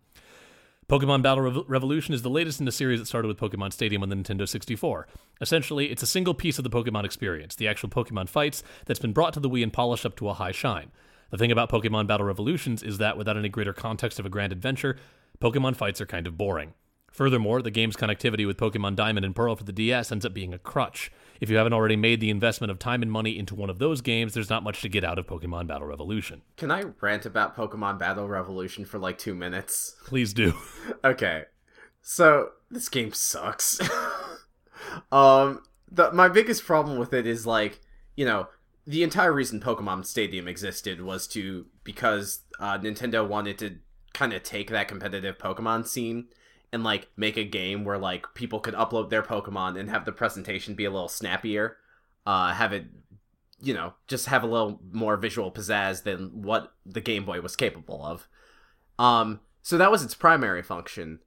Pokemon 0.88 1.22
Battle 1.22 1.44
Rev- 1.44 1.64
Revolution 1.68 2.14
is 2.14 2.22
the 2.22 2.31
latest 2.31 2.61
in 2.61 2.68
a 2.68 2.72
series 2.72 3.01
that 3.01 3.07
started 3.07 3.29
with 3.29 3.38
Pokemon 3.38 3.72
Stadium 3.72 4.03
on 4.03 4.09
the 4.09 4.16
Nintendo 4.16 4.46
64. 4.46 5.07
Essentially, 5.40 5.90
it's 5.90 6.03
a 6.03 6.07
single 6.07 6.35
piece 6.35 6.59
of 6.59 6.64
the 6.64 6.70
Pokemon 6.70 7.05
experience, 7.05 7.55
the 7.55 7.68
actual 7.68 7.88
Pokemon 7.88 8.29
fights, 8.29 8.62
that's 8.85 9.01
been 9.01 9.12
brought 9.12 9.33
to 9.33 9.40
the 9.40 9.51
Wii 9.51 9.62
and 9.62 9.72
polished 9.72 10.05
up 10.05 10.16
to 10.16 10.29
a 10.29 10.35
high 10.35 10.53
shine. 10.53 10.90
The 11.31 11.39
thing 11.39 11.53
about 11.53 11.71
Pokemon 11.71 12.07
Battle 12.07 12.27
Revolutions 12.27 12.83
is 12.83 12.99
that 12.99 13.17
without 13.17 13.37
any 13.37 13.49
greater 13.49 13.73
context 13.73 14.19
of 14.19 14.27
a 14.27 14.31
grand 14.31 14.53
adventure, 14.53 14.97
Pokemon 15.41 15.77
fights 15.77 16.01
are 16.01 16.07
kind 16.07 16.27
of 16.27 16.39
boring. 16.39 16.75
Furthermore, 17.17 17.62
the 17.62 17.71
game's 17.71 17.97
connectivity 17.97 18.47
with 18.47 18.59
Pokemon 18.59 18.95
Diamond 18.95 19.25
and 19.25 19.35
Pearl 19.35 19.57
for 19.57 19.65
the 19.65 19.73
DS 19.73 20.12
ends 20.12 20.27
up 20.27 20.35
being 20.35 20.53
a 20.53 20.59
crutch. 20.59 21.11
If 21.41 21.49
you 21.49 21.57
haven't 21.57 21.73
already 21.73 21.97
made 21.97 22.21
the 22.21 22.29
investment 22.29 22.71
of 22.71 22.79
time 22.79 23.01
and 23.01 23.11
money 23.11 23.39
into 23.39 23.55
one 23.55 23.71
of 23.71 23.79
those 23.79 24.03
games, 24.03 24.35
there's 24.35 24.51
not 24.51 24.62
much 24.62 24.83
to 24.83 24.89
get 24.91 25.03
out 25.03 25.19
of 25.19 25.27
Pokemon 25.27 25.67
Battle 25.67 25.87
Revolution. 25.87 26.43
Can 26.59 26.71
I 26.71 26.85
rant 27.01 27.25
about 27.25 27.57
Pokemon 27.57 27.99
Battle 27.99 28.29
Revolution 28.29 28.85
for 28.85 28.99
like 28.99 29.17
two 29.17 29.35
minutes? 29.35 29.97
Please 30.05 30.33
do. 30.33 30.55
Okay. 31.05 31.45
So 32.03 32.51
this 32.71 32.89
game 32.89 33.12
sucks. 33.12 33.81
um 35.12 35.62
the 35.91 36.12
my 36.12 36.29
biggest 36.29 36.65
problem 36.65 36.99
with 36.99 37.12
it 37.12 37.27
is 37.27 37.47
like, 37.47 37.81
you 38.15 38.25
know, 38.25 38.49
the 38.87 39.03
entire 39.03 39.33
reason 39.33 39.61
Pokemon 39.61 40.07
Stadium 40.07 40.46
existed 40.46 41.01
was 41.01 41.27
to 41.29 41.66
because 41.83 42.40
uh, 42.61 42.79
Nintendo 42.79 43.27
wanted 43.27 43.59
to 43.59 43.77
kind 44.14 44.33
of 44.33 44.42
take 44.42 44.70
that 44.70 44.88
competitive 44.88 45.38
Pokemon 45.38 45.87
scene 45.87 46.29
and 46.72 46.85
like 46.85 47.09
make 47.16 47.37
a 47.37 47.44
game 47.44 47.85
where 47.85 47.99
like 47.99 48.27
people 48.35 48.61
could 48.61 48.75
upload 48.75 49.11
their 49.11 49.22
Pokemon 49.22 49.79
and 49.79 49.90
have 49.90 50.05
the 50.05 50.12
presentation 50.12 50.75
be 50.75 50.85
a 50.85 50.90
little 50.90 51.09
snappier, 51.09 51.79
uh, 52.27 52.53
have 52.53 52.72
it, 52.72 52.87
you 53.61 53.75
know, 53.75 53.94
just 54.07 54.27
have 54.27 54.44
a 54.44 54.49
little 54.49 54.81
more 54.92 55.16
visual 55.16 55.51
pizzazz 55.51 56.05
than 56.05 56.42
what 56.42 56.72
the 56.85 57.01
Game 57.01 57.25
Boy 57.25 57.40
was 57.40 57.57
capable 57.57 58.05
of. 58.05 58.29
Um, 58.99 59.40
so 59.62 59.77
that 59.79 59.90
was 59.90 60.05
its 60.05 60.14
primary 60.14 60.62
function, 60.62 61.20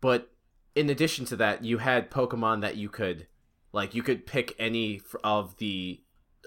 but 0.00 0.30
in 0.74 0.90
addition 0.90 1.24
to 1.26 1.36
that, 1.36 1.64
you 1.64 1.78
had 1.78 2.10
Pokemon 2.10 2.60
that 2.60 2.76
you 2.76 2.90
could, 2.90 3.26
like, 3.72 3.94
you 3.94 4.02
could 4.02 4.26
pick 4.26 4.54
any 4.58 5.00
of 5.24 5.56
the 5.56 6.02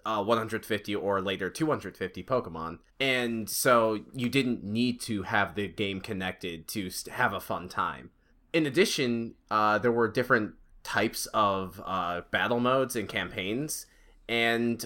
uh, 0.05 0.23
150 0.23 0.95
or 0.95 1.21
later 1.21 1.49
250 1.49 2.23
Pokemon. 2.23 2.79
And 2.99 3.49
so 3.49 3.99
you 4.13 4.29
didn't 4.29 4.63
need 4.63 4.99
to 5.01 5.23
have 5.23 5.55
the 5.55 5.67
game 5.67 6.01
connected 6.01 6.67
to 6.69 6.89
have 7.12 7.33
a 7.33 7.39
fun 7.39 7.69
time. 7.69 8.12
In 8.53 8.65
addition, 8.65 9.35
uh, 9.51 9.77
there 9.77 9.91
were 9.91 10.07
different 10.07 10.53
types 10.83 11.27
of 11.27 11.81
uh, 11.85 12.21
battle 12.31 12.59
modes 12.59 12.95
and 12.95 13.07
campaigns. 13.07 13.85
And 14.27 14.85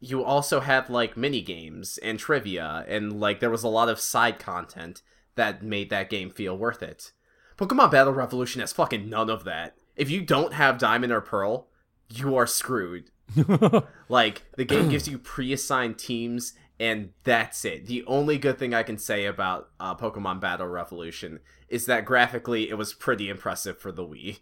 you 0.00 0.24
also 0.24 0.60
had 0.60 0.90
like 0.90 1.16
mini 1.16 1.42
games 1.42 1.98
and 1.98 2.18
trivia. 2.18 2.84
And 2.88 3.20
like 3.20 3.40
there 3.40 3.50
was 3.50 3.62
a 3.62 3.68
lot 3.68 3.88
of 3.88 4.00
side 4.00 4.38
content 4.38 5.02
that 5.34 5.62
made 5.62 5.90
that 5.90 6.10
game 6.10 6.30
feel 6.30 6.56
worth 6.56 6.82
it. 6.82 7.12
Pokemon 7.56 7.90
Battle 7.90 8.12
Revolution 8.12 8.60
has 8.60 8.72
fucking 8.72 9.08
none 9.08 9.30
of 9.30 9.44
that. 9.44 9.76
If 9.94 10.10
you 10.10 10.22
don't 10.22 10.54
have 10.54 10.78
Diamond 10.78 11.12
or 11.12 11.20
Pearl, 11.20 11.68
you 12.08 12.36
are 12.36 12.46
screwed 12.46 13.10
like 14.08 14.42
the 14.56 14.64
game 14.64 14.88
gives 14.88 15.08
you 15.08 15.18
pre-assigned 15.18 15.98
teams 15.98 16.54
and 16.82 17.10
that's 17.22 17.64
it. 17.64 17.86
The 17.86 18.04
only 18.06 18.38
good 18.38 18.58
thing 18.58 18.74
I 18.74 18.82
can 18.82 18.98
say 18.98 19.26
about 19.26 19.70
uh, 19.78 19.94
Pokemon 19.94 20.40
Battle 20.40 20.66
Revolution 20.66 21.38
is 21.68 21.86
that 21.86 22.04
graphically 22.04 22.68
it 22.68 22.74
was 22.74 22.92
pretty 22.92 23.28
impressive 23.28 23.78
for 23.78 23.92
the 23.92 24.02
Wii. 24.02 24.40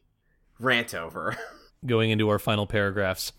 Rant 0.59 0.95
over. 0.95 1.37
Going 1.87 2.11
into 2.11 2.31
our 2.31 2.39
final 2.39 2.67
paragraphs. 2.67 3.33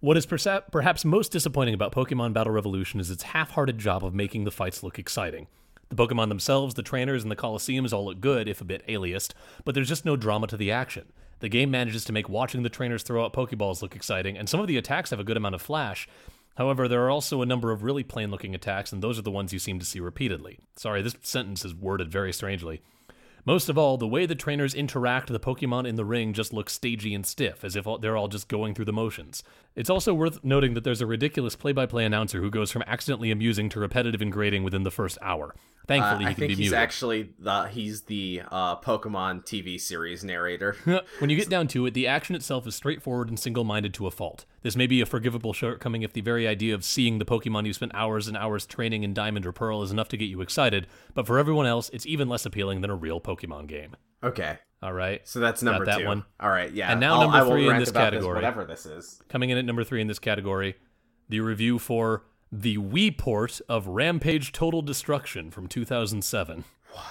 What 0.00 0.18
is 0.18 0.26
perhaps 0.26 1.04
most 1.04 1.32
disappointing 1.32 1.72
about 1.72 1.94
Pokemon 1.94 2.34
Battle 2.34 2.52
Revolution 2.52 3.00
is 3.00 3.10
its 3.10 3.22
half 3.22 3.52
hearted 3.52 3.78
job 3.78 4.04
of 4.04 4.12
making 4.14 4.44
the 4.44 4.50
fights 4.50 4.82
look 4.82 4.98
exciting. 4.98 5.46
The 5.88 5.96
Pokemon 5.96 6.28
themselves, 6.28 6.74
the 6.74 6.82
trainers, 6.82 7.22
and 7.22 7.30
the 7.30 7.36
Colosseums 7.36 7.92
all 7.92 8.06
look 8.06 8.20
good, 8.20 8.48
if 8.48 8.60
a 8.60 8.64
bit 8.64 8.86
aliased, 8.86 9.32
but 9.64 9.74
there's 9.74 9.88
just 9.88 10.04
no 10.04 10.16
drama 10.16 10.46
to 10.48 10.56
the 10.56 10.72
action. 10.72 11.12
The 11.42 11.48
game 11.48 11.72
manages 11.72 12.04
to 12.04 12.12
make 12.12 12.28
watching 12.28 12.62
the 12.62 12.68
trainers 12.68 13.02
throw 13.02 13.24
out 13.24 13.32
Pokeballs 13.32 13.82
look 13.82 13.96
exciting, 13.96 14.38
and 14.38 14.48
some 14.48 14.60
of 14.60 14.68
the 14.68 14.76
attacks 14.76 15.10
have 15.10 15.18
a 15.18 15.24
good 15.24 15.36
amount 15.36 15.56
of 15.56 15.60
flash. 15.60 16.08
However, 16.54 16.86
there 16.86 17.04
are 17.04 17.10
also 17.10 17.42
a 17.42 17.46
number 17.46 17.72
of 17.72 17.82
really 17.82 18.04
plain 18.04 18.30
looking 18.30 18.54
attacks, 18.54 18.92
and 18.92 19.02
those 19.02 19.18
are 19.18 19.22
the 19.22 19.30
ones 19.32 19.52
you 19.52 19.58
seem 19.58 19.80
to 19.80 19.84
see 19.84 19.98
repeatedly. 19.98 20.60
Sorry, 20.76 21.02
this 21.02 21.16
sentence 21.22 21.64
is 21.64 21.74
worded 21.74 22.12
very 22.12 22.32
strangely. 22.32 22.80
Most 23.44 23.68
of 23.68 23.76
all, 23.76 23.98
the 23.98 24.06
way 24.06 24.24
the 24.24 24.36
trainers 24.36 24.72
interact 24.72 25.32
the 25.32 25.40
Pokemon 25.40 25.84
in 25.84 25.96
the 25.96 26.04
ring 26.04 26.32
just 26.32 26.52
looks 26.52 26.74
stagey 26.74 27.12
and 27.12 27.26
stiff, 27.26 27.64
as 27.64 27.74
if 27.74 27.88
they're 28.00 28.16
all 28.16 28.28
just 28.28 28.46
going 28.46 28.72
through 28.72 28.84
the 28.84 28.92
motions. 28.92 29.42
It's 29.74 29.90
also 29.90 30.14
worth 30.14 30.44
noting 30.44 30.74
that 30.74 30.84
there's 30.84 31.00
a 31.00 31.06
ridiculous 31.06 31.56
play 31.56 31.72
by 31.72 31.86
play 31.86 32.04
announcer 32.04 32.40
who 32.40 32.50
goes 32.50 32.70
from 32.70 32.84
accidentally 32.86 33.32
amusing 33.32 33.68
to 33.70 33.80
repetitive 33.80 34.22
and 34.22 34.30
grating 34.30 34.62
within 34.62 34.84
the 34.84 34.92
first 34.92 35.18
hour. 35.20 35.56
Thankfully, 35.92 36.24
uh, 36.24 36.28
he 36.28 36.30
I 36.30 36.34
can 36.34 36.40
think 36.40 36.50
he's 36.50 36.58
muted. 36.58 36.78
actually 36.78 37.30
the 37.38 37.64
he's 37.68 38.02
the 38.02 38.42
uh, 38.50 38.76
Pokemon 38.80 39.44
TV 39.44 39.80
series 39.80 40.24
narrator. 40.24 40.76
when 41.18 41.30
you 41.30 41.36
get 41.36 41.48
down 41.50 41.68
to 41.68 41.86
it, 41.86 41.94
the 41.94 42.06
action 42.06 42.34
itself 42.34 42.66
is 42.66 42.74
straightforward 42.74 43.28
and 43.28 43.38
single 43.38 43.64
minded 43.64 43.92
to 43.94 44.06
a 44.06 44.10
fault. 44.10 44.44
This 44.62 44.76
may 44.76 44.86
be 44.86 45.00
a 45.00 45.06
forgivable 45.06 45.52
shortcoming 45.52 46.02
if 46.02 46.12
the 46.12 46.20
very 46.20 46.46
idea 46.48 46.74
of 46.74 46.84
seeing 46.84 47.18
the 47.18 47.24
Pokemon 47.24 47.66
you 47.66 47.72
spent 47.72 47.92
hours 47.94 48.28
and 48.28 48.36
hours 48.36 48.64
training 48.66 49.02
in 49.02 49.12
Diamond 49.12 49.44
or 49.46 49.52
Pearl 49.52 49.82
is 49.82 49.90
enough 49.90 50.08
to 50.08 50.16
get 50.16 50.26
you 50.26 50.40
excited, 50.40 50.86
but 51.14 51.26
for 51.26 51.38
everyone 51.38 51.66
else, 51.66 51.90
it's 51.92 52.06
even 52.06 52.28
less 52.28 52.46
appealing 52.46 52.80
than 52.80 52.90
a 52.90 52.96
real 52.96 53.20
Pokemon 53.20 53.66
game. 53.66 53.96
Okay, 54.24 54.58
All 54.82 54.92
right. 54.92 55.20
so 55.26 55.40
that's 55.40 55.62
number 55.62 55.84
that 55.84 55.98
two. 55.98 56.06
one. 56.06 56.24
All 56.38 56.48
right, 56.48 56.72
yeah. 56.72 56.92
And 56.92 57.00
now 57.00 57.14
I'll- 57.14 57.20
number 57.22 57.36
I 57.38 57.42
will 57.42 57.50
three 57.50 57.68
in 57.68 57.78
this 57.78 57.90
about 57.90 58.12
category. 58.12 58.34
whatever 58.36 58.64
this 58.64 58.86
is. 58.86 59.20
Coming 59.28 59.50
in 59.50 59.58
at 59.58 59.64
number 59.64 59.82
three 59.84 60.00
in 60.00 60.06
this 60.06 60.20
category, 60.20 60.76
the 61.28 61.40
review 61.40 61.78
for 61.80 62.22
the 62.52 62.76
Wii 62.76 63.16
port 63.16 63.60
of 63.68 63.88
Rampage 63.88 64.52
Total 64.52 64.82
Destruction 64.82 65.50
from 65.50 65.66
2007. 65.66 66.64
What? 66.92 67.04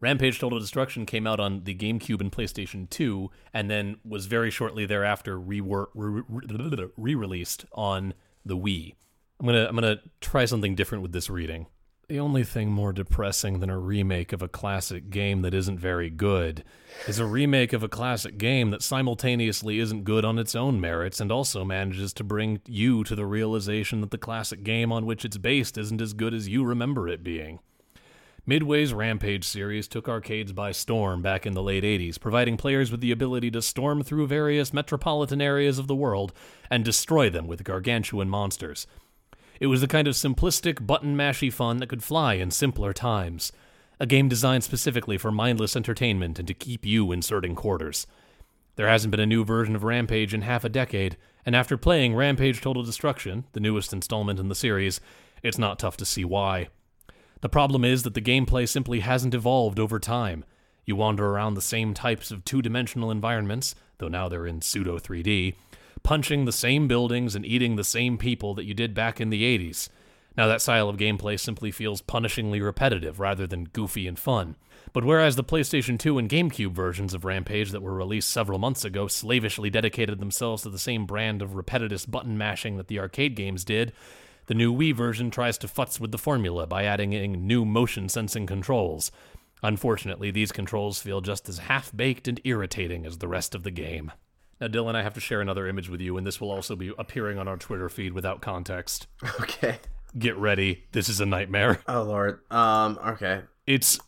Rampage 0.00 0.38
Total 0.38 0.58
Destruction 0.58 1.04
came 1.06 1.26
out 1.26 1.38
on 1.38 1.64
the 1.64 1.74
GameCube 1.74 2.20
and 2.20 2.32
PlayStation 2.32 2.88
2, 2.88 3.30
and 3.52 3.70
then 3.70 3.96
was 4.04 4.26
very 4.26 4.50
shortly 4.50 4.86
thereafter 4.86 5.38
re- 5.38 5.60
re- 5.60 6.88
re-released 6.96 7.66
on 7.72 8.14
the 8.44 8.56
Wii. 8.56 8.94
I'm 9.40 9.46
gonna 9.46 9.66
I'm 9.66 9.74
gonna 9.74 9.98
try 10.20 10.44
something 10.44 10.74
different 10.74 11.02
with 11.02 11.12
this 11.12 11.28
reading. 11.28 11.66
The 12.08 12.20
only 12.20 12.42
thing 12.42 12.70
more 12.70 12.94
depressing 12.94 13.60
than 13.60 13.68
a 13.68 13.78
remake 13.78 14.32
of 14.32 14.40
a 14.40 14.48
classic 14.48 15.10
game 15.10 15.42
that 15.42 15.52
isn't 15.52 15.78
very 15.78 16.08
good 16.08 16.64
is 17.06 17.18
a 17.18 17.26
remake 17.26 17.74
of 17.74 17.82
a 17.82 17.88
classic 17.88 18.38
game 18.38 18.70
that 18.70 18.80
simultaneously 18.80 19.78
isn't 19.78 20.04
good 20.04 20.24
on 20.24 20.38
its 20.38 20.54
own 20.54 20.80
merits 20.80 21.20
and 21.20 21.30
also 21.30 21.66
manages 21.66 22.14
to 22.14 22.24
bring 22.24 22.62
you 22.66 23.04
to 23.04 23.14
the 23.14 23.26
realization 23.26 24.00
that 24.00 24.10
the 24.10 24.16
classic 24.16 24.64
game 24.64 24.90
on 24.90 25.04
which 25.04 25.22
it's 25.22 25.36
based 25.36 25.76
isn't 25.76 26.00
as 26.00 26.14
good 26.14 26.32
as 26.32 26.48
you 26.48 26.64
remember 26.64 27.10
it 27.10 27.22
being. 27.22 27.58
Midway's 28.46 28.94
Rampage 28.94 29.44
series 29.44 29.86
took 29.86 30.08
arcades 30.08 30.54
by 30.54 30.72
storm 30.72 31.20
back 31.20 31.44
in 31.44 31.52
the 31.52 31.62
late 31.62 31.84
80s, 31.84 32.18
providing 32.18 32.56
players 32.56 32.90
with 32.90 33.02
the 33.02 33.12
ability 33.12 33.50
to 33.50 33.60
storm 33.60 34.02
through 34.02 34.26
various 34.28 34.72
metropolitan 34.72 35.42
areas 35.42 35.78
of 35.78 35.88
the 35.88 35.94
world 35.94 36.32
and 36.70 36.86
destroy 36.86 37.28
them 37.28 37.46
with 37.46 37.64
gargantuan 37.64 38.30
monsters. 38.30 38.86
It 39.60 39.66
was 39.66 39.80
the 39.80 39.88
kind 39.88 40.06
of 40.06 40.14
simplistic, 40.14 40.86
button 40.86 41.16
mashy 41.16 41.52
fun 41.52 41.78
that 41.78 41.88
could 41.88 42.02
fly 42.02 42.34
in 42.34 42.50
simpler 42.50 42.92
times. 42.92 43.52
A 44.00 44.06
game 44.06 44.28
designed 44.28 44.62
specifically 44.62 45.18
for 45.18 45.32
mindless 45.32 45.74
entertainment 45.74 46.38
and 46.38 46.46
to 46.46 46.54
keep 46.54 46.86
you 46.86 47.10
inserting 47.10 47.56
quarters. 47.56 48.06
There 48.76 48.88
hasn't 48.88 49.10
been 49.10 49.18
a 49.18 49.26
new 49.26 49.44
version 49.44 49.74
of 49.74 49.82
Rampage 49.82 50.32
in 50.32 50.42
half 50.42 50.62
a 50.62 50.68
decade, 50.68 51.16
and 51.44 51.56
after 51.56 51.76
playing 51.76 52.14
Rampage 52.14 52.60
Total 52.60 52.84
Destruction, 52.84 53.44
the 53.52 53.60
newest 53.60 53.92
installment 53.92 54.38
in 54.38 54.48
the 54.48 54.54
series, 54.54 55.00
it's 55.42 55.58
not 55.58 55.80
tough 55.80 55.96
to 55.96 56.04
see 56.04 56.24
why. 56.24 56.68
The 57.40 57.48
problem 57.48 57.84
is 57.84 58.04
that 58.04 58.14
the 58.14 58.20
gameplay 58.20 58.68
simply 58.68 59.00
hasn't 59.00 59.34
evolved 59.34 59.80
over 59.80 59.98
time. 59.98 60.44
You 60.84 60.94
wander 60.94 61.26
around 61.26 61.54
the 61.54 61.60
same 61.60 61.92
types 61.92 62.30
of 62.30 62.44
two 62.44 62.62
dimensional 62.62 63.10
environments, 63.10 63.74
though 63.98 64.08
now 64.08 64.28
they're 64.28 64.46
in 64.46 64.62
pseudo 64.62 64.98
3D, 64.98 65.54
punching 66.02 66.44
the 66.44 66.52
same 66.52 66.88
buildings 66.88 67.34
and 67.34 67.44
eating 67.44 67.76
the 67.76 67.84
same 67.84 68.18
people 68.18 68.54
that 68.54 68.64
you 68.64 68.74
did 68.74 68.94
back 68.94 69.20
in 69.20 69.30
the 69.30 69.42
80s. 69.58 69.88
Now, 70.36 70.46
that 70.46 70.62
style 70.62 70.88
of 70.88 70.96
gameplay 70.96 71.38
simply 71.38 71.72
feels 71.72 72.00
punishingly 72.00 72.62
repetitive 72.62 73.18
rather 73.18 73.46
than 73.46 73.64
goofy 73.64 74.06
and 74.06 74.18
fun. 74.18 74.56
But 74.92 75.04
whereas 75.04 75.36
the 75.36 75.44
PlayStation 75.44 75.98
2 75.98 76.16
and 76.18 76.30
GameCube 76.30 76.72
versions 76.72 77.12
of 77.12 77.24
Rampage 77.24 77.72
that 77.72 77.82
were 77.82 77.94
released 77.94 78.30
several 78.30 78.58
months 78.58 78.84
ago 78.84 79.08
slavishly 79.08 79.68
dedicated 79.68 80.20
themselves 80.20 80.62
to 80.62 80.70
the 80.70 80.78
same 80.78 81.06
brand 81.06 81.42
of 81.42 81.54
repetitious 81.54 82.06
button 82.06 82.38
mashing 82.38 82.76
that 82.76 82.86
the 82.86 83.00
arcade 83.00 83.34
games 83.34 83.64
did, 83.64 83.92
the 84.46 84.54
new 84.54 84.74
Wii 84.74 84.94
version 84.94 85.30
tries 85.30 85.58
to 85.58 85.68
futz 85.68 86.00
with 86.00 86.10
the 86.10 86.18
formula 86.18 86.66
by 86.66 86.84
adding 86.84 87.12
in 87.12 87.46
new 87.46 87.64
motion 87.64 88.08
sensing 88.08 88.46
controls. 88.46 89.10
Unfortunately, 89.62 90.30
these 90.30 90.52
controls 90.52 91.00
feel 91.00 91.20
just 91.20 91.48
as 91.48 91.58
half 91.58 91.94
baked 91.94 92.28
and 92.28 92.40
irritating 92.44 93.04
as 93.04 93.18
the 93.18 93.28
rest 93.28 93.54
of 93.54 93.62
the 93.62 93.70
game. 93.70 94.12
Now, 94.60 94.66
Dylan, 94.66 94.94
I 94.96 95.02
have 95.02 95.14
to 95.14 95.20
share 95.20 95.40
another 95.40 95.66
image 95.68 95.88
with 95.88 96.00
you, 96.00 96.16
and 96.16 96.26
this 96.26 96.40
will 96.40 96.50
also 96.50 96.74
be 96.74 96.92
appearing 96.98 97.38
on 97.38 97.46
our 97.46 97.56
Twitter 97.56 97.88
feed 97.88 98.12
without 98.12 98.40
context. 98.40 99.06
Okay. 99.40 99.78
Get 100.18 100.36
ready. 100.38 100.84
This 100.92 101.08
is 101.08 101.20
a 101.20 101.26
nightmare. 101.26 101.80
Oh 101.88 102.02
lord. 102.02 102.40
Um. 102.50 102.98
Okay. 103.06 103.42
It's. 103.66 103.98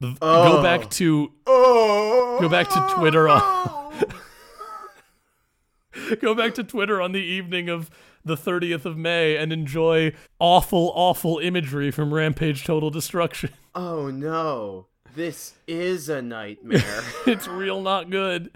the- 0.00 0.16
Oh. 0.22 0.56
Go 0.56 0.62
back 0.62 0.88
to. 0.90 1.32
Oh. 1.46 2.38
Go 2.40 2.48
back 2.48 2.68
to 2.70 2.88
Twitter 2.94 3.28
on. 3.28 4.04
go 6.20 6.34
back 6.34 6.54
to 6.54 6.64
Twitter 6.64 7.00
on 7.00 7.12
the 7.12 7.20
evening 7.20 7.68
of 7.68 7.90
the 8.24 8.36
30th 8.36 8.84
of 8.84 8.96
May 8.96 9.36
and 9.36 9.52
enjoy 9.52 10.12
awful, 10.38 10.92
awful 10.94 11.38
imagery 11.38 11.90
from 11.90 12.12
Rampage 12.14 12.64
Total 12.64 12.90
Destruction. 12.90 13.50
Oh 13.74 14.10
no. 14.10 14.86
This 15.14 15.54
is 15.66 16.08
a 16.08 16.22
nightmare. 16.22 17.02
it's 17.26 17.48
real 17.48 17.80
not 17.80 18.10
good. 18.10 18.50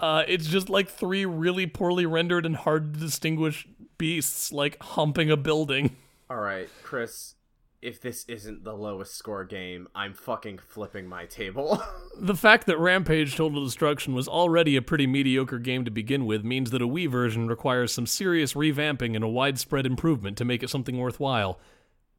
Uh, 0.00 0.24
it's 0.26 0.46
just 0.46 0.70
like 0.70 0.88
three 0.88 1.26
really 1.26 1.66
poorly 1.66 2.06
rendered 2.06 2.46
and 2.46 2.56
hard 2.56 2.94
to 2.94 3.00
distinguish 3.00 3.68
beasts 3.98 4.50
like 4.50 4.82
humping 4.82 5.30
a 5.30 5.36
building. 5.36 5.96
All 6.30 6.38
right, 6.38 6.68
Chris. 6.82 7.34
If 7.82 8.00
this 8.00 8.26
isn't 8.26 8.62
the 8.62 8.74
lowest 8.74 9.14
score 9.14 9.44
game, 9.44 9.88
I'm 9.94 10.12
fucking 10.12 10.58
flipping 10.58 11.06
my 11.06 11.26
table. 11.26 11.82
The 12.22 12.36
fact 12.36 12.66
that 12.66 12.78
Rampage 12.78 13.34
Total 13.34 13.64
Destruction 13.64 14.12
was 14.12 14.28
already 14.28 14.76
a 14.76 14.82
pretty 14.82 15.06
mediocre 15.06 15.58
game 15.58 15.86
to 15.86 15.90
begin 15.90 16.26
with 16.26 16.44
means 16.44 16.70
that 16.70 16.82
a 16.82 16.86
Wii 16.86 17.10
version 17.10 17.48
requires 17.48 17.94
some 17.94 18.06
serious 18.06 18.52
revamping 18.52 19.14
and 19.14 19.24
a 19.24 19.28
widespread 19.28 19.86
improvement 19.86 20.36
to 20.36 20.44
make 20.44 20.62
it 20.62 20.68
something 20.68 20.98
worthwhile. 20.98 21.58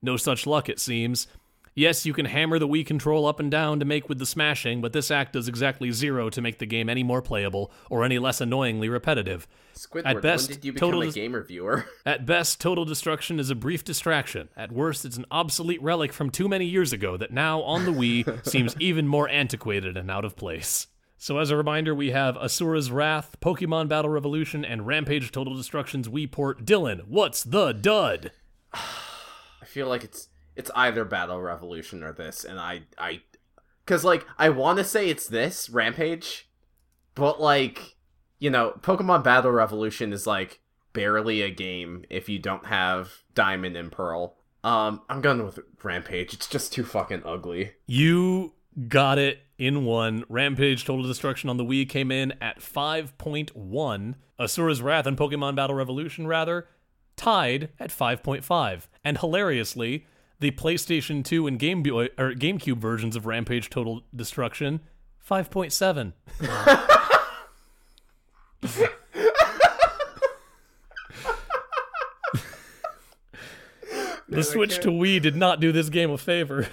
No 0.02 0.18
such 0.18 0.48
luck, 0.48 0.70
it 0.70 0.80
seems. 0.80 1.28
Yes, 1.74 2.06
you 2.06 2.14
can 2.14 2.26
hammer 2.26 2.60
the 2.60 2.68
Wii 2.68 2.86
control 2.86 3.26
up 3.26 3.40
and 3.40 3.50
down 3.50 3.80
to 3.80 3.86
make 3.86 4.10
with 4.10 4.20
the 4.20 4.26
smashing, 4.26 4.82
but 4.82 4.92
this 4.92 5.10
act 5.10 5.34
does 5.34 5.48
exactly 5.48 5.92
zero 5.92 6.30
to 6.30 6.42
make 6.42 6.60
the 6.60 6.66
game 6.66 6.90
any 6.90 7.02
more 7.02 7.22
playable 7.22 7.72
or 7.90 8.04
any 8.04 8.20
less 8.20 8.42
annoyingly 8.42 8.90
repetitive. 8.90 9.48
Squidward, 9.74 10.06
At 10.06 10.22
best, 10.22 10.50
when 10.50 10.58
did 10.58 10.66
you 10.66 10.74
become 10.74 10.92
total 10.92 11.10
a 11.10 11.12
game 11.12 11.34
reviewer? 11.34 11.86
At 12.06 12.26
best, 12.26 12.60
total 12.60 12.84
destruction 12.84 13.40
is 13.40 13.50
a 13.50 13.56
brief 13.56 13.86
distraction. 13.86 14.50
At 14.58 14.74
worst, 14.74 15.06
it's 15.06 15.16
an 15.16 15.26
obsolete 15.32 15.82
relic 15.82 16.12
from 16.12 16.30
too 16.30 16.50
many 16.50 16.66
years 16.66 16.92
ago 16.92 17.16
that 17.16 17.32
now, 17.32 17.62
on 17.62 17.86
the 17.86 17.92
Wii, 17.92 18.46
seems 18.50 18.76
even 18.80 19.08
more 19.08 19.30
antiquated 19.30 19.96
and 19.96 20.12
out 20.12 20.26
of 20.26 20.36
place. 20.36 20.88
So, 21.18 21.38
as 21.38 21.52
a 21.52 21.56
reminder, 21.56 21.96
we 21.96 22.12
have 22.12 22.36
Asura's 22.36 22.92
Wrath, 22.92 23.38
Pokemon 23.40 23.88
Battle 23.88 24.10
Revolution, 24.10 24.66
and 24.66 24.88
Rampage 24.88 25.32
Total 25.32 25.56
Destruction's 25.56 26.10
Wii 26.10 26.30
port. 26.30 26.66
Dylan, 26.66 27.08
what's 27.08 27.44
the 27.44 27.72
dud? 27.72 28.32
I 28.74 29.66
feel 29.66 29.88
like 29.88 30.04
it's 30.04 30.28
it's 30.56 30.72
either 30.76 31.06
Battle 31.06 31.42
Revolution 31.42 32.04
or 32.04 32.12
this, 32.12 32.44
and 32.44 32.60
I 32.60 32.84
I 32.98 33.22
because 33.86 34.04
like 34.04 34.26
I 34.38 34.50
want 34.50 34.78
to 34.80 34.84
say 34.84 35.10
it's 35.10 35.28
this 35.28 35.70
Rampage, 35.70 36.50
but 37.16 37.42
like 37.42 37.96
you 38.40 38.50
know, 38.50 38.74
Pokemon 38.82 39.24
Battle 39.24 39.52
Revolution 39.52 40.12
is 40.12 40.26
like 40.26 40.62
barely 40.94 41.42
a 41.42 41.50
game 41.50 42.04
if 42.10 42.28
you 42.28 42.40
don't 42.40 42.66
have 42.66 43.12
Diamond 43.34 43.78
and 43.78 43.92
Pearl. 43.92 44.36
Um, 44.64 45.02
I'm 45.10 45.22
going 45.22 45.44
with 45.44 45.60
Rampage. 45.84 46.34
It's 46.34 46.48
just 46.48 46.74
too 46.74 46.84
fucking 46.84 47.24
ugly. 47.26 47.74
You 47.88 48.54
got 48.88 49.18
it 49.18 49.40
in 49.58 49.86
one. 49.86 50.24
Rampage 50.30 50.86
Total 50.86 51.06
Destruction 51.06 51.50
on 51.50 51.58
the 51.58 51.66
Wii 51.66 51.88
came 51.88 52.12
in 52.12 52.34
at 52.42 52.60
5.1. 52.60 54.16
Asura's 54.40 54.82
Wrath 54.82 55.06
and 55.06 55.18
Pokemon 55.18 55.56
Battle 55.56 55.76
Revolution, 55.76 56.28
rather, 56.28 56.68
tied 57.16 57.70
at 57.80 57.90
5.5. 57.90 58.88
And 59.04 59.18
hilariously, 59.18 60.06
the 60.42 60.52
PlayStation 60.52 61.24
2 61.24 61.48
and 61.48 61.58
Game 61.58 61.82
Boy 61.84 62.10
or 62.18 62.34
GameCube 62.34 62.80
versions 62.80 63.16
of 63.16 63.26
Rampage 63.26 63.70
Total 63.70 64.02
Destruction, 64.14 64.82
5.7. 65.30 66.14
the 74.28 74.44
switch 74.44 74.80
to 74.80 74.90
Wii 74.90 75.22
did 75.22 75.36
not 75.36 75.60
do 75.60 75.72
this 75.72 75.90
game 75.90 76.10
a 76.12 76.18
favor. 76.18 76.68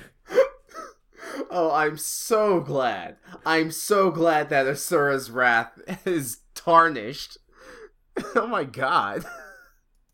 Oh, 1.51 1.71
I'm 1.73 1.97
so 1.97 2.61
glad. 2.61 3.17
I'm 3.45 3.71
so 3.71 4.11
glad 4.11 4.49
that 4.51 4.67
Asura's 4.67 5.31
Wrath 5.31 5.79
is 6.07 6.39
tarnished. 6.55 7.39
oh 8.35 8.47
my 8.47 8.65
god. 8.65 9.25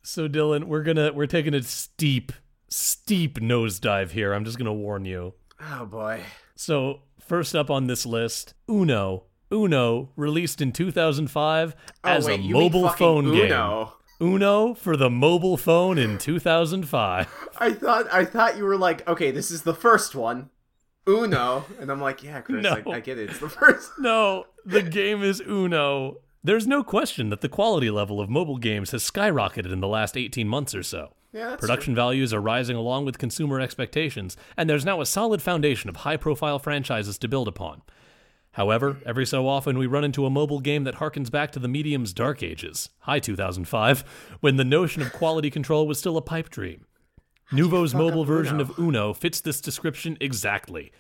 So 0.02 0.28
Dylan, 0.28 0.64
we're 0.64 0.82
gonna 0.82 1.12
we're 1.12 1.26
taking 1.26 1.54
a 1.54 1.62
steep, 1.62 2.32
steep 2.74 3.38
nosedive 3.38 4.10
here. 4.10 4.32
I'm 4.32 4.44
just 4.44 4.58
gonna 4.58 4.74
warn 4.74 5.04
you. 5.04 5.34
Oh 5.60 5.86
boy. 5.86 6.22
So 6.56 7.00
first 7.20 7.54
up 7.54 7.70
on 7.70 7.86
this 7.86 8.04
list, 8.04 8.54
Uno. 8.68 9.24
Uno, 9.52 10.10
released 10.16 10.60
in 10.60 10.72
2005 10.72 11.76
as 12.02 12.24
oh, 12.24 12.28
wait, 12.28 12.40
a 12.40 12.42
mobile 12.52 12.88
phone 12.88 13.32
game. 13.32 13.44
Uno. 13.44 13.92
Uno 14.20 14.74
for 14.74 14.96
the 14.96 15.10
mobile 15.10 15.56
phone 15.56 15.98
in 15.98 16.18
2005. 16.18 17.48
I 17.58 17.72
thought 17.72 18.12
I 18.12 18.24
thought 18.24 18.56
you 18.56 18.64
were 18.64 18.76
like, 18.76 19.06
okay, 19.06 19.30
this 19.30 19.50
is 19.50 19.62
the 19.62 19.74
first 19.74 20.14
one. 20.14 20.50
Uno. 21.06 21.66
And 21.78 21.92
I'm 21.92 22.00
like, 22.00 22.22
yeah, 22.24 22.40
Chris, 22.40 22.62
No. 22.62 22.82
I, 22.86 22.96
I 22.96 23.00
get 23.00 23.18
it. 23.18 23.30
It's 23.30 23.38
the 23.38 23.48
first. 23.48 23.92
No, 23.98 24.46
the 24.64 24.82
game 24.82 25.22
is 25.22 25.40
Uno. 25.40 26.16
There's 26.42 26.66
no 26.66 26.82
question 26.82 27.30
that 27.30 27.40
the 27.40 27.48
quality 27.48 27.90
level 27.90 28.20
of 28.20 28.28
mobile 28.28 28.58
games 28.58 28.90
has 28.90 29.08
skyrocketed 29.08 29.72
in 29.72 29.80
the 29.80 29.88
last 29.88 30.16
18 30.16 30.48
months 30.48 30.74
or 30.74 30.82
so. 30.82 31.14
Yeah, 31.34 31.56
Production 31.56 31.96
values 31.96 32.32
are 32.32 32.40
rising 32.40 32.76
along 32.76 33.06
with 33.06 33.18
consumer 33.18 33.60
expectations, 33.60 34.36
and 34.56 34.70
there's 34.70 34.84
now 34.84 35.00
a 35.00 35.06
solid 35.06 35.42
foundation 35.42 35.90
of 35.90 35.96
high 35.96 36.16
profile 36.16 36.60
franchises 36.60 37.18
to 37.18 37.26
build 37.26 37.48
upon. 37.48 37.82
However, 38.52 38.98
every 39.04 39.26
so 39.26 39.48
often 39.48 39.76
we 39.76 39.88
run 39.88 40.04
into 40.04 40.26
a 40.26 40.30
mobile 40.30 40.60
game 40.60 40.84
that 40.84 40.96
harkens 40.96 41.32
back 41.32 41.50
to 41.50 41.58
the 41.58 41.66
medium's 41.66 42.12
dark 42.12 42.40
ages, 42.44 42.90
high 43.00 43.18
2005, 43.18 44.36
when 44.38 44.58
the 44.58 44.64
notion 44.64 45.02
of 45.02 45.12
quality 45.12 45.50
control 45.50 45.88
was 45.88 45.98
still 45.98 46.16
a 46.16 46.22
pipe 46.22 46.50
dream. 46.50 46.86
Nuvo's 47.50 47.96
mobile 47.96 48.24
version 48.24 48.60
Uno? 48.60 48.62
of 48.62 48.78
Uno 48.78 49.12
fits 49.12 49.40
this 49.40 49.60
description 49.60 50.16
exactly. 50.20 50.92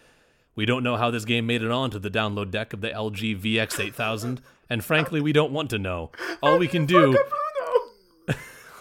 We 0.56 0.66
don't 0.66 0.82
know 0.82 0.96
how 0.96 1.12
this 1.12 1.24
game 1.24 1.46
made 1.46 1.62
it 1.62 1.70
onto 1.70 2.00
the 2.00 2.10
download 2.10 2.50
deck 2.50 2.72
of 2.72 2.80
the 2.80 2.90
LG 2.90 3.40
VX8000, 3.40 4.40
and 4.68 4.84
frankly, 4.84 5.20
we 5.20 5.32
don't 5.32 5.52
want 5.52 5.70
to 5.70 5.78
know. 5.78 6.10
All 6.42 6.58
we 6.58 6.66
can 6.66 6.86
do. 6.86 7.16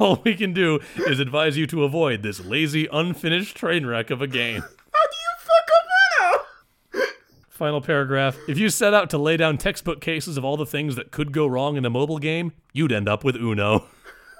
all 0.04 0.22
we 0.24 0.36
can 0.36 0.54
do 0.54 0.80
is 1.08 1.20
advise 1.20 1.58
you 1.58 1.66
to 1.68 1.84
avoid 1.84 2.22
this 2.22 2.44
lazy, 2.44 2.88
unfinished 2.92 3.56
train 3.56 3.86
wreck 3.86 4.10
of 4.10 4.22
a 4.22 4.28
game. 4.28 4.62
How 4.62 4.68
do 4.68 5.18
you 5.18 5.34
fuck 5.38 5.70
up 5.78 7.02
Uno? 7.02 7.08
Final 7.48 7.82
paragraph. 7.82 8.38
If 8.48 8.58
you 8.58 8.70
set 8.70 8.94
out 8.94 9.10
to 9.12 9.18
lay 9.18 9.38
down 9.38 9.58
textbook 9.58 10.02
cases 10.02 10.38
of 10.38 10.44
all 10.44 10.58
the 10.58 10.66
things 10.66 10.96
that 10.98 11.12
could 11.12 11.32
go 11.32 11.48
wrong 11.48 11.78
in 11.78 11.86
a 11.86 11.90
mobile 11.90 12.20
game, 12.20 12.52
you'd 12.74 12.92
end 12.92 13.08
up 13.08 13.24
with 13.24 13.36
Uno. 13.38 13.86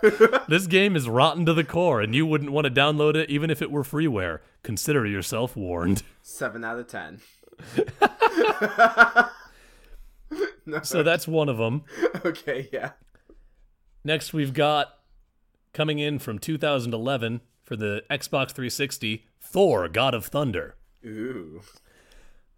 this 0.50 0.68
game 0.68 0.98
is 0.98 1.08
rotten 1.08 1.46
to 1.46 1.54
the 1.54 1.64
core, 1.64 2.02
and 2.02 2.14
you 2.14 2.26
wouldn't 2.26 2.52
want 2.52 2.66
to 2.66 2.72
download 2.72 3.16
it 3.16 3.30
even 3.30 3.50
if 3.50 3.62
it 3.62 3.72
were 3.72 3.84
freeware. 3.84 4.40
Consider 4.64 5.06
yourself 5.06 5.56
warned. 5.56 6.04
Seven 6.22 6.66
out 6.66 6.78
of 6.78 6.88
ten. 6.88 7.22
no, 10.66 10.80
So 10.84 11.04
that's 11.04 11.26
one 11.26 11.48
of 11.48 11.58
them. 11.58 11.86
okay, 12.26 12.68
yeah. 12.74 12.92
Next, 14.04 14.34
we've 14.34 14.54
got 14.54 14.94
coming 15.74 16.00
in 16.00 16.20
from 16.20 16.40
2011 16.40 17.42
for 17.64 17.76
the 17.76 18.04
Xbox 18.10 18.52
360 18.52 19.26
Thor 19.40 19.88
God 19.88 20.14
of 20.14 20.26
Thunder. 20.26 20.76
Ooh. 21.06 21.62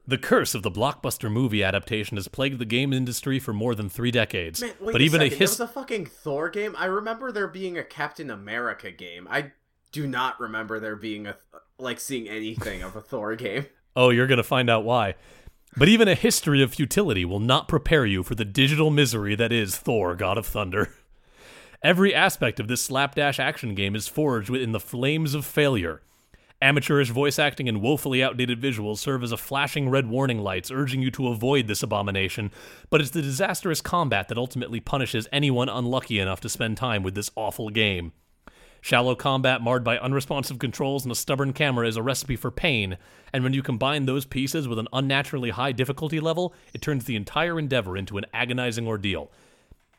The 0.08 0.18
curse 0.20 0.54
of 0.54 0.62
the 0.62 0.70
blockbuster 0.72 1.32
movie 1.32 1.64
adaptation 1.64 2.18
has 2.18 2.28
plagued 2.28 2.60
the 2.60 2.66
game 2.66 2.94
industry 2.94 3.40
for 3.40 3.54
more 3.54 3.74
than 3.74 3.90
three 3.90 4.12
decades. 4.12 4.62
Man, 4.62 4.72
wait 4.80 4.92
but 4.92 5.02
a 5.02 5.04
even 5.04 5.20
second. 5.20 5.28
a 5.28 5.30
there 5.30 5.40
his 5.40 5.50
was 5.52 5.60
a 5.62 5.68
fucking 5.68 6.06
Thor 6.06 6.50
game. 6.50 6.76
I 6.78 6.86
remember 6.86 7.32
there 7.32 7.48
being 7.48 7.78
a 7.78 7.84
Captain 7.84 8.30
America 8.30 8.92
game. 8.92 9.28
I 9.32 9.52
do 9.92 10.06
not 10.06 10.40
remember 10.40 10.80
there 10.80 10.96
being 10.96 11.26
a 11.26 11.38
like 11.80 12.00
seeing 12.00 12.30
anything 12.30 12.84
of 12.84 12.96
a 12.96 13.02
Thor 13.02 13.36
game. 13.36 13.66
oh, 13.96 14.10
you're 14.10 14.28
gonna 14.28 14.44
find 14.44 14.70
out 14.70 14.84
why. 14.84 15.16
But 15.76 15.90
even 15.90 16.08
a 16.08 16.16
history 16.16 16.62
of 16.62 16.74
futility 16.74 17.26
will 17.26 17.40
not 17.40 17.68
prepare 17.68 18.06
you 18.06 18.22
for 18.22 18.36
the 18.36 18.46
digital 18.46 18.92
misery 18.92 19.36
that 19.36 19.52
is 19.52 19.76
Thor: 19.76 20.16
God 20.16 20.38
of 20.38 20.46
Thunder. 20.46 20.94
Every 21.86 22.16
aspect 22.16 22.60
of 22.60 22.68
this 22.68 22.82
slapdash 22.82 23.40
action 23.40 23.76
game 23.76 23.96
is 23.96 24.08
forged 24.08 24.50
within 24.50 24.72
the 24.72 24.80
flames 24.80 25.36
of 25.36 25.46
failure. 25.46 26.02
Amateurish 26.60 27.12
voice 27.12 27.38
acting 27.38 27.70
and 27.70 27.80
woefully 27.80 28.24
outdated 28.24 28.60
visuals 28.60 28.98
serve 28.98 29.22
as 29.22 29.32
a 29.32 29.38
flashing 29.38 29.88
red 29.88 30.10
warning 30.10 30.40
lights 30.40 30.72
urging 30.72 31.04
you 31.04 31.12
to 31.12 31.28
avoid 31.28 31.68
this 31.68 31.84
abomination, 31.84 32.50
but 32.90 33.02
it's 33.02 33.12
the 33.12 33.22
disastrous 33.22 33.82
combat 33.82 34.30
that 34.30 34.38
ultimately 34.40 34.80
punishes 34.80 35.28
anyone 35.32 35.70
unlucky 35.70 36.18
enough 36.18 36.42
to 36.42 36.50
spend 36.50 36.76
time 36.76 37.04
with 37.04 37.14
this 37.14 37.30
awful 37.36 37.70
game. 37.70 38.14
Shallow 38.82 39.14
combat 39.14 39.62
marred 39.62 39.84
by 39.84 40.00
unresponsive 40.00 40.58
controls 40.58 41.06
and 41.06 41.12
a 41.12 41.16
stubborn 41.16 41.54
camera 41.54 41.88
is 41.88 41.98
a 41.98 42.02
recipe 42.02 42.36
for 42.36 42.50
pain, 42.50 42.98
and 43.32 43.44
when 43.44 43.54
you 43.54 43.62
combine 43.62 44.08
those 44.08 44.26
pieces 44.26 44.68
with 44.68 44.80
an 44.80 44.88
unnaturally 44.92 45.52
high 45.52 45.72
difficulty 45.72 46.20
level, 46.20 46.52
it 46.74 46.82
turns 46.82 47.06
the 47.06 47.16
entire 47.16 47.60
endeavor 47.60 47.96
into 47.96 48.18
an 48.18 48.26
agonizing 48.34 48.88
ordeal. 48.88 49.30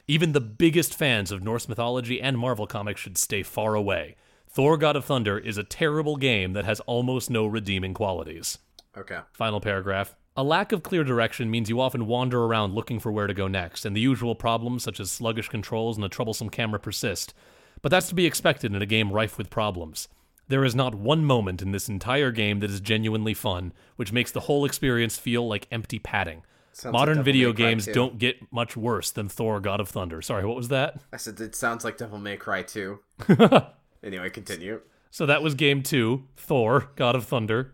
Even 0.08 0.32
the 0.32 0.40
biggest 0.40 0.94
fans 0.94 1.32
of 1.32 1.42
Norse 1.42 1.68
mythology 1.68 2.20
and 2.20 2.38
Marvel 2.38 2.68
comics 2.68 3.00
should 3.00 3.18
stay 3.18 3.42
far 3.42 3.74
away. 3.74 4.14
Thor 4.48 4.76
God 4.76 4.94
of 4.94 5.04
Thunder 5.04 5.36
is 5.36 5.58
a 5.58 5.64
terrible 5.64 6.16
game 6.16 6.52
that 6.52 6.64
has 6.64 6.78
almost 6.80 7.28
no 7.28 7.44
redeeming 7.44 7.92
qualities. 7.92 8.58
Okay. 8.96 9.18
Final 9.32 9.60
paragraph. 9.60 10.14
A 10.36 10.44
lack 10.44 10.70
of 10.70 10.84
clear 10.84 11.02
direction 11.02 11.50
means 11.50 11.68
you 11.68 11.80
often 11.80 12.06
wander 12.06 12.44
around 12.44 12.72
looking 12.72 13.00
for 13.00 13.10
where 13.10 13.26
to 13.26 13.34
go 13.34 13.48
next, 13.48 13.84
and 13.84 13.96
the 13.96 14.00
usual 14.00 14.36
problems 14.36 14.84
such 14.84 15.00
as 15.00 15.10
sluggish 15.10 15.48
controls 15.48 15.96
and 15.96 16.04
a 16.04 16.08
troublesome 16.08 16.50
camera 16.50 16.78
persist. 16.78 17.34
But 17.82 17.90
that's 17.90 18.08
to 18.10 18.14
be 18.14 18.26
expected 18.26 18.74
in 18.74 18.80
a 18.80 18.86
game 18.86 19.10
rife 19.10 19.36
with 19.36 19.50
problems. 19.50 20.06
There 20.46 20.64
is 20.64 20.76
not 20.76 20.94
one 20.94 21.24
moment 21.24 21.62
in 21.62 21.72
this 21.72 21.88
entire 21.88 22.30
game 22.30 22.60
that 22.60 22.70
is 22.70 22.80
genuinely 22.80 23.34
fun, 23.34 23.72
which 23.96 24.12
makes 24.12 24.30
the 24.30 24.40
whole 24.40 24.64
experience 24.64 25.18
feel 25.18 25.48
like 25.48 25.66
empty 25.72 25.98
padding. 25.98 26.42
Sounds 26.76 26.92
Modern 26.92 27.14
Devil 27.16 27.24
video 27.24 27.52
games 27.54 27.86
2. 27.86 27.92
don't 27.94 28.18
get 28.18 28.52
much 28.52 28.76
worse 28.76 29.10
than 29.10 29.30
Thor 29.30 29.60
God 29.60 29.80
of 29.80 29.88
Thunder. 29.88 30.20
Sorry, 30.20 30.44
what 30.44 30.56
was 30.56 30.68
that? 30.68 31.00
I 31.10 31.16
said 31.16 31.40
it 31.40 31.54
sounds 31.56 31.86
like 31.86 31.96
Devil 31.96 32.18
May 32.18 32.36
Cry 32.36 32.62
2. 32.62 32.98
anyway, 34.04 34.28
continue. 34.28 34.82
So 35.10 35.24
that 35.24 35.42
was 35.42 35.54
game 35.54 35.82
two, 35.82 36.24
Thor, 36.36 36.90
God 36.96 37.16
of 37.16 37.24
Thunder, 37.24 37.72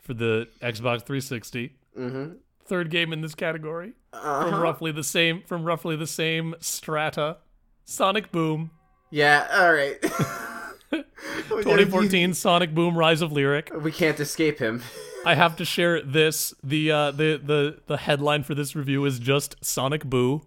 for 0.00 0.14
the 0.14 0.46
Xbox 0.62 1.02
360. 1.04 1.74
Mm-hmm. 1.98 2.34
Third 2.64 2.90
game 2.90 3.12
in 3.12 3.22
this 3.22 3.34
category 3.34 3.94
Uh-huh. 4.12 4.48
from 4.48 4.60
roughly 4.60 4.92
the 4.92 5.02
same 5.02 5.42
from 5.42 5.64
roughly 5.64 5.96
the 5.96 6.06
same 6.06 6.54
strata. 6.60 7.38
Sonic 7.84 8.30
Boom, 8.30 8.70
Yeah, 9.10 9.48
alright. 9.52 10.00
2014 11.48 12.34
Sonic 12.34 12.72
Boom: 12.72 12.96
Rise 12.96 13.20
of 13.20 13.32
Lyric. 13.32 13.72
We 13.82 13.90
can't 13.90 14.20
escape 14.20 14.60
him. 14.60 14.84
I 15.26 15.34
have 15.34 15.56
to 15.56 15.64
share 15.64 16.02
this. 16.02 16.54
The 16.62 16.90
uh, 16.90 17.10
the 17.10 17.40
the 17.42 17.80
the 17.86 17.96
headline 17.96 18.42
for 18.42 18.54
this 18.54 18.74
review 18.76 19.04
is 19.04 19.18
just 19.18 19.56
Sonic 19.64 20.04
Boo. 20.04 20.42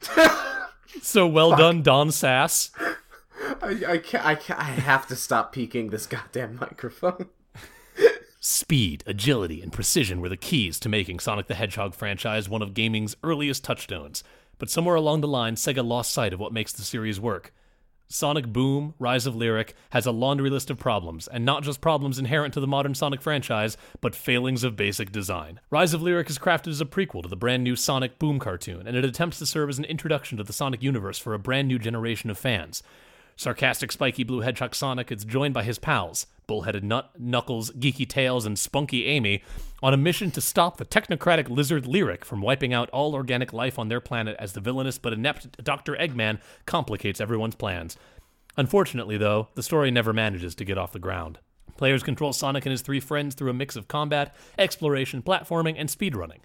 so 1.02 1.26
well 1.26 1.56
done, 1.56 1.82
Don 1.82 2.10
Sass. 2.10 2.70
I, 3.62 3.82
I, 3.88 3.98
can't, 3.98 4.24
I, 4.24 4.34
can't, 4.34 4.58
I 4.58 4.64
have 4.64 5.06
to 5.08 5.16
stop 5.16 5.52
peaking 5.52 5.90
this 5.90 6.06
goddamn 6.06 6.56
microphone. 6.60 7.26
Speed, 8.40 9.02
agility, 9.06 9.60
and 9.62 9.72
precision 9.72 10.20
were 10.20 10.28
the 10.28 10.36
keys 10.36 10.78
to 10.80 10.88
making 10.88 11.20
Sonic 11.20 11.46
the 11.46 11.54
Hedgehog 11.54 11.94
franchise 11.94 12.48
one 12.48 12.62
of 12.62 12.74
gaming's 12.74 13.16
earliest 13.22 13.64
touchstones. 13.64 14.22
But 14.58 14.70
somewhere 14.70 14.94
along 14.94 15.20
the 15.20 15.28
line, 15.28 15.56
Sega 15.56 15.84
lost 15.84 16.12
sight 16.12 16.32
of 16.32 16.40
what 16.40 16.52
makes 16.52 16.72
the 16.72 16.82
series 16.82 17.20
work. 17.20 17.52
Sonic 18.08 18.46
Boom, 18.46 18.94
Rise 18.98 19.26
of 19.26 19.34
Lyric 19.34 19.74
has 19.90 20.06
a 20.06 20.12
laundry 20.12 20.48
list 20.48 20.70
of 20.70 20.78
problems, 20.78 21.26
and 21.26 21.44
not 21.44 21.64
just 21.64 21.80
problems 21.80 22.18
inherent 22.18 22.54
to 22.54 22.60
the 22.60 22.66
modern 22.66 22.94
Sonic 22.94 23.20
franchise, 23.20 23.76
but 24.00 24.14
failings 24.14 24.62
of 24.62 24.76
basic 24.76 25.10
design. 25.10 25.60
Rise 25.70 25.92
of 25.92 26.02
Lyric 26.02 26.30
is 26.30 26.38
crafted 26.38 26.68
as 26.68 26.80
a 26.80 26.84
prequel 26.84 27.22
to 27.22 27.28
the 27.28 27.36
brand 27.36 27.64
new 27.64 27.74
Sonic 27.74 28.18
Boom 28.18 28.38
cartoon, 28.38 28.86
and 28.86 28.96
it 28.96 29.04
attempts 29.04 29.38
to 29.40 29.46
serve 29.46 29.68
as 29.68 29.78
an 29.78 29.84
introduction 29.86 30.38
to 30.38 30.44
the 30.44 30.52
Sonic 30.52 30.82
universe 30.82 31.18
for 31.18 31.34
a 31.34 31.38
brand 31.38 31.66
new 31.66 31.78
generation 31.78 32.30
of 32.30 32.38
fans. 32.38 32.82
Sarcastic, 33.38 33.92
spiky 33.92 34.24
blue 34.24 34.40
hedgehog 34.40 34.74
Sonic 34.74 35.12
is 35.12 35.22
joined 35.22 35.52
by 35.52 35.62
his 35.62 35.78
pals, 35.78 36.26
bullheaded 36.46 36.82
Nut, 36.82 37.10
Knuckles, 37.18 37.70
Geeky 37.72 38.08
Tails, 38.08 38.46
and 38.46 38.58
Spunky 38.58 39.04
Amy, 39.04 39.42
on 39.82 39.92
a 39.92 39.98
mission 39.98 40.30
to 40.30 40.40
stop 40.40 40.78
the 40.78 40.86
technocratic 40.86 41.50
lizard 41.50 41.86
Lyric 41.86 42.24
from 42.24 42.40
wiping 42.40 42.72
out 42.72 42.88
all 42.90 43.14
organic 43.14 43.52
life 43.52 43.78
on 43.78 43.88
their 43.88 44.00
planet 44.00 44.36
as 44.38 44.54
the 44.54 44.60
villainous 44.60 44.96
but 44.96 45.12
inept 45.12 45.62
Dr. 45.62 45.94
Eggman 45.96 46.40
complicates 46.64 47.20
everyone's 47.20 47.54
plans. 47.54 47.98
Unfortunately, 48.56 49.18
though, 49.18 49.48
the 49.54 49.62
story 49.62 49.90
never 49.90 50.14
manages 50.14 50.54
to 50.54 50.64
get 50.64 50.78
off 50.78 50.92
the 50.92 50.98
ground. 50.98 51.38
Players 51.76 52.02
control 52.02 52.32
Sonic 52.32 52.64
and 52.64 52.70
his 52.70 52.80
three 52.80 53.00
friends 53.00 53.34
through 53.34 53.50
a 53.50 53.54
mix 53.54 53.76
of 53.76 53.86
combat, 53.86 54.34
exploration, 54.58 55.20
platforming, 55.20 55.74
and 55.76 55.90
speedrunning. 55.90 56.38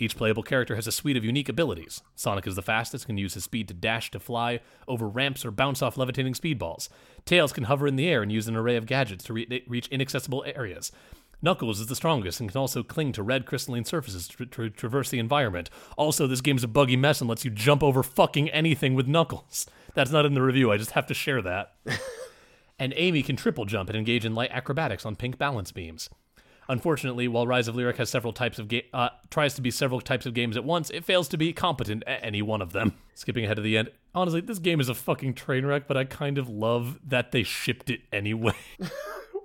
Each 0.00 0.16
playable 0.16 0.44
character 0.44 0.76
has 0.76 0.86
a 0.86 0.92
suite 0.92 1.16
of 1.16 1.24
unique 1.24 1.48
abilities. 1.48 2.02
Sonic 2.14 2.46
is 2.46 2.54
the 2.54 2.62
fastest, 2.62 3.06
can 3.06 3.18
use 3.18 3.34
his 3.34 3.44
speed 3.44 3.66
to 3.68 3.74
dash, 3.74 4.10
to 4.12 4.20
fly, 4.20 4.60
over 4.86 5.08
ramps, 5.08 5.44
or 5.44 5.50
bounce 5.50 5.82
off 5.82 5.96
levitating 5.96 6.34
speedballs. 6.34 6.88
Tails 7.24 7.52
can 7.52 7.64
hover 7.64 7.86
in 7.86 7.96
the 7.96 8.08
air 8.08 8.22
and 8.22 8.30
use 8.30 8.46
an 8.46 8.54
array 8.54 8.76
of 8.76 8.86
gadgets 8.86 9.24
to 9.24 9.32
re- 9.32 9.64
reach 9.66 9.88
inaccessible 9.88 10.44
areas. 10.46 10.92
Knuckles 11.40 11.80
is 11.80 11.86
the 11.86 11.96
strongest 11.96 12.40
and 12.40 12.48
can 12.48 12.58
also 12.58 12.82
cling 12.82 13.12
to 13.12 13.22
red 13.22 13.46
crystalline 13.46 13.84
surfaces 13.84 14.26
to, 14.28 14.46
to 14.46 14.70
traverse 14.70 15.10
the 15.10 15.18
environment. 15.18 15.70
Also, 15.96 16.26
this 16.26 16.40
game's 16.40 16.64
a 16.64 16.68
buggy 16.68 16.96
mess 16.96 17.20
and 17.20 17.28
lets 17.28 17.44
you 17.44 17.50
jump 17.50 17.82
over 17.82 18.02
fucking 18.02 18.48
anything 18.50 18.94
with 18.94 19.06
Knuckles. 19.06 19.66
That's 19.94 20.10
not 20.10 20.26
in 20.26 20.34
the 20.34 20.42
review, 20.42 20.70
I 20.70 20.76
just 20.76 20.92
have 20.92 21.06
to 21.06 21.14
share 21.14 21.42
that. 21.42 21.74
and 22.78 22.92
Amy 22.96 23.22
can 23.22 23.36
triple 23.36 23.64
jump 23.64 23.88
and 23.88 23.98
engage 23.98 24.24
in 24.24 24.34
light 24.34 24.50
acrobatics 24.52 25.06
on 25.06 25.16
pink 25.16 25.38
balance 25.38 25.72
beams. 25.72 26.08
Unfortunately, 26.70 27.28
while 27.28 27.46
Rise 27.46 27.66
of 27.66 27.76
Lyric 27.76 27.96
has 27.96 28.10
several 28.10 28.32
types 28.32 28.58
of 28.58 28.68
ga- 28.68 28.86
uh, 28.92 29.08
tries 29.30 29.54
to 29.54 29.62
be 29.62 29.70
several 29.70 30.02
types 30.02 30.26
of 30.26 30.34
games 30.34 30.56
at 30.56 30.64
once, 30.64 30.90
it 30.90 31.04
fails 31.04 31.26
to 31.28 31.38
be 31.38 31.52
competent 31.52 32.02
at 32.06 32.22
any 32.22 32.42
one 32.42 32.60
of 32.60 32.72
them. 32.72 32.94
Skipping 33.14 33.44
ahead 33.44 33.56
to 33.56 33.62
the 33.62 33.78
end, 33.78 33.90
honestly, 34.14 34.42
this 34.42 34.58
game 34.58 34.78
is 34.78 34.90
a 34.90 34.94
fucking 34.94 35.34
train 35.34 35.64
wreck, 35.64 35.88
but 35.88 35.96
I 35.96 36.04
kind 36.04 36.36
of 36.36 36.48
love 36.48 36.98
that 37.06 37.32
they 37.32 37.42
shipped 37.42 37.88
it 37.88 38.00
anyway. 38.12 38.54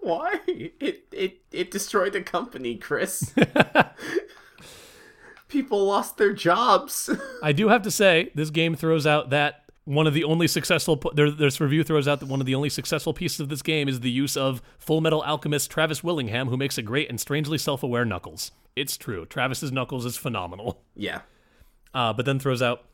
Why? 0.02 0.42
It 0.48 1.06
it 1.14 1.42
it 1.52 1.72
destroyed 1.72 2.12
the 2.12 2.22
company, 2.22 2.76
Chris. 2.76 3.34
People 5.48 5.86
lost 5.86 6.18
their 6.18 6.34
jobs. 6.34 7.10
I 7.42 7.54
do 7.54 7.70
have 7.70 7.84
to 7.84 7.92
say, 7.92 8.32
this 8.36 8.50
game 8.50 8.76
throws 8.76 9.08
out 9.08 9.30
that 9.30 9.63
one 9.86 10.08
of 10.08 10.14
the 10.14 10.24
only 10.24 10.48
successful 10.48 11.02
there, 11.14 11.30
this 11.30 11.60
review 11.60 11.84
throws 11.84 12.08
out 12.08 12.20
that 12.22 12.30
one 12.30 12.40
of 12.40 12.46
the 12.46 12.56
only 12.56 12.70
successful 12.70 13.14
pieces 13.14 13.40
of 13.40 13.50
this 13.50 13.62
game 13.62 13.88
is 13.90 14.00
the 14.00 14.12
use 14.12 14.38
of 14.38 14.62
Full 14.80 15.02
Metal 15.02 15.22
Alchemist 15.24 15.70
Travis 15.70 16.04
Willingham, 16.04 16.48
who 16.48 16.58
makes 16.58 16.78
a 16.78 16.82
great 16.82 17.10
and 17.10 17.20
strangely 17.20 17.58
self-aware 17.58 18.06
Knuckles. 18.06 18.52
It's 18.76 18.98
true, 18.98 19.26
Travis's 19.26 19.72
Knuckles 19.72 20.06
is 20.06 20.18
phenomenal. 20.18 20.82
Yeah. 20.96 21.22
Uh, 21.94 22.14
but 22.14 22.26
then 22.26 22.40
throws 22.40 22.62
out 22.62 22.86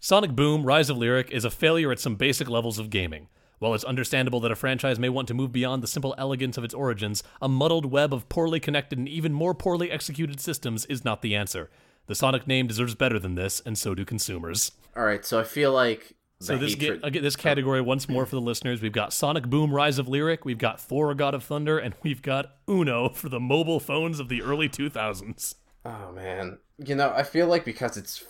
Sonic 0.00 0.36
Boom: 0.36 0.64
Rise 0.64 0.90
of 0.90 0.96
Lyric 0.96 1.30
is 1.30 1.44
a 1.44 1.50
failure 1.50 1.90
at 1.90 1.98
some 1.98 2.14
basic 2.14 2.48
levels 2.48 2.78
of 2.78 2.90
gaming. 2.90 3.28
While 3.58 3.74
it's 3.74 3.82
understandable 3.82 4.38
that 4.40 4.52
a 4.52 4.56
franchise 4.56 5.00
may 5.00 5.08
want 5.08 5.26
to 5.28 5.34
move 5.34 5.50
beyond 5.50 5.82
the 5.82 5.88
simple 5.88 6.14
elegance 6.16 6.56
of 6.56 6.62
its 6.62 6.74
origins, 6.74 7.24
a 7.42 7.48
muddled 7.48 7.86
web 7.86 8.14
of 8.14 8.28
poorly 8.28 8.60
connected 8.60 8.98
and 8.98 9.08
even 9.08 9.32
more 9.32 9.52
poorly 9.52 9.90
executed 9.90 10.38
systems 10.38 10.86
is 10.86 11.04
not 11.04 11.22
the 11.22 11.34
answer. 11.34 11.68
The 12.06 12.14
Sonic 12.14 12.46
name 12.46 12.68
deserves 12.68 12.94
better 12.94 13.18
than 13.18 13.34
this, 13.34 13.60
and 13.66 13.76
so 13.76 13.94
do 13.94 14.04
consumers. 14.04 14.70
All 14.96 15.04
right, 15.04 15.24
so 15.24 15.40
I 15.40 15.44
feel 15.44 15.72
like 15.72 16.14
so 16.40 16.56
this 16.56 16.74
ga- 16.76 17.00
again, 17.02 17.22
uh, 17.22 17.22
this 17.22 17.36
category 17.36 17.80
once 17.80 18.08
more 18.08 18.24
for 18.24 18.36
the 18.36 18.40
listeners, 18.40 18.80
we've 18.80 18.92
got 18.92 19.12
Sonic 19.12 19.48
Boom: 19.48 19.72
Rise 19.72 19.98
of 19.98 20.08
Lyric, 20.08 20.44
we've 20.44 20.58
got 20.58 20.80
Thor: 20.80 21.14
God 21.14 21.34
of 21.34 21.42
Thunder, 21.42 21.78
and 21.78 21.94
we've 22.02 22.22
got 22.22 22.56
Uno 22.68 23.08
for 23.14 23.28
the 23.28 23.40
mobile 23.40 23.80
phones 23.80 24.20
of 24.20 24.28
the 24.28 24.42
early 24.42 24.68
2000s. 24.68 25.56
Oh 25.84 26.12
man, 26.12 26.58
you 26.78 26.94
know 26.94 27.12
I 27.14 27.22
feel 27.22 27.46
like 27.46 27.64
because 27.64 27.96
it's 27.96 28.24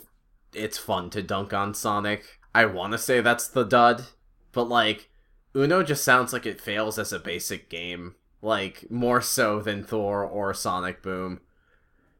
it's 0.54 0.78
fun 0.78 1.10
to 1.10 1.22
dunk 1.22 1.52
on 1.52 1.74
Sonic, 1.74 2.38
I 2.54 2.64
want 2.64 2.92
to 2.92 2.98
say 2.98 3.20
that's 3.20 3.46
the 3.48 3.64
dud, 3.64 4.06
but 4.52 4.68
like 4.68 5.10
Uno 5.54 5.82
just 5.82 6.04
sounds 6.04 6.32
like 6.32 6.46
it 6.46 6.60
fails 6.60 6.98
as 6.98 7.12
a 7.12 7.18
basic 7.18 7.68
game, 7.68 8.14
like 8.40 8.90
more 8.90 9.20
so 9.20 9.60
than 9.60 9.84
Thor 9.84 10.24
or 10.24 10.54
Sonic 10.54 11.02
Boom. 11.02 11.40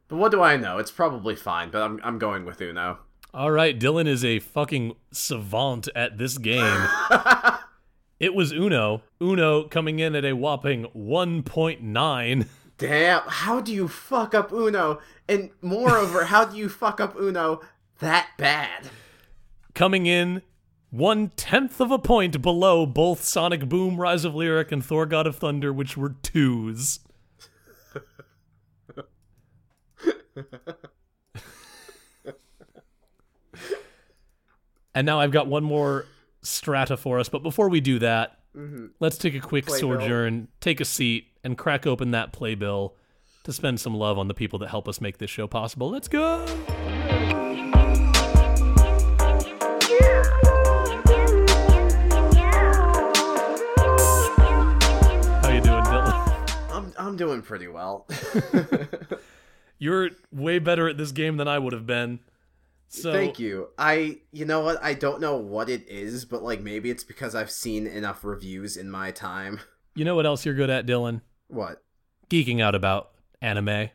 But 0.08 0.16
what 0.16 0.32
do 0.32 0.42
I 0.42 0.56
know? 0.56 0.78
It's 0.78 0.90
probably 0.90 1.34
fine, 1.34 1.70
but 1.70 1.82
I'm 1.82 2.00
I'm 2.04 2.18
going 2.18 2.44
with 2.44 2.60
Uno. 2.60 2.98
All 3.34 3.50
right, 3.50 3.78
Dylan 3.78 4.06
is 4.06 4.24
a 4.24 4.38
fucking 4.38 4.94
savant 5.12 5.86
at 5.94 6.16
this 6.16 6.38
game. 6.38 6.88
it 8.20 8.34
was 8.34 8.52
Uno. 8.52 9.02
Uno 9.20 9.64
coming 9.64 9.98
in 9.98 10.14
at 10.14 10.24
a 10.24 10.32
whopping 10.32 10.86
1.9. 10.96 12.48
Damn, 12.78 13.22
how 13.26 13.60
do 13.60 13.74
you 13.74 13.86
fuck 13.86 14.34
up 14.34 14.50
Uno? 14.50 15.00
And 15.28 15.50
moreover, 15.60 16.24
how 16.24 16.46
do 16.46 16.56
you 16.56 16.70
fuck 16.70 17.00
up 17.00 17.16
Uno 17.20 17.60
that 17.98 18.30
bad? 18.38 18.88
Coming 19.74 20.06
in 20.06 20.40
one 20.90 21.28
tenth 21.36 21.82
of 21.82 21.90
a 21.90 21.98
point 21.98 22.40
below 22.40 22.86
both 22.86 23.22
Sonic 23.22 23.68
Boom, 23.68 24.00
Rise 24.00 24.24
of 24.24 24.34
Lyric, 24.34 24.72
and 24.72 24.82
Thor 24.82 25.04
God 25.04 25.26
of 25.26 25.36
Thunder, 25.36 25.70
which 25.70 25.98
were 25.98 26.16
twos. 26.22 27.00
And 34.98 35.06
now 35.06 35.20
I've 35.20 35.30
got 35.30 35.46
one 35.46 35.62
more 35.62 36.06
strata 36.42 36.96
for 36.96 37.20
us. 37.20 37.28
But 37.28 37.44
before 37.44 37.68
we 37.68 37.80
do 37.80 38.00
that, 38.00 38.36
mm-hmm. 38.56 38.86
let's 38.98 39.16
take 39.16 39.32
a 39.36 39.38
quick 39.38 39.66
playbill. 39.66 40.00
sojourn, 40.00 40.48
take 40.60 40.80
a 40.80 40.84
seat, 40.84 41.28
and 41.44 41.56
crack 41.56 41.86
open 41.86 42.10
that 42.10 42.32
playbill 42.32 42.96
to 43.44 43.52
spend 43.52 43.78
some 43.78 43.94
love 43.94 44.18
on 44.18 44.26
the 44.26 44.34
people 44.34 44.58
that 44.58 44.70
help 44.70 44.88
us 44.88 45.00
make 45.00 45.18
this 45.18 45.30
show 45.30 45.46
possible. 45.46 45.88
Let's 45.88 46.08
go! 46.08 46.44
How 55.44 55.52
you 55.52 55.60
doing, 55.60 55.84
Dylan? 55.84 56.72
I'm 56.72 56.92
I'm 56.98 57.16
doing 57.16 57.42
pretty 57.42 57.68
well. 57.68 58.08
You're 59.78 60.10
way 60.32 60.58
better 60.58 60.88
at 60.88 60.98
this 60.98 61.12
game 61.12 61.36
than 61.36 61.46
I 61.46 61.60
would 61.60 61.72
have 61.72 61.86
been. 61.86 62.18
So 62.88 63.12
Thank 63.12 63.38
you. 63.38 63.68
I 63.78 64.20
you 64.32 64.44
know 64.44 64.60
what? 64.60 64.82
I 64.82 64.94
don't 64.94 65.20
know 65.20 65.36
what 65.36 65.68
it 65.68 65.86
is, 65.88 66.24
but 66.24 66.42
like 66.42 66.60
maybe 66.60 66.90
it's 66.90 67.04
because 67.04 67.34
I've 67.34 67.50
seen 67.50 67.86
enough 67.86 68.24
reviews 68.24 68.76
in 68.76 68.90
my 68.90 69.10
time. 69.10 69.60
You 69.94 70.04
know 70.04 70.14
what 70.14 70.26
else 70.26 70.46
you're 70.46 70.54
good 70.54 70.70
at, 70.70 70.86
Dylan? 70.86 71.20
What? 71.48 71.82
Geeking 72.30 72.62
out 72.62 72.74
about 72.74 73.10
anime. 73.42 73.90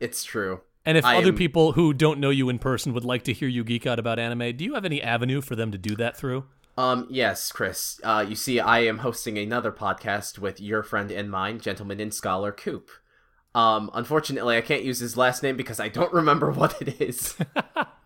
It's 0.00 0.24
true. 0.24 0.60
And 0.84 0.98
if 0.98 1.04
I 1.04 1.16
other 1.16 1.28
am... 1.28 1.36
people 1.36 1.72
who 1.72 1.94
don't 1.94 2.20
know 2.20 2.30
you 2.30 2.48
in 2.48 2.58
person 2.58 2.92
would 2.92 3.04
like 3.04 3.22
to 3.24 3.32
hear 3.32 3.48
you 3.48 3.64
geek 3.64 3.86
out 3.86 3.98
about 3.98 4.18
anime, 4.18 4.56
do 4.56 4.64
you 4.64 4.74
have 4.74 4.84
any 4.84 5.00
avenue 5.02 5.40
for 5.40 5.56
them 5.56 5.70
to 5.72 5.78
do 5.78 5.96
that 5.96 6.16
through? 6.16 6.44
Um, 6.76 7.06
yes, 7.08 7.52
Chris. 7.52 8.00
Uh, 8.02 8.24
you 8.28 8.34
see, 8.34 8.60
I 8.60 8.80
am 8.80 8.98
hosting 8.98 9.38
another 9.38 9.70
podcast 9.70 10.38
with 10.38 10.60
your 10.60 10.82
friend 10.82 11.10
and 11.10 11.30
mine, 11.30 11.60
Gentleman 11.60 12.00
and 12.00 12.12
Scholar 12.12 12.52
Coop. 12.52 12.90
Um, 13.54 13.90
unfortunately, 13.94 14.56
I 14.56 14.60
can't 14.60 14.82
use 14.82 14.98
his 14.98 15.16
last 15.16 15.42
name 15.42 15.56
because 15.56 15.78
I 15.78 15.88
don't 15.88 16.12
remember 16.12 16.50
what 16.50 16.82
it 16.82 17.00
is. 17.00 17.36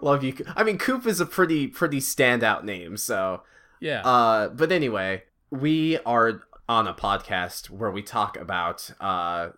Love 0.00 0.22
you. 0.22 0.34
I 0.56 0.64
mean, 0.64 0.78
Coop 0.78 1.06
is 1.06 1.20
a 1.20 1.26
pretty 1.26 1.66
pretty 1.66 2.00
standout 2.00 2.64
name. 2.64 2.96
So 2.96 3.42
yeah. 3.80 4.00
Uh, 4.02 4.48
but 4.48 4.72
anyway, 4.72 5.24
we 5.50 5.98
are 6.06 6.42
on 6.68 6.86
a 6.86 6.94
podcast 6.94 7.70
where 7.70 7.90
we 7.90 8.02
talk 8.02 8.36
about 8.38 8.90
uh 9.00 9.50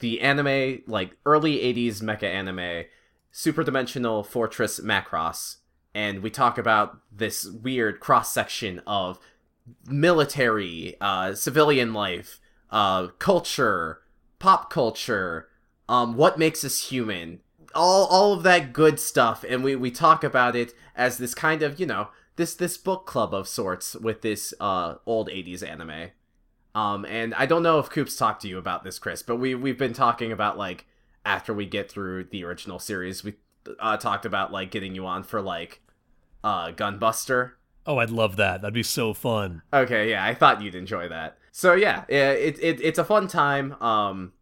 the 0.00 0.20
anime 0.20 0.82
like 0.86 1.16
early 1.24 1.58
80s 1.58 2.02
mecha 2.02 2.24
anime 2.24 2.84
super 3.30 3.62
dimensional 3.62 4.24
fortress 4.24 4.80
macross 4.80 5.58
and 5.94 6.20
we 6.22 6.30
talk 6.30 6.58
about 6.58 6.98
this 7.12 7.46
weird 7.46 8.00
cross 8.00 8.32
section 8.32 8.82
of 8.86 9.18
military 9.86 10.96
uh 11.00 11.34
civilian 11.34 11.92
life 11.92 12.40
uh 12.70 13.06
culture 13.18 14.00
pop 14.38 14.68
culture 14.68 15.48
um 15.88 16.16
what 16.16 16.38
makes 16.38 16.64
us 16.64 16.88
human 16.88 17.40
all 17.74 18.06
all 18.06 18.32
of 18.32 18.42
that 18.42 18.72
good 18.72 18.98
stuff 18.98 19.44
and 19.48 19.62
we 19.62 19.76
we 19.76 19.90
talk 19.90 20.24
about 20.24 20.56
it 20.56 20.74
as 20.96 21.18
this 21.18 21.34
kind 21.34 21.62
of 21.62 21.78
you 21.78 21.86
know 21.86 22.08
this 22.36 22.54
this 22.54 22.78
book 22.78 23.06
club 23.06 23.34
of 23.34 23.48
sorts 23.48 23.94
with 23.96 24.22
this 24.22 24.54
uh 24.60 24.94
old 25.06 25.28
80s 25.28 25.68
anime. 25.68 26.10
Um 26.74 27.04
and 27.04 27.34
i 27.34 27.46
don't 27.46 27.62
know 27.62 27.78
if 27.78 27.90
coops 27.90 28.16
talked 28.16 28.42
to 28.42 28.48
you 28.48 28.58
about 28.58 28.84
this 28.84 28.98
chris 28.98 29.22
but 29.22 29.36
we 29.36 29.54
we've 29.54 29.78
been 29.78 29.92
talking 29.92 30.32
about 30.32 30.56
like 30.56 30.86
after 31.24 31.52
we 31.52 31.66
get 31.66 31.90
through 31.90 32.24
the 32.24 32.44
original 32.44 32.78
series 32.78 33.24
we 33.24 33.34
uh 33.80 33.96
talked 33.96 34.24
about 34.24 34.52
like 34.52 34.70
getting 34.70 34.94
you 34.94 35.06
on 35.06 35.22
for 35.22 35.40
like 35.40 35.80
uh 36.44 36.68
gunbuster. 36.72 37.52
Oh 37.86 37.98
i'd 37.98 38.10
love 38.10 38.36
that. 38.36 38.60
That'd 38.62 38.74
be 38.74 38.82
so 38.82 39.12
fun. 39.14 39.62
Okay 39.72 40.10
yeah 40.10 40.24
i 40.24 40.34
thought 40.34 40.62
you'd 40.62 40.74
enjoy 40.74 41.08
that. 41.08 41.38
So 41.52 41.74
yeah 41.74 42.04
it, 42.08 42.58
it, 42.60 42.80
it's 42.80 42.98
a 42.98 43.04
fun 43.04 43.28
time. 43.28 43.74
Um 43.82 44.32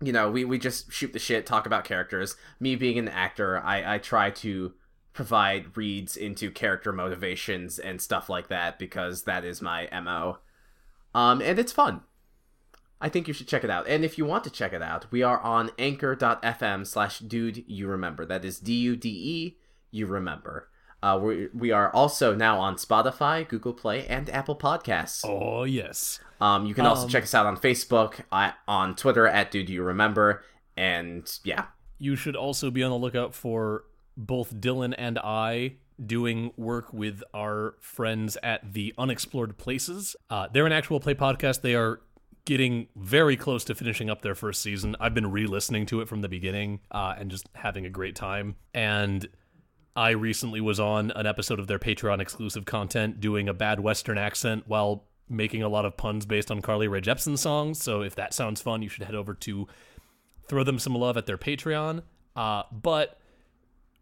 you 0.00 0.12
know, 0.12 0.30
we, 0.30 0.44
we 0.44 0.58
just 0.58 0.92
shoot 0.92 1.12
the 1.12 1.18
shit, 1.18 1.46
talk 1.46 1.66
about 1.66 1.84
characters. 1.84 2.36
Me 2.60 2.76
being 2.76 2.98
an 2.98 3.08
actor, 3.08 3.58
I, 3.58 3.94
I 3.94 3.98
try 3.98 4.30
to 4.30 4.72
provide 5.12 5.76
reads 5.76 6.16
into 6.16 6.50
character 6.50 6.92
motivations 6.92 7.78
and 7.78 8.00
stuff 8.00 8.28
like 8.28 8.48
that 8.48 8.78
because 8.78 9.24
that 9.24 9.44
is 9.44 9.60
my 9.60 9.88
MO. 9.92 10.38
Um, 11.14 11.40
and 11.42 11.58
it's 11.58 11.72
fun. 11.72 12.02
I 13.00 13.08
think 13.08 13.26
you 13.26 13.34
should 13.34 13.48
check 13.48 13.64
it 13.64 13.70
out. 13.70 13.88
And 13.88 14.04
if 14.04 14.18
you 14.18 14.24
want 14.24 14.44
to 14.44 14.50
check 14.50 14.72
it 14.72 14.82
out, 14.82 15.10
we 15.10 15.22
are 15.22 15.40
on 15.40 15.70
anchor.fm 15.78 16.86
slash 16.86 17.18
dude 17.20 17.64
you 17.66 17.86
remember. 17.86 18.24
That 18.24 18.44
is 18.44 18.58
D 18.58 18.74
U 18.74 18.96
D 18.96 19.08
E, 19.08 19.58
you 19.90 20.06
remember. 20.06 20.68
Uh, 21.02 21.18
we, 21.22 21.48
we 21.54 21.70
are 21.70 21.90
also 21.92 22.34
now 22.34 22.58
on 22.58 22.74
Spotify, 22.76 23.46
Google 23.46 23.72
Play, 23.72 24.06
and 24.06 24.28
Apple 24.30 24.56
Podcasts. 24.56 25.24
Oh 25.24 25.64
yes. 25.64 26.20
Um, 26.40 26.66
you 26.66 26.74
can 26.74 26.86
also 26.86 27.04
Um, 27.04 27.08
check 27.08 27.24
us 27.24 27.34
out 27.34 27.46
on 27.46 27.56
Facebook, 27.56 28.20
uh, 28.32 28.52
on 28.66 28.94
Twitter 28.96 29.26
at 29.26 29.50
Dude 29.50 29.68
You 29.70 29.82
Remember, 29.82 30.42
and 30.76 31.28
yeah, 31.44 31.66
You 31.98 32.14
should 32.16 32.36
also 32.36 32.70
be 32.70 32.82
on 32.82 32.90
the 32.90 32.96
lookout 32.96 33.34
for 33.34 33.84
both 34.16 34.54
Dylan 34.56 34.94
and 34.96 35.18
I 35.18 35.76
doing 36.04 36.52
work 36.56 36.92
with 36.92 37.22
our 37.34 37.74
friends 37.80 38.36
at 38.42 38.72
the 38.72 38.94
Unexplored 38.96 39.58
Places. 39.58 40.14
Uh, 40.30 40.46
they're 40.52 40.66
an 40.66 40.72
actual 40.72 41.00
play 41.00 41.14
podcast. 41.14 41.62
They 41.62 41.74
are 41.74 42.00
getting 42.44 42.86
very 42.96 43.36
close 43.36 43.64
to 43.64 43.74
finishing 43.74 44.08
up 44.08 44.22
their 44.22 44.36
first 44.36 44.62
season. 44.62 44.94
I've 45.00 45.12
been 45.14 45.30
re-listening 45.30 45.86
to 45.86 46.00
it 46.00 46.08
from 46.08 46.20
the 46.22 46.28
beginning 46.28 46.80
uh, 46.92 47.14
and 47.18 47.30
just 47.30 47.48
having 47.54 47.84
a 47.84 47.90
great 47.90 48.14
time. 48.14 48.54
And 48.72 49.28
I 49.98 50.10
recently 50.10 50.60
was 50.60 50.78
on 50.78 51.10
an 51.16 51.26
episode 51.26 51.58
of 51.58 51.66
their 51.66 51.80
Patreon 51.80 52.20
exclusive 52.20 52.64
content 52.64 53.18
doing 53.18 53.48
a 53.48 53.52
bad 53.52 53.80
Western 53.80 54.16
accent 54.16 54.62
while 54.68 55.02
making 55.28 55.64
a 55.64 55.68
lot 55.68 55.84
of 55.84 55.96
puns 55.96 56.24
based 56.24 56.52
on 56.52 56.62
Carly 56.62 56.86
Rae 56.86 57.00
Jepsen 57.00 57.36
songs. 57.36 57.82
So 57.82 58.02
if 58.02 58.14
that 58.14 58.32
sounds 58.32 58.60
fun, 58.60 58.80
you 58.80 58.88
should 58.88 59.02
head 59.02 59.16
over 59.16 59.34
to 59.34 59.66
throw 60.46 60.62
them 60.62 60.78
some 60.78 60.94
love 60.94 61.16
at 61.16 61.26
their 61.26 61.36
Patreon. 61.36 62.02
Uh, 62.36 62.62
but 62.70 63.18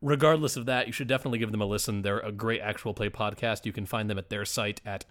regardless 0.02 0.58
of 0.58 0.66
that, 0.66 0.86
you 0.86 0.92
should 0.92 1.08
definitely 1.08 1.38
give 1.38 1.50
them 1.50 1.62
a 1.62 1.66
listen. 1.66 2.02
They're 2.02 2.18
a 2.18 2.30
great 2.30 2.60
actual 2.60 2.92
play 2.92 3.08
podcast. 3.08 3.64
You 3.64 3.72
can 3.72 3.86
find 3.86 4.10
them 4.10 4.18
at 4.18 4.28
their 4.28 4.44
site 4.44 4.82
at 4.84 5.06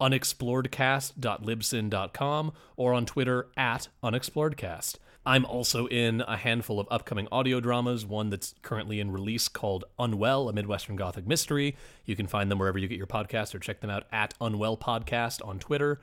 unexploredcast.libsyn.com 0.00 2.52
or 2.76 2.94
on 2.94 3.04
Twitter 3.04 3.48
at 3.56 3.88
unexploredcast. 4.04 4.94
I'm 5.26 5.44
also 5.44 5.86
in 5.86 6.22
a 6.22 6.36
handful 6.36 6.80
of 6.80 6.88
upcoming 6.90 7.28
audio 7.30 7.60
dramas, 7.60 8.06
one 8.06 8.30
that's 8.30 8.54
currently 8.62 9.00
in 9.00 9.12
release 9.12 9.48
called 9.48 9.84
Unwell, 9.98 10.48
a 10.48 10.52
Midwestern 10.52 10.96
Gothic 10.96 11.26
mystery. 11.26 11.76
You 12.06 12.16
can 12.16 12.26
find 12.26 12.50
them 12.50 12.58
wherever 12.58 12.78
you 12.78 12.88
get 12.88 12.96
your 12.96 13.06
podcast 13.06 13.54
or 13.54 13.58
check 13.58 13.80
them 13.80 13.90
out 13.90 14.04
at 14.10 14.32
Unwell 14.40 14.78
Podcast 14.78 15.46
on 15.46 15.58
Twitter. 15.58 16.00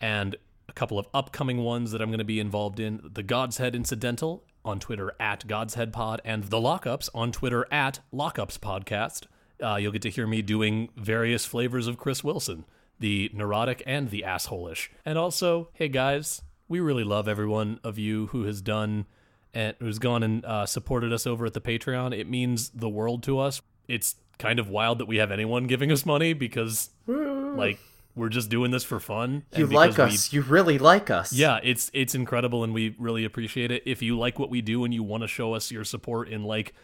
And 0.00 0.36
a 0.68 0.72
couple 0.72 0.98
of 0.98 1.06
upcoming 1.14 1.58
ones 1.58 1.92
that 1.92 2.02
I'm 2.02 2.10
going 2.10 2.18
to 2.18 2.24
be 2.24 2.40
involved 2.40 2.78
in 2.78 3.00
The 3.02 3.22
God's 3.22 3.56
Head 3.56 3.74
Incidental 3.74 4.44
on 4.64 4.78
Twitter 4.78 5.14
at 5.18 5.46
God's 5.46 5.74
Head 5.74 5.90
Pod 5.92 6.20
and 6.24 6.44
The 6.44 6.58
Lockups 6.58 7.08
on 7.14 7.32
Twitter 7.32 7.66
at 7.72 8.00
Lockups 8.12 8.58
Podcast. 8.58 9.24
Uh, 9.62 9.76
you'll 9.76 9.92
get 9.92 10.02
to 10.02 10.10
hear 10.10 10.26
me 10.26 10.42
doing 10.42 10.90
various 10.94 11.46
flavors 11.46 11.86
of 11.86 11.96
Chris 11.96 12.22
Wilson, 12.22 12.66
the 13.00 13.30
neurotic 13.32 13.82
and 13.86 14.10
the 14.10 14.24
assholeish. 14.26 14.88
And 15.06 15.16
also, 15.16 15.70
hey 15.72 15.88
guys, 15.88 16.42
we 16.68 16.80
really 16.80 17.04
love 17.04 17.28
everyone 17.28 17.80
of 17.82 17.98
you 17.98 18.26
who 18.28 18.44
has 18.44 18.60
done 18.60 19.06
and 19.54 19.74
who's 19.80 19.98
gone 19.98 20.22
and 20.22 20.44
uh, 20.44 20.66
supported 20.66 21.12
us 21.12 21.26
over 21.26 21.46
at 21.46 21.54
the 21.54 21.60
Patreon. 21.60 22.16
It 22.16 22.28
means 22.28 22.70
the 22.70 22.88
world 22.88 23.22
to 23.24 23.38
us. 23.38 23.62
It's 23.88 24.16
kind 24.38 24.58
of 24.58 24.68
wild 24.68 24.98
that 24.98 25.06
we 25.06 25.16
have 25.16 25.30
anyone 25.32 25.66
giving 25.66 25.90
us 25.90 26.04
money 26.04 26.32
because, 26.34 26.90
like, 27.06 27.78
we're 28.14 28.28
just 28.28 28.50
doing 28.50 28.70
this 28.72 28.84
for 28.84 29.00
fun. 29.00 29.44
you 29.56 29.64
and 29.64 29.72
like 29.72 29.90
because 29.90 30.10
we- 30.10 30.14
us. 30.16 30.32
You 30.32 30.42
really 30.42 30.78
like 30.78 31.08
us. 31.08 31.32
yeah, 31.32 31.60
it's 31.62 31.90
it's 31.94 32.14
incredible 32.14 32.64
and 32.64 32.74
we 32.74 32.94
really 32.98 33.24
appreciate 33.24 33.70
it. 33.70 33.82
If 33.86 34.02
you 34.02 34.18
like 34.18 34.38
what 34.38 34.50
we 34.50 34.60
do 34.60 34.84
and 34.84 34.92
you 34.92 35.02
want 35.04 35.22
to 35.22 35.28
show 35.28 35.54
us 35.54 35.70
your 35.70 35.84
support 35.84 36.28
in 36.28 36.42
like 36.44 36.74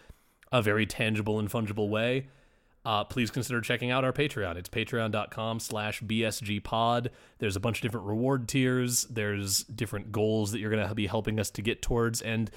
a 0.52 0.62
very 0.62 0.86
tangible 0.86 1.38
and 1.40 1.50
fungible 1.50 1.88
way, 1.88 2.28
uh, 2.84 3.04
please 3.04 3.30
consider 3.30 3.60
checking 3.60 3.90
out 3.90 4.04
our 4.04 4.12
Patreon. 4.12 4.56
It's 4.56 4.68
patreon.com 4.68 5.60
slash 5.60 6.02
bsgpod. 6.02 7.08
There's 7.38 7.56
a 7.56 7.60
bunch 7.60 7.78
of 7.78 7.82
different 7.82 8.06
reward 8.06 8.46
tiers. 8.46 9.04
There's 9.04 9.64
different 9.64 10.12
goals 10.12 10.52
that 10.52 10.58
you're 10.58 10.70
going 10.70 10.86
to 10.86 10.94
be 10.94 11.06
helping 11.06 11.40
us 11.40 11.50
to 11.52 11.62
get 11.62 11.80
towards. 11.80 12.20
And 12.20 12.50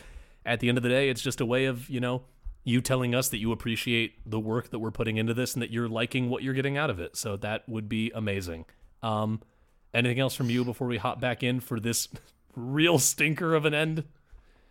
at 0.46 0.60
the 0.60 0.68
end 0.70 0.78
of 0.78 0.84
the 0.84 0.90
day, 0.90 1.10
it's 1.10 1.22
just 1.22 1.40
a 1.40 1.46
way 1.46 1.66
of, 1.66 1.90
you 1.90 2.02
know, 2.02 2.24
you 2.66 2.82
telling 2.82 3.16
us 3.16 3.30
that 3.30 3.38
you 3.38 3.54
appreciate 3.54 4.16
the 4.30 4.40
work 4.40 4.72
that 4.72 4.80
we're 4.80 4.92
putting 4.92 5.16
into 5.16 5.34
this 5.34 5.54
and 5.54 5.62
that 5.62 5.72
you're 5.72 5.88
liking 5.88 6.30
what 6.30 6.44
you're 6.44 6.54
getting 6.54 6.78
out 6.78 6.90
of 6.90 7.00
it. 7.00 7.16
So 7.16 7.38
that 7.38 7.68
would 7.70 7.88
be 7.88 8.12
amazing. 8.14 8.66
Um, 9.02 9.42
anything 9.94 10.20
else 10.20 10.36
from 10.36 10.50
you 10.50 10.66
before 10.66 10.88
we 10.88 10.98
hop 10.98 11.22
back 11.22 11.42
in 11.42 11.62
for 11.62 11.80
this 11.80 12.10
real 12.56 13.00
stinker 13.00 13.56
of 13.56 13.64
an 13.64 13.74
end? 13.74 14.04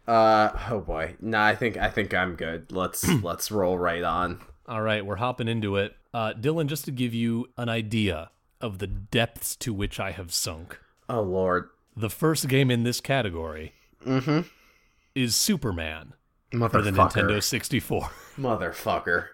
Uh 0.06 0.50
oh 0.70 0.80
boy. 0.80 1.16
No, 1.20 1.40
I 1.40 1.56
think 1.56 1.78
I 1.78 1.90
think 1.90 2.14
I'm 2.14 2.36
good. 2.36 2.70
Let's 2.70 3.08
let's 3.22 3.50
roll 3.50 3.78
right 3.78 4.04
on. 4.04 4.40
All 4.68 4.82
right, 4.82 5.04
we're 5.04 5.16
hopping 5.16 5.48
into 5.48 5.76
it. 5.76 5.96
Uh, 6.12 6.32
Dylan, 6.32 6.66
just 6.66 6.84
to 6.86 6.90
give 6.90 7.14
you 7.14 7.48
an 7.56 7.68
idea 7.68 8.30
of 8.60 8.78
the 8.78 8.86
depths 8.86 9.54
to 9.56 9.72
which 9.72 10.00
I 10.00 10.10
have 10.12 10.32
sunk, 10.32 10.78
Oh 11.08 11.20
lord. 11.22 11.68
the 11.96 12.10
first 12.10 12.48
game 12.48 12.70
in 12.70 12.82
this 12.82 13.00
category 13.00 13.72
Mm-hmm. 14.04 14.40
is 15.14 15.34
Superman 15.36 16.14
for 16.50 16.58
Motherfucker. 16.58 16.84
the 16.84 16.90
Nintendo 16.92 17.42
64, 17.42 18.10
Motherfucker. 18.38 19.26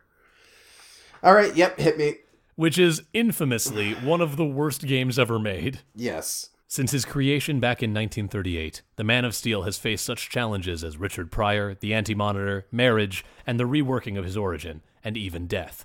All 1.22 1.34
right, 1.34 1.54
yep, 1.54 1.78
hit 1.78 1.96
me. 1.98 2.16
which 2.56 2.78
is 2.78 3.02
infamously 3.14 3.92
one 3.94 4.20
of 4.20 4.36
the 4.36 4.44
worst 4.44 4.82
games 4.86 5.18
ever 5.18 5.38
made. 5.38 5.80
Yes. 5.94 6.50
Since 6.72 6.92
his 6.92 7.04
creation 7.04 7.60
back 7.60 7.82
in 7.82 7.90
1938, 7.90 8.80
the 8.96 9.04
Man 9.04 9.26
of 9.26 9.34
Steel 9.34 9.64
has 9.64 9.76
faced 9.76 10.06
such 10.06 10.30
challenges 10.30 10.82
as 10.82 10.96
Richard 10.96 11.30
Pryor, 11.30 11.74
the 11.74 11.92
Anti 11.92 12.14
Monitor, 12.14 12.64
marriage, 12.72 13.26
and 13.46 13.60
the 13.60 13.68
reworking 13.68 14.18
of 14.18 14.24
his 14.24 14.38
origin, 14.38 14.80
and 15.04 15.14
even 15.14 15.46
death. 15.46 15.84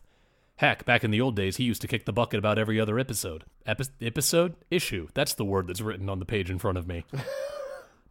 Heck, 0.56 0.86
back 0.86 1.04
in 1.04 1.12
the 1.12 1.20
old 1.20 1.36
days, 1.36 1.58
he 1.58 1.66
used 1.66 1.82
to 1.82 1.90
kick 1.90 2.06
the 2.06 2.14
bucket 2.14 2.38
about 2.38 2.58
every 2.58 2.80
other 2.80 2.98
episode. 2.98 3.44
Epi- 3.66 3.90
episode? 4.02 4.56
Issue. 4.72 5.10
That's 5.14 5.34
the 5.34 5.44
word 5.44 5.68
that's 5.68 5.82
written 5.82 6.08
on 6.08 6.20
the 6.20 6.26
page 6.26 6.50
in 6.50 6.58
front 6.58 6.78
of 6.78 6.88
me. 6.88 7.04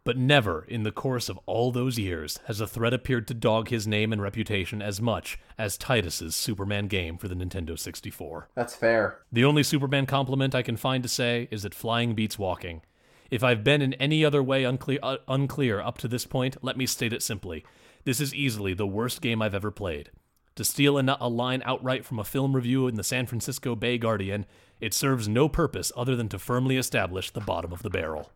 but 0.07 0.17
never, 0.17 0.63
in 0.69 0.83
the 0.83 0.91
course 0.93 1.27
of 1.27 1.37
all 1.45 1.69
those 1.69 1.99
years, 1.99 2.39
has 2.45 2.61
a 2.61 2.65
threat 2.65 2.93
appeared 2.93 3.27
to 3.27 3.33
dog 3.33 3.67
his 3.67 3.85
name 3.85 4.13
and 4.13 4.21
reputation 4.21 4.81
as 4.81 5.01
much 5.01 5.37
as 5.57 5.77
Titus's 5.77 6.33
Superman 6.33 6.87
game 6.87 7.17
for 7.17 7.27
the 7.27 7.35
Nintendo 7.35 7.77
64. 7.77 8.47
That's 8.55 8.73
fair. 8.73 9.19
The 9.33 9.43
only 9.43 9.63
Superman 9.63 10.05
compliment 10.05 10.55
I 10.55 10.61
can 10.61 10.77
find 10.77 11.03
to 11.03 11.09
say 11.09 11.49
is 11.51 11.63
that 11.63 11.75
flying 11.75 12.15
beats 12.15 12.39
walking. 12.39 12.83
If 13.29 13.43
I've 13.43 13.65
been 13.65 13.81
in 13.81 13.95
any 13.95 14.23
other 14.23 14.41
way 14.41 14.63
unclear, 14.63 14.99
uh, 15.03 15.17
unclear 15.27 15.81
up 15.81 15.97
to 15.97 16.07
this 16.07 16.25
point, 16.25 16.55
let 16.61 16.77
me 16.77 16.85
state 16.85 17.11
it 17.11 17.21
simply. 17.21 17.65
This 18.05 18.21
is 18.21 18.33
easily 18.33 18.73
the 18.73 18.87
worst 18.87 19.19
game 19.19 19.41
I've 19.41 19.53
ever 19.53 19.71
played. 19.71 20.11
To 20.55 20.63
steal 20.63 20.97
a, 20.97 21.17
a 21.19 21.27
line 21.27 21.61
outright 21.65 22.05
from 22.05 22.17
a 22.17 22.23
film 22.23 22.55
review 22.55 22.87
in 22.87 22.95
the 22.95 23.03
San 23.03 23.25
Francisco 23.25 23.75
Bay 23.75 23.97
Guardian, 23.97 24.45
it 24.79 24.93
serves 24.93 25.27
no 25.27 25.49
purpose 25.49 25.91
other 25.97 26.15
than 26.15 26.29
to 26.29 26.39
firmly 26.39 26.77
establish 26.77 27.29
the 27.29 27.41
bottom 27.41 27.73
of 27.73 27.83
the 27.83 27.89
barrel. 27.89 28.31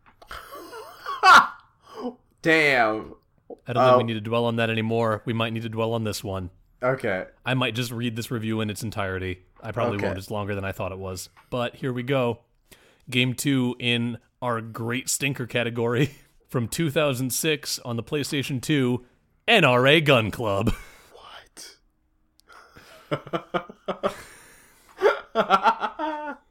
Damn. 2.42 3.14
I 3.68 3.74
don't 3.74 3.84
think 3.84 3.94
Oh. 3.94 3.98
we 3.98 4.04
need 4.04 4.14
to 4.14 4.22
dwell 4.22 4.46
on 4.46 4.56
that 4.58 4.70
anymore. 4.70 5.22
We 5.26 5.34
might 5.34 5.54
need 5.54 5.64
to 5.64 5.70
dwell 5.70 5.94
on 5.94 6.04
this 6.04 6.24
one. 6.24 6.50
Okay. 6.82 7.26
I 7.46 7.54
might 7.54 7.76
just 7.76 7.92
read 7.92 8.16
this 8.16 8.32
review 8.32 8.62
in 8.62 8.70
its 8.70 8.82
entirety. 8.82 9.44
I 9.62 9.72
probably 9.72 9.98
Okay. 9.98 10.08
won't. 10.08 10.18
It's 10.18 10.32
longer 10.32 10.56
than 10.56 10.66
I 10.66 10.72
thought 10.72 10.92
it 10.92 10.98
was. 10.98 11.30
But 11.50 11.76
here 11.76 11.94
we 11.94 12.04
go. 12.04 12.39
Game 13.10 13.34
two 13.36 13.76
in 13.80 14.18
our 14.42 14.62
great 14.62 15.10
stinker 15.10 15.46
category 15.46 16.12
from 16.50 16.68
2006 16.68 17.80
on 17.80 17.98
the 17.98 18.04
PlayStation 18.04 18.62
2 18.62 19.06
NRA 19.48 20.04
Gun 20.04 20.32
Club. 20.32 20.74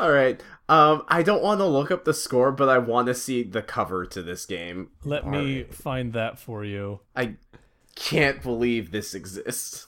All 0.00 0.12
right. 0.12 0.40
Um, 0.68 1.04
I 1.08 1.22
don't 1.22 1.42
want 1.42 1.60
to 1.60 1.66
look 1.66 1.90
up 1.90 2.04
the 2.04 2.14
score, 2.14 2.52
but 2.52 2.68
I 2.68 2.78
want 2.78 3.06
to 3.06 3.14
see 3.14 3.42
the 3.42 3.62
cover 3.62 4.04
to 4.06 4.22
this 4.22 4.44
game. 4.44 4.90
Let 5.04 5.26
me 5.26 5.64
find 5.64 6.12
that 6.12 6.38
for 6.38 6.64
you. 6.64 7.00
I 7.16 7.36
can't 7.94 8.42
believe 8.42 8.90
this 8.90 9.14
exists. 9.14 9.86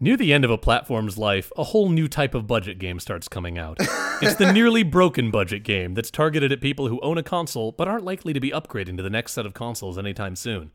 Near 0.00 0.16
the 0.16 0.32
end 0.32 0.44
of 0.44 0.50
a 0.50 0.58
platform's 0.58 1.16
life, 1.16 1.52
a 1.56 1.64
whole 1.64 1.88
new 1.88 2.08
type 2.08 2.34
of 2.34 2.46
budget 2.46 2.78
game 2.78 2.98
starts 2.98 3.28
coming 3.28 3.56
out. 3.56 3.78
It's 4.20 4.34
the 4.34 4.52
nearly 4.52 4.82
broken 4.82 5.30
budget 5.30 5.62
game 5.62 5.94
that's 5.94 6.10
targeted 6.10 6.52
at 6.52 6.60
people 6.60 6.88
who 6.88 7.00
own 7.00 7.16
a 7.16 7.22
console 7.22 7.72
but 7.72 7.88
aren't 7.88 8.04
likely 8.04 8.32
to 8.32 8.40
be 8.40 8.50
upgrading 8.50 8.96
to 8.96 9.02
the 9.02 9.10
next 9.10 9.32
set 9.32 9.46
of 9.46 9.54
consoles 9.54 9.96
anytime 9.96 10.36
soon. 10.36 10.72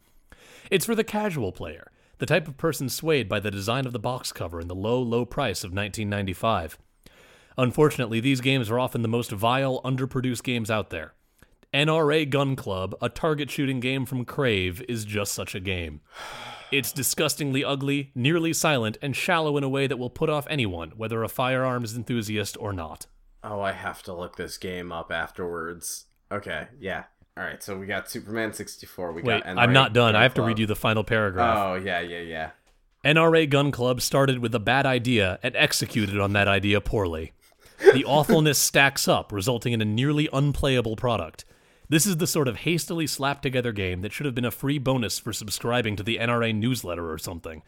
It's 0.71 0.85
for 0.85 0.95
the 0.95 1.03
casual 1.03 1.51
player, 1.51 1.91
the 2.19 2.25
type 2.25 2.47
of 2.47 2.57
person 2.57 2.89
swayed 2.89 3.27
by 3.27 3.39
the 3.39 3.51
design 3.51 3.85
of 3.85 3.93
the 3.93 3.99
box 3.99 4.31
cover 4.31 4.59
and 4.59 4.69
the 4.69 4.75
low, 4.75 5.01
low 5.01 5.25
price 5.25 5.63
of 5.63 5.71
1995. 5.71 6.77
Unfortunately, 7.59 8.21
these 8.21 8.39
games 8.39 8.71
are 8.71 8.79
often 8.79 9.01
the 9.01 9.09
most 9.09 9.31
vile, 9.31 9.81
underproduced 9.83 10.43
games 10.43 10.71
out 10.71 10.91
there. 10.91 11.13
NRA 11.73 12.27
Gun 12.27 12.55
Club, 12.55 12.95
a 13.01 13.09
target 13.09 13.51
shooting 13.51 13.81
game 13.81 14.05
from 14.05 14.23
Crave, 14.23 14.81
is 14.87 15.03
just 15.03 15.33
such 15.33 15.53
a 15.53 15.59
game. 15.59 15.99
It's 16.71 16.93
disgustingly 16.93 17.65
ugly, 17.65 18.11
nearly 18.15 18.53
silent, 18.53 18.97
and 19.01 19.13
shallow 19.13 19.57
in 19.57 19.65
a 19.65 19.69
way 19.69 19.87
that 19.87 19.97
will 19.97 20.09
put 20.09 20.29
off 20.29 20.47
anyone, 20.49 20.93
whether 20.95 21.21
a 21.21 21.27
firearms 21.27 21.97
enthusiast 21.97 22.55
or 22.61 22.71
not. 22.71 23.07
Oh, 23.43 23.59
I 23.59 23.73
have 23.73 24.03
to 24.03 24.13
look 24.13 24.37
this 24.37 24.57
game 24.57 24.93
up 24.93 25.11
afterwards. 25.11 26.05
Okay, 26.31 26.67
yeah. 26.79 27.03
All 27.35 27.43
right, 27.43 27.61
so 27.61 27.77
we 27.77 27.87
got 27.87 28.09
Superman 28.09 28.53
64. 28.53 29.11
We 29.11 29.21
Wait, 29.21 29.43
got 29.43 29.57
I'm 29.57 29.73
not 29.73 29.91
done. 29.91 30.15
I 30.15 30.19
Gun 30.19 30.23
have 30.23 30.33
to 30.35 30.43
read 30.43 30.59
you 30.59 30.65
the 30.65 30.77
final 30.77 31.03
paragraph. 31.03 31.57
Oh, 31.57 31.75
yeah, 31.75 31.99
yeah, 31.99 32.21
yeah. 32.21 32.51
NRA 33.03 33.49
Gun 33.49 33.71
Club 33.71 33.99
started 33.99 34.39
with 34.39 34.55
a 34.55 34.59
bad 34.59 34.85
idea 34.85 35.39
and 35.43 35.57
executed 35.57 36.21
on 36.21 36.31
that 36.33 36.47
idea 36.47 36.79
poorly. 36.79 37.33
The 37.93 38.05
awfulness 38.05 38.59
stacks 38.59 39.07
up, 39.07 39.31
resulting 39.31 39.73
in 39.73 39.81
a 39.81 39.85
nearly 39.85 40.29
unplayable 40.31 40.95
product. 40.95 41.45
This 41.87 42.05
is 42.05 42.17
the 42.17 42.27
sort 42.27 42.47
of 42.47 42.57
hastily 42.57 43.07
slapped 43.07 43.41
together 43.41 43.71
game 43.71 44.01
that 44.01 44.11
should 44.11 44.25
have 44.25 44.35
been 44.35 44.45
a 44.45 44.51
free 44.51 44.77
bonus 44.77 45.17
for 45.17 45.33
subscribing 45.33 45.95
to 45.95 46.03
the 46.03 46.17
NRA 46.17 46.53
newsletter 46.53 47.11
or 47.11 47.17
something. 47.17 47.63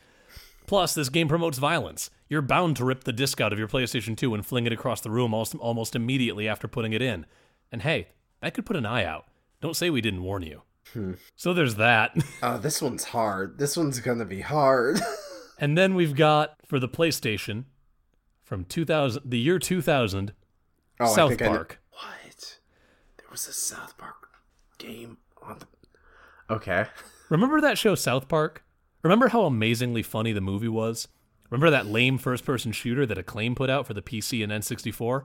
Plus, 0.68 0.94
this 0.94 1.10
game 1.10 1.28
promotes 1.28 1.58
violence. 1.58 2.12
You're 2.30 2.44
bound 2.44 2.78
to 2.78 2.86
rip 2.86 3.04
the 3.04 3.14
disc 3.14 3.42
out 3.42 3.52
of 3.52 3.58
your 3.60 3.68
PlayStation 3.68 4.16
2 4.16 4.36
and 4.36 4.46
fling 4.46 4.68
it 4.68 4.74
across 4.74 5.02
the 5.02 5.10
room 5.10 5.34
almost, 5.34 5.56
almost 5.56 5.96
immediately 5.96 6.48
after 6.48 6.68
putting 6.68 6.94
it 6.94 7.02
in. 7.02 7.26
And 7.72 7.82
hey, 7.82 8.10
that 8.42 8.54
could 8.54 8.66
put 8.66 8.76
an 8.76 8.86
eye 8.86 9.06
out. 9.06 9.26
Don't 9.60 9.76
say 9.76 9.90
we 9.90 10.02
didn't 10.02 10.24
warn 10.24 10.44
you. 10.44 10.62
Hmm. 10.94 11.14
So 11.36 11.54
there's 11.54 11.76
that. 11.76 12.16
Oh, 12.44 12.58
this 12.62 12.82
one's 12.82 13.06
hard. 13.06 13.58
This 13.58 13.76
one's 13.76 14.00
gonna 14.00 14.26
be 14.26 14.42
hard. 14.42 15.00
And 15.62 15.78
then 15.78 15.94
we've 15.94 16.16
got 16.16 16.56
for 16.66 16.80
the 16.80 16.90
PlayStation 16.90 17.66
from 18.52 18.66
2000, 18.66 19.22
the 19.24 19.40
year 19.40 19.60
2000, 19.60 20.34
oh, 21.00 21.06
I 21.06 21.08
South 21.08 21.30
think 21.30 21.42
I 21.42 21.46
kn- 21.46 21.56
Park. 21.56 21.80
What? 21.94 22.60
There 23.16 23.28
was 23.32 23.48
a 23.48 23.54
South 23.54 23.98
Park 23.98 24.28
game 24.78 25.20
on 25.42 25.60
the. 25.60 25.68
Okay. 26.54 26.86
Remember 27.30 27.62
that 27.62 27.78
show 27.78 27.96
South 27.96 28.28
Park? 28.28 28.66
Remember 29.04 29.30
how 29.30 29.44
amazingly 29.44 30.04
funny 30.04 30.34
the 30.34 30.42
movie 30.42 30.68
was? 30.68 31.08
Remember 31.50 31.70
that 31.70 31.86
lame 31.86 32.18
first-person 32.18 32.74
shooter 32.74 33.06
that 33.06 33.18
Acclaim 33.18 33.56
put 33.56 33.70
out 33.70 33.88
for 33.88 33.94
the 33.94 34.02
PC 34.02 34.44
and 34.44 34.52
N64? 34.52 35.24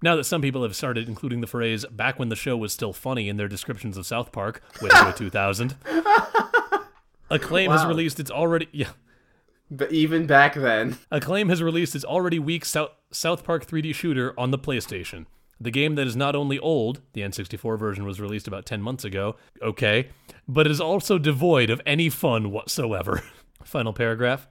Now 0.00 0.14
that 0.14 0.22
some 0.22 0.40
people 0.40 0.62
have 0.62 0.76
started 0.76 1.08
including 1.08 1.40
the 1.40 1.48
phrase 1.48 1.84
"back 1.90 2.20
when 2.20 2.28
the 2.28 2.36
show 2.36 2.56
was 2.56 2.72
still 2.72 2.92
funny" 2.92 3.28
in 3.28 3.36
their 3.36 3.48
descriptions 3.48 3.96
of 3.96 4.06
South 4.06 4.30
Park, 4.30 4.62
way 4.80 4.90
to 4.90 5.12
2000. 5.16 5.74
Acclaim 7.30 7.72
has 7.72 7.84
released 7.84 8.20
its 8.20 8.30
already 8.30 8.68
yeah. 8.70 8.90
But 9.76 9.92
even 9.92 10.26
back 10.26 10.54
then. 10.54 10.98
Acclaim 11.10 11.48
has 11.48 11.62
released 11.62 11.94
its 11.94 12.04
already 12.04 12.38
weak 12.38 12.64
South, 12.64 12.90
South 13.10 13.44
Park 13.44 13.66
3D 13.66 13.94
shooter 13.94 14.32
on 14.38 14.50
the 14.50 14.58
PlayStation. 14.58 15.26
The 15.60 15.70
game 15.70 15.94
that 15.94 16.06
is 16.06 16.16
not 16.16 16.36
only 16.36 16.58
old, 16.58 17.00
the 17.12 17.22
N64 17.22 17.78
version 17.78 18.04
was 18.04 18.20
released 18.20 18.48
about 18.48 18.66
10 18.66 18.82
months 18.82 19.04
ago, 19.04 19.36
okay, 19.62 20.08
but 20.46 20.66
is 20.66 20.80
also 20.80 21.18
devoid 21.18 21.70
of 21.70 21.80
any 21.86 22.08
fun 22.08 22.50
whatsoever. 22.50 23.22
Final 23.64 23.92
paragraph. 23.92 24.48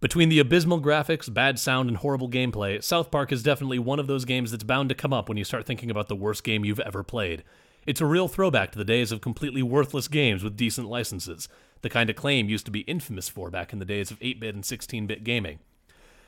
Between 0.00 0.28
the 0.28 0.38
abysmal 0.38 0.80
graphics, 0.80 1.32
bad 1.32 1.58
sound, 1.58 1.88
and 1.88 1.96
horrible 1.98 2.28
gameplay, 2.28 2.82
South 2.82 3.10
Park 3.10 3.32
is 3.32 3.42
definitely 3.42 3.78
one 3.78 3.98
of 3.98 4.06
those 4.06 4.26
games 4.26 4.50
that's 4.50 4.64
bound 4.64 4.90
to 4.90 4.94
come 4.94 5.12
up 5.12 5.28
when 5.28 5.38
you 5.38 5.44
start 5.44 5.66
thinking 5.66 5.90
about 5.90 6.08
the 6.08 6.16
worst 6.16 6.44
game 6.44 6.64
you've 6.64 6.80
ever 6.80 7.02
played. 7.02 7.42
It's 7.86 8.00
a 8.00 8.06
real 8.06 8.28
throwback 8.28 8.72
to 8.72 8.78
the 8.78 8.84
days 8.84 9.12
of 9.12 9.20
completely 9.20 9.62
worthless 9.62 10.08
games 10.08 10.44
with 10.44 10.56
decent 10.56 10.88
licenses, 10.88 11.48
the 11.84 11.90
kind 11.90 12.10
Acclaim 12.10 12.48
used 12.48 12.64
to 12.64 12.72
be 12.72 12.80
infamous 12.80 13.28
for 13.28 13.50
back 13.50 13.72
in 13.72 13.78
the 13.78 13.84
days 13.84 14.10
of 14.10 14.18
8-bit 14.18 14.54
and 14.54 14.64
16-bit 14.64 15.22
gaming. 15.22 15.60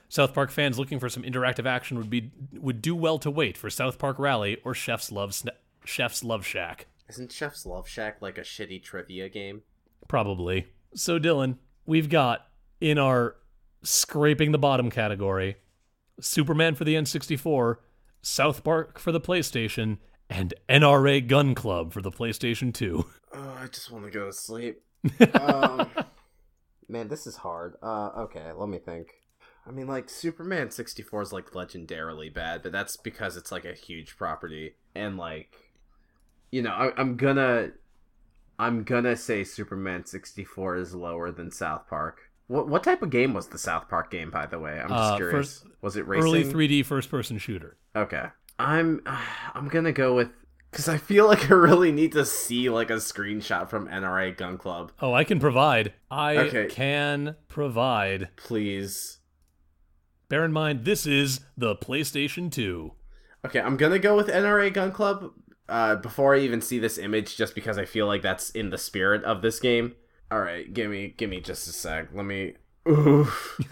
South 0.09 0.33
Park 0.33 0.53
fans 0.53 0.79
looking 0.79 1.01
for 1.01 1.09
some 1.09 1.25
interactive 1.25 1.67
action 1.67 1.99
would 1.99 2.09
be 2.09 2.31
would 2.53 2.81
do 2.81 2.95
well 2.95 3.19
to 3.19 3.31
wait 3.31 3.57
for 3.59 3.69
South 3.69 3.99
Park 3.99 4.21
Rally 4.21 4.59
or 4.65 4.73
Chef's 4.73 5.11
Love 5.11 5.31
Sna- 5.31 5.57
Chef's 5.85 6.23
Love 6.23 6.47
Shack. 6.47 6.87
Isn't 7.09 7.33
Chef's 7.33 7.67
Love 7.67 7.89
Shack 7.89 8.23
like 8.23 8.39
a 8.39 8.43
shitty 8.43 8.83
trivia 8.85 9.29
game? 9.29 9.63
Probably. 10.07 10.69
So 10.95 11.19
Dylan, 11.19 11.57
we've 11.87 12.09
got 12.09 12.47
in 12.81 12.99
our 12.99 13.35
scraping 13.83 14.53
the 14.53 14.59
bottom 14.59 14.91
category, 14.91 15.57
Superman 16.21 16.77
for 16.77 16.85
the 16.85 16.95
N64, 16.95 17.77
South 18.23 18.63
Park 18.63 18.99
for 19.01 19.11
the 19.11 19.21
PlayStation, 19.21 19.99
and 20.31 20.55
NRA 20.69 21.27
Gun 21.27 21.55
Club 21.55 21.93
for 21.93 22.03
the 22.03 22.13
PlayStation 22.13 22.73
2. 22.73 23.05
Oh, 23.35 23.59
I 23.61 23.67
just 23.67 23.91
want 23.91 24.05
to 24.05 24.11
go 24.11 24.27
to 24.27 24.33
sleep. 24.33 24.83
Um, 25.35 25.89
man, 26.89 27.09
this 27.09 27.27
is 27.27 27.37
hard. 27.37 27.75
Uh, 27.83 28.11
okay, 28.19 28.53
let 28.53 28.69
me 28.69 28.79
think. 28.79 29.09
I 29.67 29.73
mean, 29.73 29.87
like 29.89 30.09
Superman 30.09 30.71
64 30.71 31.23
is 31.23 31.33
like 31.33 31.51
legendarily 31.51 32.33
bad, 32.33 32.63
but 32.63 32.73
that's 32.73 32.97
because 32.97 33.37
it's 33.37 33.51
like 33.51 33.65
a 33.65 33.73
huge 33.75 34.17
property, 34.17 34.75
and 34.95 35.17
like, 35.17 35.53
you 36.53 36.63
know, 36.63 36.71
I, 36.71 36.93
I'm 36.97 37.17
gonna, 37.17 37.71
I'm 38.59 38.85
gonna 38.85 39.17
say 39.17 39.43
Superman 39.43 40.07
64 40.07 40.77
is 40.77 40.95
lower 40.95 41.33
than 41.33 41.51
South 41.51 41.89
Park. 41.89 42.31
What 42.47 42.69
what 42.69 42.85
type 42.85 43.03
of 43.03 43.11
game 43.11 43.35
was 43.35 43.49
the 43.49 43.59
South 43.59 43.89
Park 43.89 44.11
game, 44.13 44.31
by 44.31 44.47
the 44.47 44.61
way? 44.61 44.79
I'm 44.81 44.89
just 44.89 45.13
Uh, 45.13 45.17
curious. 45.17 45.65
was 45.83 45.97
it 45.97 46.07
racing? 46.07 46.23
Early 46.25 46.45
3D 46.45 46.85
first 46.85 47.11
person 47.11 47.39
shooter. 47.39 47.77
Okay. 47.97 48.27
I'm 48.61 49.03
I'm 49.55 49.67
gonna 49.67 49.91
go 49.93 50.15
with 50.15 50.31
because 50.77 50.91
I 50.91 50.99
feel 50.99 51.27
like 51.27 51.51
I 51.51 51.55
really 51.55 51.91
need 51.91 52.13
to 52.13 52.27
see 52.27 52.69
like 52.69 52.91
a 52.91 52.97
screenshot 52.97 53.71
from 53.71 53.89
NRA 53.89 54.37
Gun 54.37 54.59
Club. 54.59 54.93
Oh, 55.01 55.15
I 55.15 55.25
can 55.25 55.41
provide. 55.41 55.95
I 56.11 56.37
Okay. 56.37 56.67
can 56.67 57.37
provide. 57.49 58.29
Please. 58.37 59.21
Bear 60.29 60.45
in 60.45 60.53
mind, 60.53 60.85
this 60.85 61.07
is 61.07 61.41
the 61.57 61.75
PlayStation 61.77 62.53
2. 62.53 62.93
Okay, 63.47 63.59
I'm 63.59 63.79
gonna 63.79 63.99
go 63.99 64.15
with 64.17 64.29
NRA 64.29 64.71
Gun 64.71 64.93
Club 64.93 65.31
uh, 65.67 65.97
before 65.97 66.35
I 66.35 66.41
even 66.41 66.61
see 66.61 66.79
this 66.79 66.99
image, 66.99 67.37
just 67.39 67.55
because 67.55 67.79
I 67.79 67.87
feel 67.87 68.07
like 68.07 68.21
that's 68.21 68.51
in 68.51 68.69
the 68.69 68.77
spirit 68.77 69.25
of 69.25 69.41
this 69.41 69.59
game. 69.59 69.95
All 70.31 70.41
right, 70.41 70.71
give 70.75 70.91
me 70.91 71.15
give 71.17 71.31
me 71.31 71.41
just 71.41 71.67
a 71.69 71.73
sec. 71.73 72.09
Let 72.13 72.27
me. 72.27 72.55
Oof. 72.87 73.59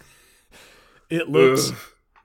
It 1.11 1.29
looks 1.29 1.71
Ugh. 1.71 1.77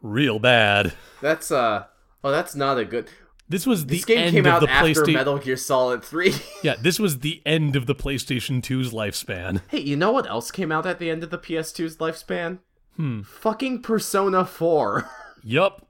real 0.02 0.40
bad. 0.40 0.94
That's 1.22 1.52
uh. 1.52 1.84
Oh, 2.24 2.32
that's 2.32 2.56
not 2.56 2.78
a 2.80 2.86
good. 2.86 3.10
This 3.50 3.66
was 3.66 3.88
the 3.88 3.96
This 3.96 4.06
game 4.06 4.20
end 4.20 4.32
came 4.32 4.46
of 4.46 4.54
out 4.54 4.62
the 4.62 4.70
after 4.70 4.90
PlayStation. 5.04 5.14
Metal 5.14 5.38
Gear 5.40 5.58
Solid 5.58 6.04
3. 6.04 6.34
Yeah, 6.64 6.76
this 6.80 7.00
was 7.00 7.20
the 7.20 7.42
end 7.46 7.76
of 7.76 7.88
the 7.88 7.96
PlayStation 7.96 8.62
2's 8.62 8.92
lifespan. 8.94 9.62
hey, 9.70 9.80
you 9.80 9.96
know 9.96 10.12
what 10.12 10.28
else 10.30 10.52
came 10.52 10.72
out 10.72 10.86
at 10.86 11.00
the 11.00 11.10
end 11.10 11.24
of 11.24 11.32
the 11.32 11.38
PS2's 11.40 11.98
lifespan? 11.98 12.60
Hmm. 12.96 13.22
Fucking 13.24 13.82
Persona 13.82 14.46
4. 14.46 15.10
Yup. 15.44 15.88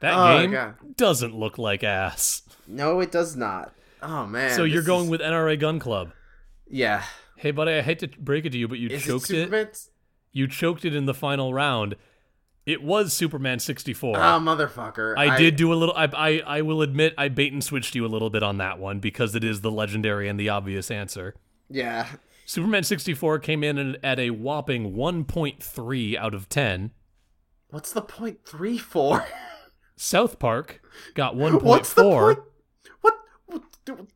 That 0.00 0.14
Oh, 0.16 0.38
game 0.40 0.52
God. 0.52 0.74
doesn't 0.96 1.34
look 1.34 1.58
like 1.58 1.82
ass. 1.82 2.42
no, 2.66 3.00
it 3.00 3.10
does 3.10 3.34
not. 3.36 3.72
Oh 4.02 4.26
man. 4.26 4.50
so 4.54 4.64
you're 4.64 4.82
going 4.82 5.04
is- 5.04 5.10
with 5.10 5.20
NRA 5.20 5.58
Gun 5.58 5.78
Club. 5.78 6.12
Yeah. 6.68 7.02
Hey, 7.36 7.50
buddy, 7.50 7.72
I 7.72 7.82
hate 7.82 7.98
to 8.00 8.08
break 8.08 8.44
it 8.44 8.50
to 8.50 8.58
you, 8.58 8.68
but 8.68 8.78
you 8.78 8.88
Is 8.88 9.02
choked 9.04 9.30
it 9.30 9.52
it. 9.52 9.88
You 10.32 10.46
choked 10.46 10.84
it 10.84 10.94
in 10.94 11.06
the 11.06 11.14
final 11.14 11.52
round. 11.52 11.96
It 12.64 12.82
was 12.82 13.12
Superman 13.12 13.58
64. 13.58 14.16
Oh 14.16 14.20
motherfucker. 14.20 15.16
I, 15.18 15.36
did 15.36 15.56
do 15.56 15.72
a 15.72 15.74
little. 15.74 15.94
I, 15.96 16.04
I 16.14 16.58
I 16.58 16.62
will 16.62 16.80
admit 16.82 17.14
I 17.18 17.28
bait 17.28 17.52
and 17.52 17.62
switched 17.62 17.94
you 17.94 18.06
a 18.06 18.08
little 18.08 18.30
bit 18.30 18.42
on 18.42 18.58
that 18.58 18.78
one 18.78 19.00
because 19.00 19.34
it 19.34 19.42
is 19.42 19.62
the 19.62 19.70
legendary 19.70 20.28
and 20.28 20.38
the 20.38 20.48
obvious 20.48 20.90
answer. 20.90 21.34
Yeah. 21.68 22.06
Superman 22.44 22.84
64 22.84 23.38
came 23.40 23.64
in 23.64 23.96
at 24.02 24.18
a 24.18 24.30
whopping 24.30 24.94
1.3 24.94 26.16
out 26.16 26.34
of 26.34 26.48
10. 26.48 26.90
What's 27.70 27.92
the 27.92 28.02
point 28.02 28.40
three 28.44 28.78
for? 28.78 29.26
South 29.96 30.38
Park 30.38 30.80
got 31.14 31.34
1.4. 31.34 31.62
What's 31.62 31.92
the 31.94 32.02
point? 32.02 32.38
What 33.00 33.14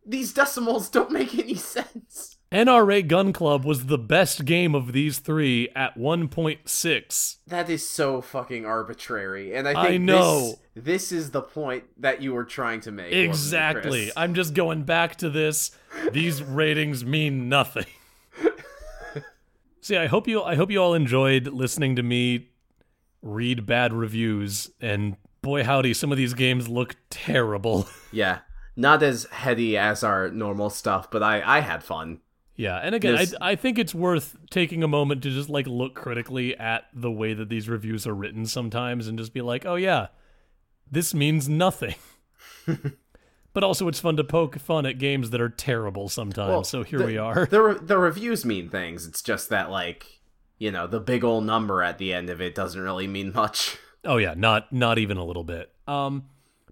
these 0.04 0.32
decimals 0.32 0.88
don't 0.88 1.10
make 1.10 1.34
any 1.38 1.54
sense. 1.56 2.35
NRA 2.52 3.06
Gun 3.06 3.32
Club 3.32 3.64
was 3.64 3.86
the 3.86 3.98
best 3.98 4.44
game 4.44 4.74
of 4.74 4.92
these 4.92 5.18
three 5.18 5.68
at 5.74 5.96
1.6. 5.96 7.36
That 7.46 7.68
is 7.68 7.88
so 7.88 8.20
fucking 8.20 8.64
arbitrary, 8.64 9.54
and 9.54 9.66
I 9.68 9.82
I 9.82 9.88
think 9.88 10.04
know. 10.04 10.54
This, 10.74 10.84
this 11.10 11.12
is 11.12 11.30
the 11.32 11.42
point 11.42 11.84
that 11.98 12.22
you 12.22 12.32
were 12.32 12.44
trying 12.44 12.80
to 12.82 12.92
make. 12.92 13.12
Exactly. 13.12 14.12
I'm 14.16 14.34
just 14.34 14.54
going 14.54 14.84
back 14.84 15.16
to 15.16 15.30
this. 15.30 15.72
These 16.12 16.42
ratings 16.42 17.04
mean 17.04 17.48
nothing. 17.48 17.86
See, 19.80 19.96
I 19.96 20.06
hope 20.06 20.26
you 20.26 20.42
I 20.42 20.56
hope 20.56 20.72
you 20.72 20.82
all 20.82 20.94
enjoyed 20.94 21.46
listening 21.46 21.94
to 21.94 22.02
me 22.02 22.48
read 23.22 23.66
bad 23.66 23.92
reviews 23.92 24.68
and 24.80 25.16
boy 25.42 25.62
howdy 25.62 25.94
some 25.94 26.10
of 26.10 26.18
these 26.18 26.34
games 26.34 26.68
look 26.68 26.96
terrible. 27.08 27.88
Yeah. 28.12 28.38
Not 28.74 29.02
as 29.02 29.26
heady 29.30 29.76
as 29.78 30.02
our 30.02 30.28
normal 30.30 30.70
stuff, 30.70 31.10
but 31.10 31.22
I 31.22 31.40
I 31.40 31.60
had 31.60 31.84
fun. 31.84 32.20
Yeah, 32.56 32.76
and 32.76 32.94
again, 32.94 33.16
This- 33.16 33.34
I 33.40 33.52
I 33.52 33.56
think 33.56 33.78
it's 33.78 33.94
worth 33.94 34.36
taking 34.50 34.82
a 34.82 34.88
moment 34.88 35.22
to 35.24 35.30
just 35.30 35.48
like 35.48 35.66
look 35.66 35.94
critically 35.94 36.56
at 36.56 36.84
the 36.94 37.10
way 37.10 37.34
that 37.34 37.48
these 37.48 37.68
reviews 37.68 38.06
are 38.06 38.14
written 38.14 38.46
sometimes 38.46 39.06
and 39.08 39.18
just 39.18 39.32
be 39.34 39.42
like, 39.42 39.64
"Oh 39.66 39.76
yeah, 39.76 40.08
this 40.90 41.12
means 41.14 41.48
nothing." 41.48 41.94
but 43.52 43.64
also 43.64 43.88
it's 43.88 44.00
fun 44.00 44.16
to 44.16 44.24
poke 44.24 44.58
fun 44.58 44.86
at 44.86 44.98
games 44.98 45.30
that 45.30 45.40
are 45.40 45.48
terrible 45.48 46.08
sometimes. 46.08 46.48
Well, 46.48 46.64
so 46.64 46.82
here 46.82 46.98
the- 47.00 47.06
we 47.06 47.18
are. 47.18 47.46
The 47.46 47.62
re- 47.62 47.78
the 47.80 47.98
reviews 47.98 48.44
mean 48.44 48.68
things. 48.68 49.06
It's 49.06 49.22
just 49.22 49.48
that 49.50 49.70
like 49.70 50.20
you 50.58 50.70
know 50.70 50.86
the 50.86 51.00
big 51.00 51.24
old 51.24 51.44
number 51.44 51.82
at 51.82 51.98
the 51.98 52.12
end 52.12 52.30
of 52.30 52.40
it 52.40 52.54
doesn't 52.54 52.80
really 52.80 53.06
mean 53.06 53.32
much. 53.32 53.76
Oh 54.04 54.16
yeah, 54.18 54.34
not 54.36 54.72
not 54.72 54.98
even 54.98 55.16
a 55.16 55.24
little 55.24 55.44
bit. 55.44 55.72
Um, 55.88 56.24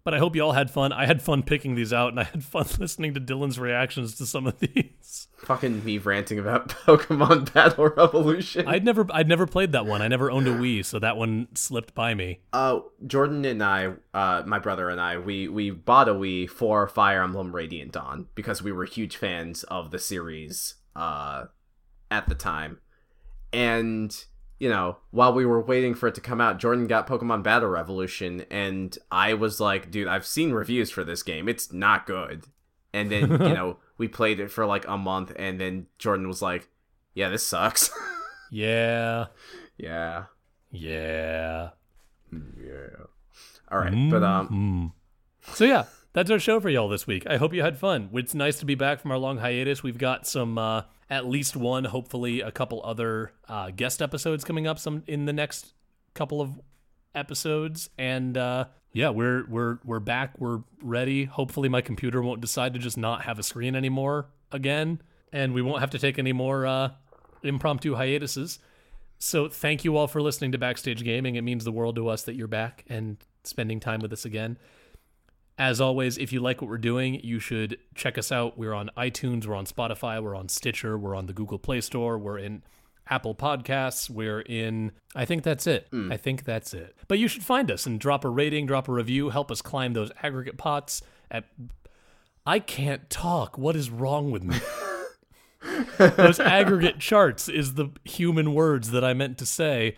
But 0.05 0.13
I 0.15 0.19
hope 0.19 0.37
you 0.37 0.43
all 0.43 0.53
had 0.53 0.71
fun. 0.71 0.93
I 0.93 1.07
had 1.07 1.23
fun 1.23 1.43
picking 1.43 1.75
these 1.75 1.93
out, 1.93 2.11
and 2.11 2.21
I 2.21 2.25
had 2.25 2.45
fun 2.45 2.67
listening 2.79 3.15
to 3.15 3.21
Dylan's 3.21 3.59
reactions 3.59 4.17
to 4.17 4.27
some 4.27 4.47
of 4.47 4.59
these. 4.59 5.29
Fucking 5.45 5.85
me 5.85 5.99
ranting 5.99 6.39
about 6.39 6.69
Pokemon 6.87 7.53
Battle 7.53 7.89
Revolution. 7.89 8.67
I'd 8.67 8.85
never, 8.85 9.07
I'd 9.11 9.29
never 9.29 9.47
played 9.47 9.73
that 9.73 9.87
one. 9.87 10.03
I 10.03 10.09
never 10.09 10.31
owned 10.31 10.49
a 10.49 10.53
Wii, 10.53 10.85
so 10.85 10.99
that 10.99 11.17
one 11.17 11.49
slipped 11.55 11.95
by 11.95 12.15
me. 12.15 12.41
Uh, 12.53 12.81
Jordan 13.07 13.45
and 13.45 13.63
I, 13.63 13.93
uh, 14.13 14.43
my 14.47 14.59
brother 14.59 14.89
and 14.91 15.01
I, 15.01 15.19
we 15.19 15.49
we 15.49 15.71
bought 15.71 16.09
a 16.09 16.15
Wii 16.15 16.49
for 16.49 16.89
Fire 16.89 17.23
Emblem 17.23 17.55
Radiant 17.55 17.93
Dawn 17.93 18.29
because 18.35 18.63
we 18.63 18.73
were 18.73 18.85
huge 18.85 19.17
fans 19.17 19.65
of 19.65 19.91
the 19.91 19.99
series. 19.99 20.75
Uh, 20.97 21.47
at 22.11 22.29
the 22.29 22.35
time, 22.37 22.79
and 23.53 24.25
you 24.59 24.69
know, 24.69 24.99
while 25.11 25.33
we 25.33 25.45
were 25.45 25.61
waiting 25.61 25.95
for 25.95 26.07
it 26.07 26.15
to 26.15 26.21
come 26.21 26.41
out, 26.41 26.59
Jordan 26.59 26.87
got 26.87 27.07
Pokemon 27.07 27.43
Battle 27.43 27.69
Revolution, 27.69 28.45
and 28.51 28.97
I 29.11 29.35
was 29.35 29.61
like, 29.61 29.91
dude, 29.91 30.09
I've 30.09 30.27
seen 30.27 30.53
reviews 30.53 30.91
for 30.91 31.05
this 31.05 31.23
game. 31.23 31.49
It's 31.49 31.73
not 31.73 32.07
good. 32.07 32.45
And 32.93 33.11
then, 33.11 33.31
you 33.31 33.39
know, 33.39 33.79
we 33.99 34.09
played 34.09 34.41
it 34.41 34.51
for 34.51 34.67
like 34.67 34.87
a 34.87 34.97
month, 34.97 35.33
and 35.37 35.61
then 35.61 35.87
Jordan 35.99 36.29
was 36.29 36.43
like, 36.43 36.69
yeah, 37.15 37.29
this 37.29 37.47
sucks. 37.47 37.91
yeah. 38.51 39.27
Yeah. 39.79 40.25
Yeah. 40.71 41.71
Yeah. 42.33 43.05
All 43.71 43.79
right. 43.79 44.11
But, 44.11 44.23
um, 44.23 44.47
mm-hmm. 44.47 45.53
so 45.55 45.65
yeah, 45.65 45.85
that's 46.13 46.31
our 46.31 46.39
show 46.39 46.61
for 46.61 46.69
y'all 46.69 46.89
this 46.89 47.07
week. 47.07 47.27
I 47.29 47.37
hope 47.37 47.55
you 47.55 47.63
had 47.63 47.79
fun. 47.79 48.11
It's 48.13 48.35
nice 48.35 48.59
to 48.61 48.67
be 48.67 48.75
back 48.75 49.01
from 49.01 49.13
our 49.13 49.19
long 49.19 49.39
hiatus. 49.39 49.83
We've 49.83 49.99
got 49.99 50.27
some, 50.27 50.59
uh, 50.59 50.83
at 51.09 51.27
least 51.27 51.57
one, 51.57 51.85
hopefully 51.85 52.41
a 52.41 52.51
couple 52.51 52.83
other 52.85 53.33
uh, 53.49 53.71
guest 53.71 54.03
episodes 54.03 54.45
coming 54.45 54.67
up 54.67 54.79
some 54.79 55.05
in 55.07 55.27
the 55.27 55.33
next 55.33 55.75
couple 56.15 56.41
of 56.41 56.61
episodes, 57.15 57.91
and 57.99 58.37
uh, 58.37 58.67
yeah, 58.93 59.11
we're 59.11 59.45
we're 59.47 59.79
we're 59.85 60.01
back. 60.01 60.39
We're 60.39 60.61
ready. 60.83 61.25
Hopefully, 61.25 61.69
my 61.69 61.81
computer 61.81 62.23
won't 62.23 62.41
decide 62.41 62.75
to 62.75 62.81
just 62.81 62.97
not 62.97 63.23
have 63.23 63.39
a 63.39 63.43
screen 63.43 63.75
anymore 63.75 64.27
again, 64.53 65.03
and 65.33 65.53
we 65.53 65.63
won't 65.63 65.81
have 65.81 65.91
to 65.91 65.99
take 65.99 66.19
any 66.19 66.33
more 66.33 66.67
uh, 66.67 66.91
impromptu 67.43 67.95
hiatuses. 67.95 68.59
So, 69.19 69.49
thank 69.49 69.85
you 69.85 69.97
all 69.97 70.07
for 70.07 70.21
listening 70.21 70.53
to 70.53 70.59
Backstage 70.59 71.03
Gaming. 71.03 71.37
It 71.37 71.43
means 71.43 71.65
the 71.65 71.73
world 71.73 71.97
to 71.97 72.09
us 72.09 72.23
that 72.25 72.35
you're 72.35 72.49
back 72.49 72.85
and 72.89 73.17
spending 73.43 73.81
time 73.81 74.01
with 74.01 74.13
us 74.13 74.25
again. 74.25 74.59
As 75.57 75.81
always, 75.81 76.19
if 76.19 76.33
you 76.33 76.41
like 76.41 76.61
what 76.61 76.69
we're 76.69 76.79
doing, 76.79 77.21
you 77.23 77.39
should 77.39 77.79
check 77.95 78.19
us 78.19 78.33
out. 78.33 78.59
We're 78.59 78.75
on 78.75 78.91
iTunes, 78.97 79.47
we're 79.47 79.55
on 79.55 79.67
Spotify, 79.67 80.21
we're 80.21 80.35
on 80.35 80.49
Stitcher, 80.49 80.99
we're 80.99 81.15
on 81.15 81.27
the 81.27 81.33
Google 81.33 81.59
Play 81.59 81.81
Store, 81.81 82.19
we're 82.19 82.39
in 82.39 82.65
Apple 83.09 83.35
Podcasts, 83.35 84.09
we're 84.09 84.41
in. 84.41 84.93
I 85.15 85.25
think 85.25 85.43
that's 85.43 85.67
it. 85.67 85.91
Mm. 85.91 86.13
I 86.13 86.17
think 86.17 86.45
that's 86.45 86.73
it. 86.73 86.97
But 87.07 87.19
you 87.19 87.29
should 87.29 87.45
find 87.45 87.71
us 87.71 87.87
and 87.87 88.01
drop 88.01 88.25
a 88.25 88.31
rating, 88.31 88.67
drop 88.67 88.89
a 88.89 88.93
review, 88.93 89.31
help 89.31 89.51
us 89.51 89.61
climb 89.61 89.93
those 89.93 90.11
aggregate 90.23 90.57
pots 90.57 91.03
at. 91.31 91.45
I 92.47 92.59
can't 92.59 93.09
talk. 93.09 93.57
What 93.57 93.77
is 93.77 93.91
wrong 93.91 94.31
with 94.31 94.43
me? 94.43 94.57
those 95.99 96.41
aggregate 96.41 96.99
charts 96.99 97.49
is 97.49 97.75
the 97.75 97.91
human 98.05 98.55
words 98.55 98.91
that 98.91 99.05
I 99.05 99.15
meant 99.15 99.39
to 99.39 99.47
say. 99.47 99.97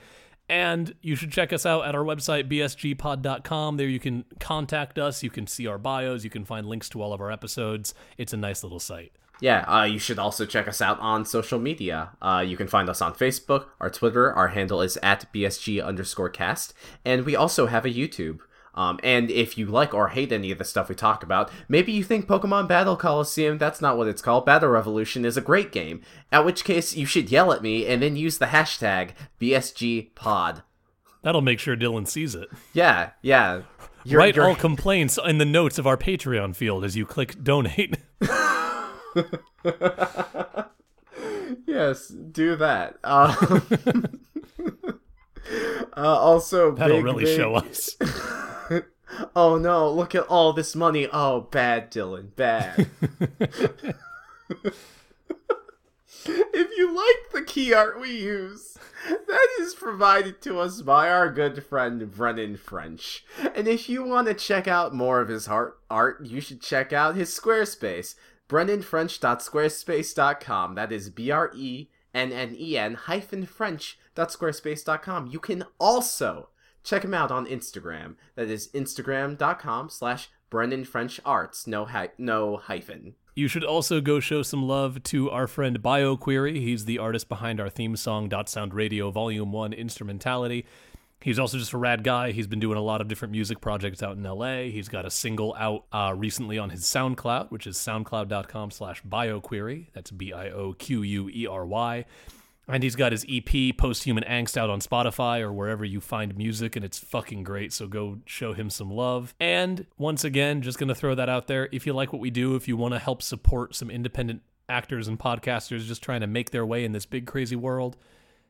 And 0.48 0.94
you 1.02 1.16
should 1.16 1.32
check 1.32 1.52
us 1.52 1.66
out 1.66 1.86
at 1.86 1.96
our 1.96 2.04
website, 2.04 2.48
bsgpod.com. 2.48 3.76
There 3.76 3.88
you 3.88 3.98
can 3.98 4.24
contact 4.38 4.96
us, 4.98 5.22
you 5.22 5.30
can 5.30 5.46
see 5.48 5.66
our 5.66 5.78
bios, 5.78 6.22
you 6.22 6.30
can 6.30 6.44
find 6.44 6.66
links 6.66 6.88
to 6.90 7.02
all 7.02 7.12
of 7.12 7.20
our 7.20 7.32
episodes. 7.32 7.94
It's 8.16 8.32
a 8.32 8.36
nice 8.36 8.62
little 8.62 8.78
site. 8.78 9.12
Yeah, 9.40 9.60
uh, 9.62 9.84
you 9.84 9.98
should 9.98 10.18
also 10.18 10.46
check 10.46 10.66
us 10.66 10.80
out 10.80 10.98
on 11.00 11.24
social 11.24 11.58
media. 11.58 12.10
Uh, 12.22 12.44
you 12.46 12.56
can 12.56 12.68
find 12.68 12.88
us 12.88 13.02
on 13.02 13.14
Facebook, 13.14 13.66
our 13.80 13.90
Twitter, 13.90 14.32
our 14.32 14.48
handle 14.48 14.80
is 14.80 14.96
at 15.02 15.30
bsg 15.32 15.84
underscore 15.84 16.30
cast, 16.30 16.72
and 17.04 17.26
we 17.26 17.36
also 17.36 17.66
have 17.66 17.84
a 17.84 17.90
YouTube. 17.90 18.40
Um, 18.76 19.00
and 19.02 19.30
if 19.30 19.56
you 19.56 19.66
like 19.66 19.94
or 19.94 20.08
hate 20.08 20.32
any 20.32 20.50
of 20.50 20.58
the 20.58 20.64
stuff 20.64 20.88
we 20.88 20.94
talk 20.94 21.22
about, 21.22 21.50
maybe 21.68 21.92
you 21.92 22.04
think 22.04 22.26
Pokemon 22.26 22.68
Battle 22.68 22.96
Coliseum, 22.96 23.56
that's 23.56 23.80
not 23.80 23.96
what 23.96 24.08
it's 24.08 24.20
called, 24.20 24.44
Battle 24.44 24.68
Revolution 24.68 25.24
is 25.24 25.36
a 25.36 25.42
great 25.42 25.72
game. 25.72 26.02
At 26.30 26.44
which 26.44 26.64
case, 26.64 26.94
you 26.94 27.06
should 27.06 27.30
yell 27.30 27.52
at 27.52 27.62
me 27.62 27.86
and 27.86 28.02
then 28.02 28.16
use 28.16 28.36
the 28.36 28.46
hashtag 28.46 29.10
BSGPod. 29.40 30.62
That'll 31.22 31.40
make 31.40 31.58
sure 31.58 31.74
Dylan 31.76 32.06
sees 32.06 32.34
it. 32.34 32.48
Yeah, 32.74 33.10
yeah. 33.22 33.62
You're, 34.04 34.20
Write 34.20 34.36
you're... 34.36 34.46
all 34.46 34.54
complaints 34.54 35.18
in 35.24 35.38
the 35.38 35.44
notes 35.44 35.78
of 35.78 35.86
our 35.86 35.96
Patreon 35.96 36.54
field 36.54 36.84
as 36.84 36.96
you 36.96 37.06
click 37.06 37.42
donate. 37.42 37.96
yes, 41.66 42.08
do 42.08 42.56
that. 42.56 42.98
Um, 43.04 43.80
uh, 45.96 46.18
also, 46.18 46.72
that'll 46.72 46.96
big, 46.96 47.04
really 47.04 47.24
big... 47.24 47.36
show 47.36 47.54
us. 47.54 47.96
oh 49.36 49.56
no, 49.58 49.90
look 49.90 50.14
at 50.14 50.26
all 50.26 50.52
this 50.52 50.76
money. 50.76 51.08
Oh, 51.12 51.42
bad, 51.42 51.90
Dylan, 51.90 52.34
bad. 52.36 52.88
if 56.26 56.70
you 56.76 56.94
like 56.94 57.32
the 57.32 57.42
key 57.46 57.72
art 57.72 58.00
we 58.00 58.10
use, 58.10 58.76
that 59.08 59.48
is 59.60 59.74
provided 59.74 60.40
to 60.42 60.58
us 60.58 60.82
by 60.82 61.08
our 61.10 61.30
good 61.30 61.64
friend 61.64 62.10
Brennen 62.10 62.56
French. 62.56 63.24
And 63.54 63.68
if 63.68 63.88
you 63.88 64.04
want 64.04 64.26
to 64.28 64.34
check 64.34 64.66
out 64.66 64.94
more 64.94 65.20
of 65.20 65.28
his 65.28 65.48
art, 65.48 65.78
art 65.90 66.24
you 66.24 66.40
should 66.40 66.60
check 66.60 66.92
out 66.92 67.14
his 67.14 67.30
Squarespace, 67.30 68.14
brennenfrench.squarespace.com. 68.48 70.74
That 70.74 70.92
is 70.92 71.10
B 71.10 71.30
R 71.30 71.50
E 71.54 71.88
N 72.14 72.32
N 72.32 72.56
E 72.58 72.78
N 72.78 72.94
hyphen 72.94 73.44
French.squarespace.com. 73.46 75.26
You 75.26 75.38
can 75.38 75.64
also 75.78 76.48
check 76.82 77.04
him 77.04 77.14
out 77.14 77.30
on 77.30 77.46
Instagram. 77.46 78.14
That 78.36 78.48
is 78.48 78.68
instagram.com 78.68 79.90
slash 79.90 80.30
Brennen 80.50 80.86
French 80.86 81.20
Arts. 81.24 81.66
No, 81.66 81.88
no 82.18 82.56
hyphen. 82.56 83.14
You 83.34 83.48
should 83.48 83.64
also 83.64 84.00
go 84.00 84.18
show 84.18 84.42
some 84.42 84.62
love 84.62 85.02
to 85.04 85.30
our 85.30 85.46
friend 85.46 85.82
BioQuery. 85.82 86.56
He's 86.56 86.86
the 86.86 86.98
artist 86.98 87.28
behind 87.28 87.60
our 87.60 87.68
theme 87.68 87.96
song, 87.96 88.30
Dot 88.30 88.48
Sound 88.48 88.72
Radio 88.72 89.10
Volume 89.10 89.52
1 89.52 89.74
Instrumentality. 89.74 90.64
He's 91.20 91.38
also 91.38 91.58
just 91.58 91.72
a 91.72 91.78
rad 91.78 92.04
guy. 92.04 92.30
He's 92.32 92.46
been 92.46 92.60
doing 92.60 92.78
a 92.78 92.82
lot 92.82 93.00
of 93.00 93.08
different 93.08 93.32
music 93.32 93.60
projects 93.60 94.02
out 94.02 94.16
in 94.16 94.22
LA. 94.22 94.64
He's 94.64 94.88
got 94.88 95.06
a 95.06 95.10
single 95.10 95.54
out 95.58 95.86
uh, 95.90 96.14
recently 96.16 96.58
on 96.58 96.70
his 96.70 96.82
SoundCloud, 96.84 97.50
which 97.50 97.66
is 97.66 97.76
soundcloud.com 97.76 98.70
slash 98.70 99.02
bioquery. 99.02 99.86
That's 99.92 100.10
B 100.10 100.32
I 100.32 100.50
O 100.50 100.74
Q 100.74 101.02
U 101.02 101.28
E 101.28 101.46
R 101.46 101.66
Y. 101.66 102.04
And 102.68 102.82
he's 102.82 102.96
got 102.96 103.12
his 103.12 103.24
EP, 103.30 103.76
Post-Human 103.76 104.24
Angst, 104.24 104.56
out 104.56 104.70
on 104.70 104.80
Spotify 104.80 105.40
or 105.40 105.52
wherever 105.52 105.84
you 105.84 106.00
find 106.00 106.36
music, 106.36 106.74
and 106.74 106.84
it's 106.84 106.98
fucking 106.98 107.44
great. 107.44 107.72
So 107.72 107.86
go 107.86 108.18
show 108.26 108.54
him 108.54 108.70
some 108.70 108.90
love. 108.90 109.34
And 109.38 109.86
once 109.98 110.24
again, 110.24 110.62
just 110.62 110.76
going 110.76 110.88
to 110.88 110.94
throw 110.94 111.14
that 111.14 111.28
out 111.28 111.46
there. 111.46 111.68
If 111.70 111.86
you 111.86 111.92
like 111.92 112.12
what 112.12 112.20
we 112.20 112.30
do, 112.30 112.56
if 112.56 112.66
you 112.66 112.76
want 112.76 112.94
to 112.94 112.98
help 112.98 113.22
support 113.22 113.76
some 113.76 113.88
independent 113.88 114.42
actors 114.68 115.06
and 115.06 115.16
podcasters 115.16 115.86
just 115.86 116.02
trying 116.02 116.22
to 116.22 116.26
make 116.26 116.50
their 116.50 116.66
way 116.66 116.84
in 116.84 116.90
this 116.90 117.06
big, 117.06 117.24
crazy 117.26 117.54
world, 117.54 117.96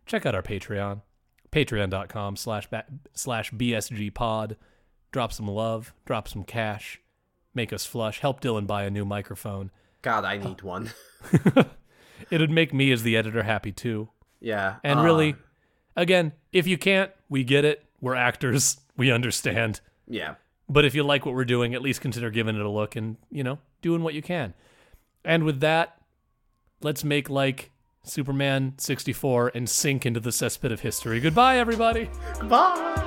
check 0.07 0.25
out 0.25 0.35
our 0.35 0.43
Patreon, 0.43 1.03
patreon.com 1.57 2.37
slash 2.37 2.69
slash 3.15 3.51
bsgpod. 3.51 4.57
Drop 5.11 5.33
some 5.33 5.49
love, 5.49 5.95
drop 6.05 6.29
some 6.29 6.45
cash, 6.45 7.01
make 7.55 7.73
us 7.73 7.87
flush, 7.87 8.21
help 8.21 8.43
Dylan 8.43 8.67
buy 8.67 8.85
a 8.85 8.91
new 8.91 9.07
microphone. 9.07 9.71
God, 10.03 10.27
I 10.27 10.37
need 10.37 10.61
one. 10.61 10.91
It'd 12.31 12.51
make 12.51 12.75
me 12.75 12.93
as 12.93 13.03
the 13.03 13.17
editor 13.17 13.43
happy 13.43 13.73
too. 13.73 14.11
Yeah. 14.39 14.77
And 14.85 15.01
uh, 15.01 15.03
really, 15.03 15.35
again, 15.97 16.33
if 16.53 16.67
you 16.67 16.77
can't, 16.77 17.11
we 17.31 17.43
get 17.43 17.65
it. 17.65 17.85
We're 18.01 18.15
actors. 18.15 18.79
We 18.99 19.13
understand. 19.13 19.83
Yeah. 20.09 20.37
But 20.71 20.87
if 20.87 20.95
you 20.95 21.03
like 21.03 21.27
what 21.27 21.35
we're 21.35 21.45
doing, 21.45 21.75
at 21.75 21.83
least 21.83 22.01
consider 22.01 22.31
giving 22.31 22.57
it 22.57 22.63
a 22.63 22.71
look 22.71 22.97
and, 22.97 23.19
you 23.31 23.45
know, 23.45 23.59
doing 23.83 24.03
what 24.03 24.15
you 24.15 24.23
can. 24.23 24.55
And 25.23 25.45
with 25.45 25.61
that, 25.61 26.01
let's 26.81 27.05
make 27.05 27.29
like 27.29 27.73
Superman 28.07 28.75
64 28.79 29.53
and 29.55 29.69
sink 29.69 30.07
into 30.07 30.21
the 30.21 30.31
cesspit 30.31 30.73
of 30.73 30.81
history. 30.81 31.21
Goodbye, 31.21 31.59
everybody. 31.59 32.09
Bye. 32.49 33.07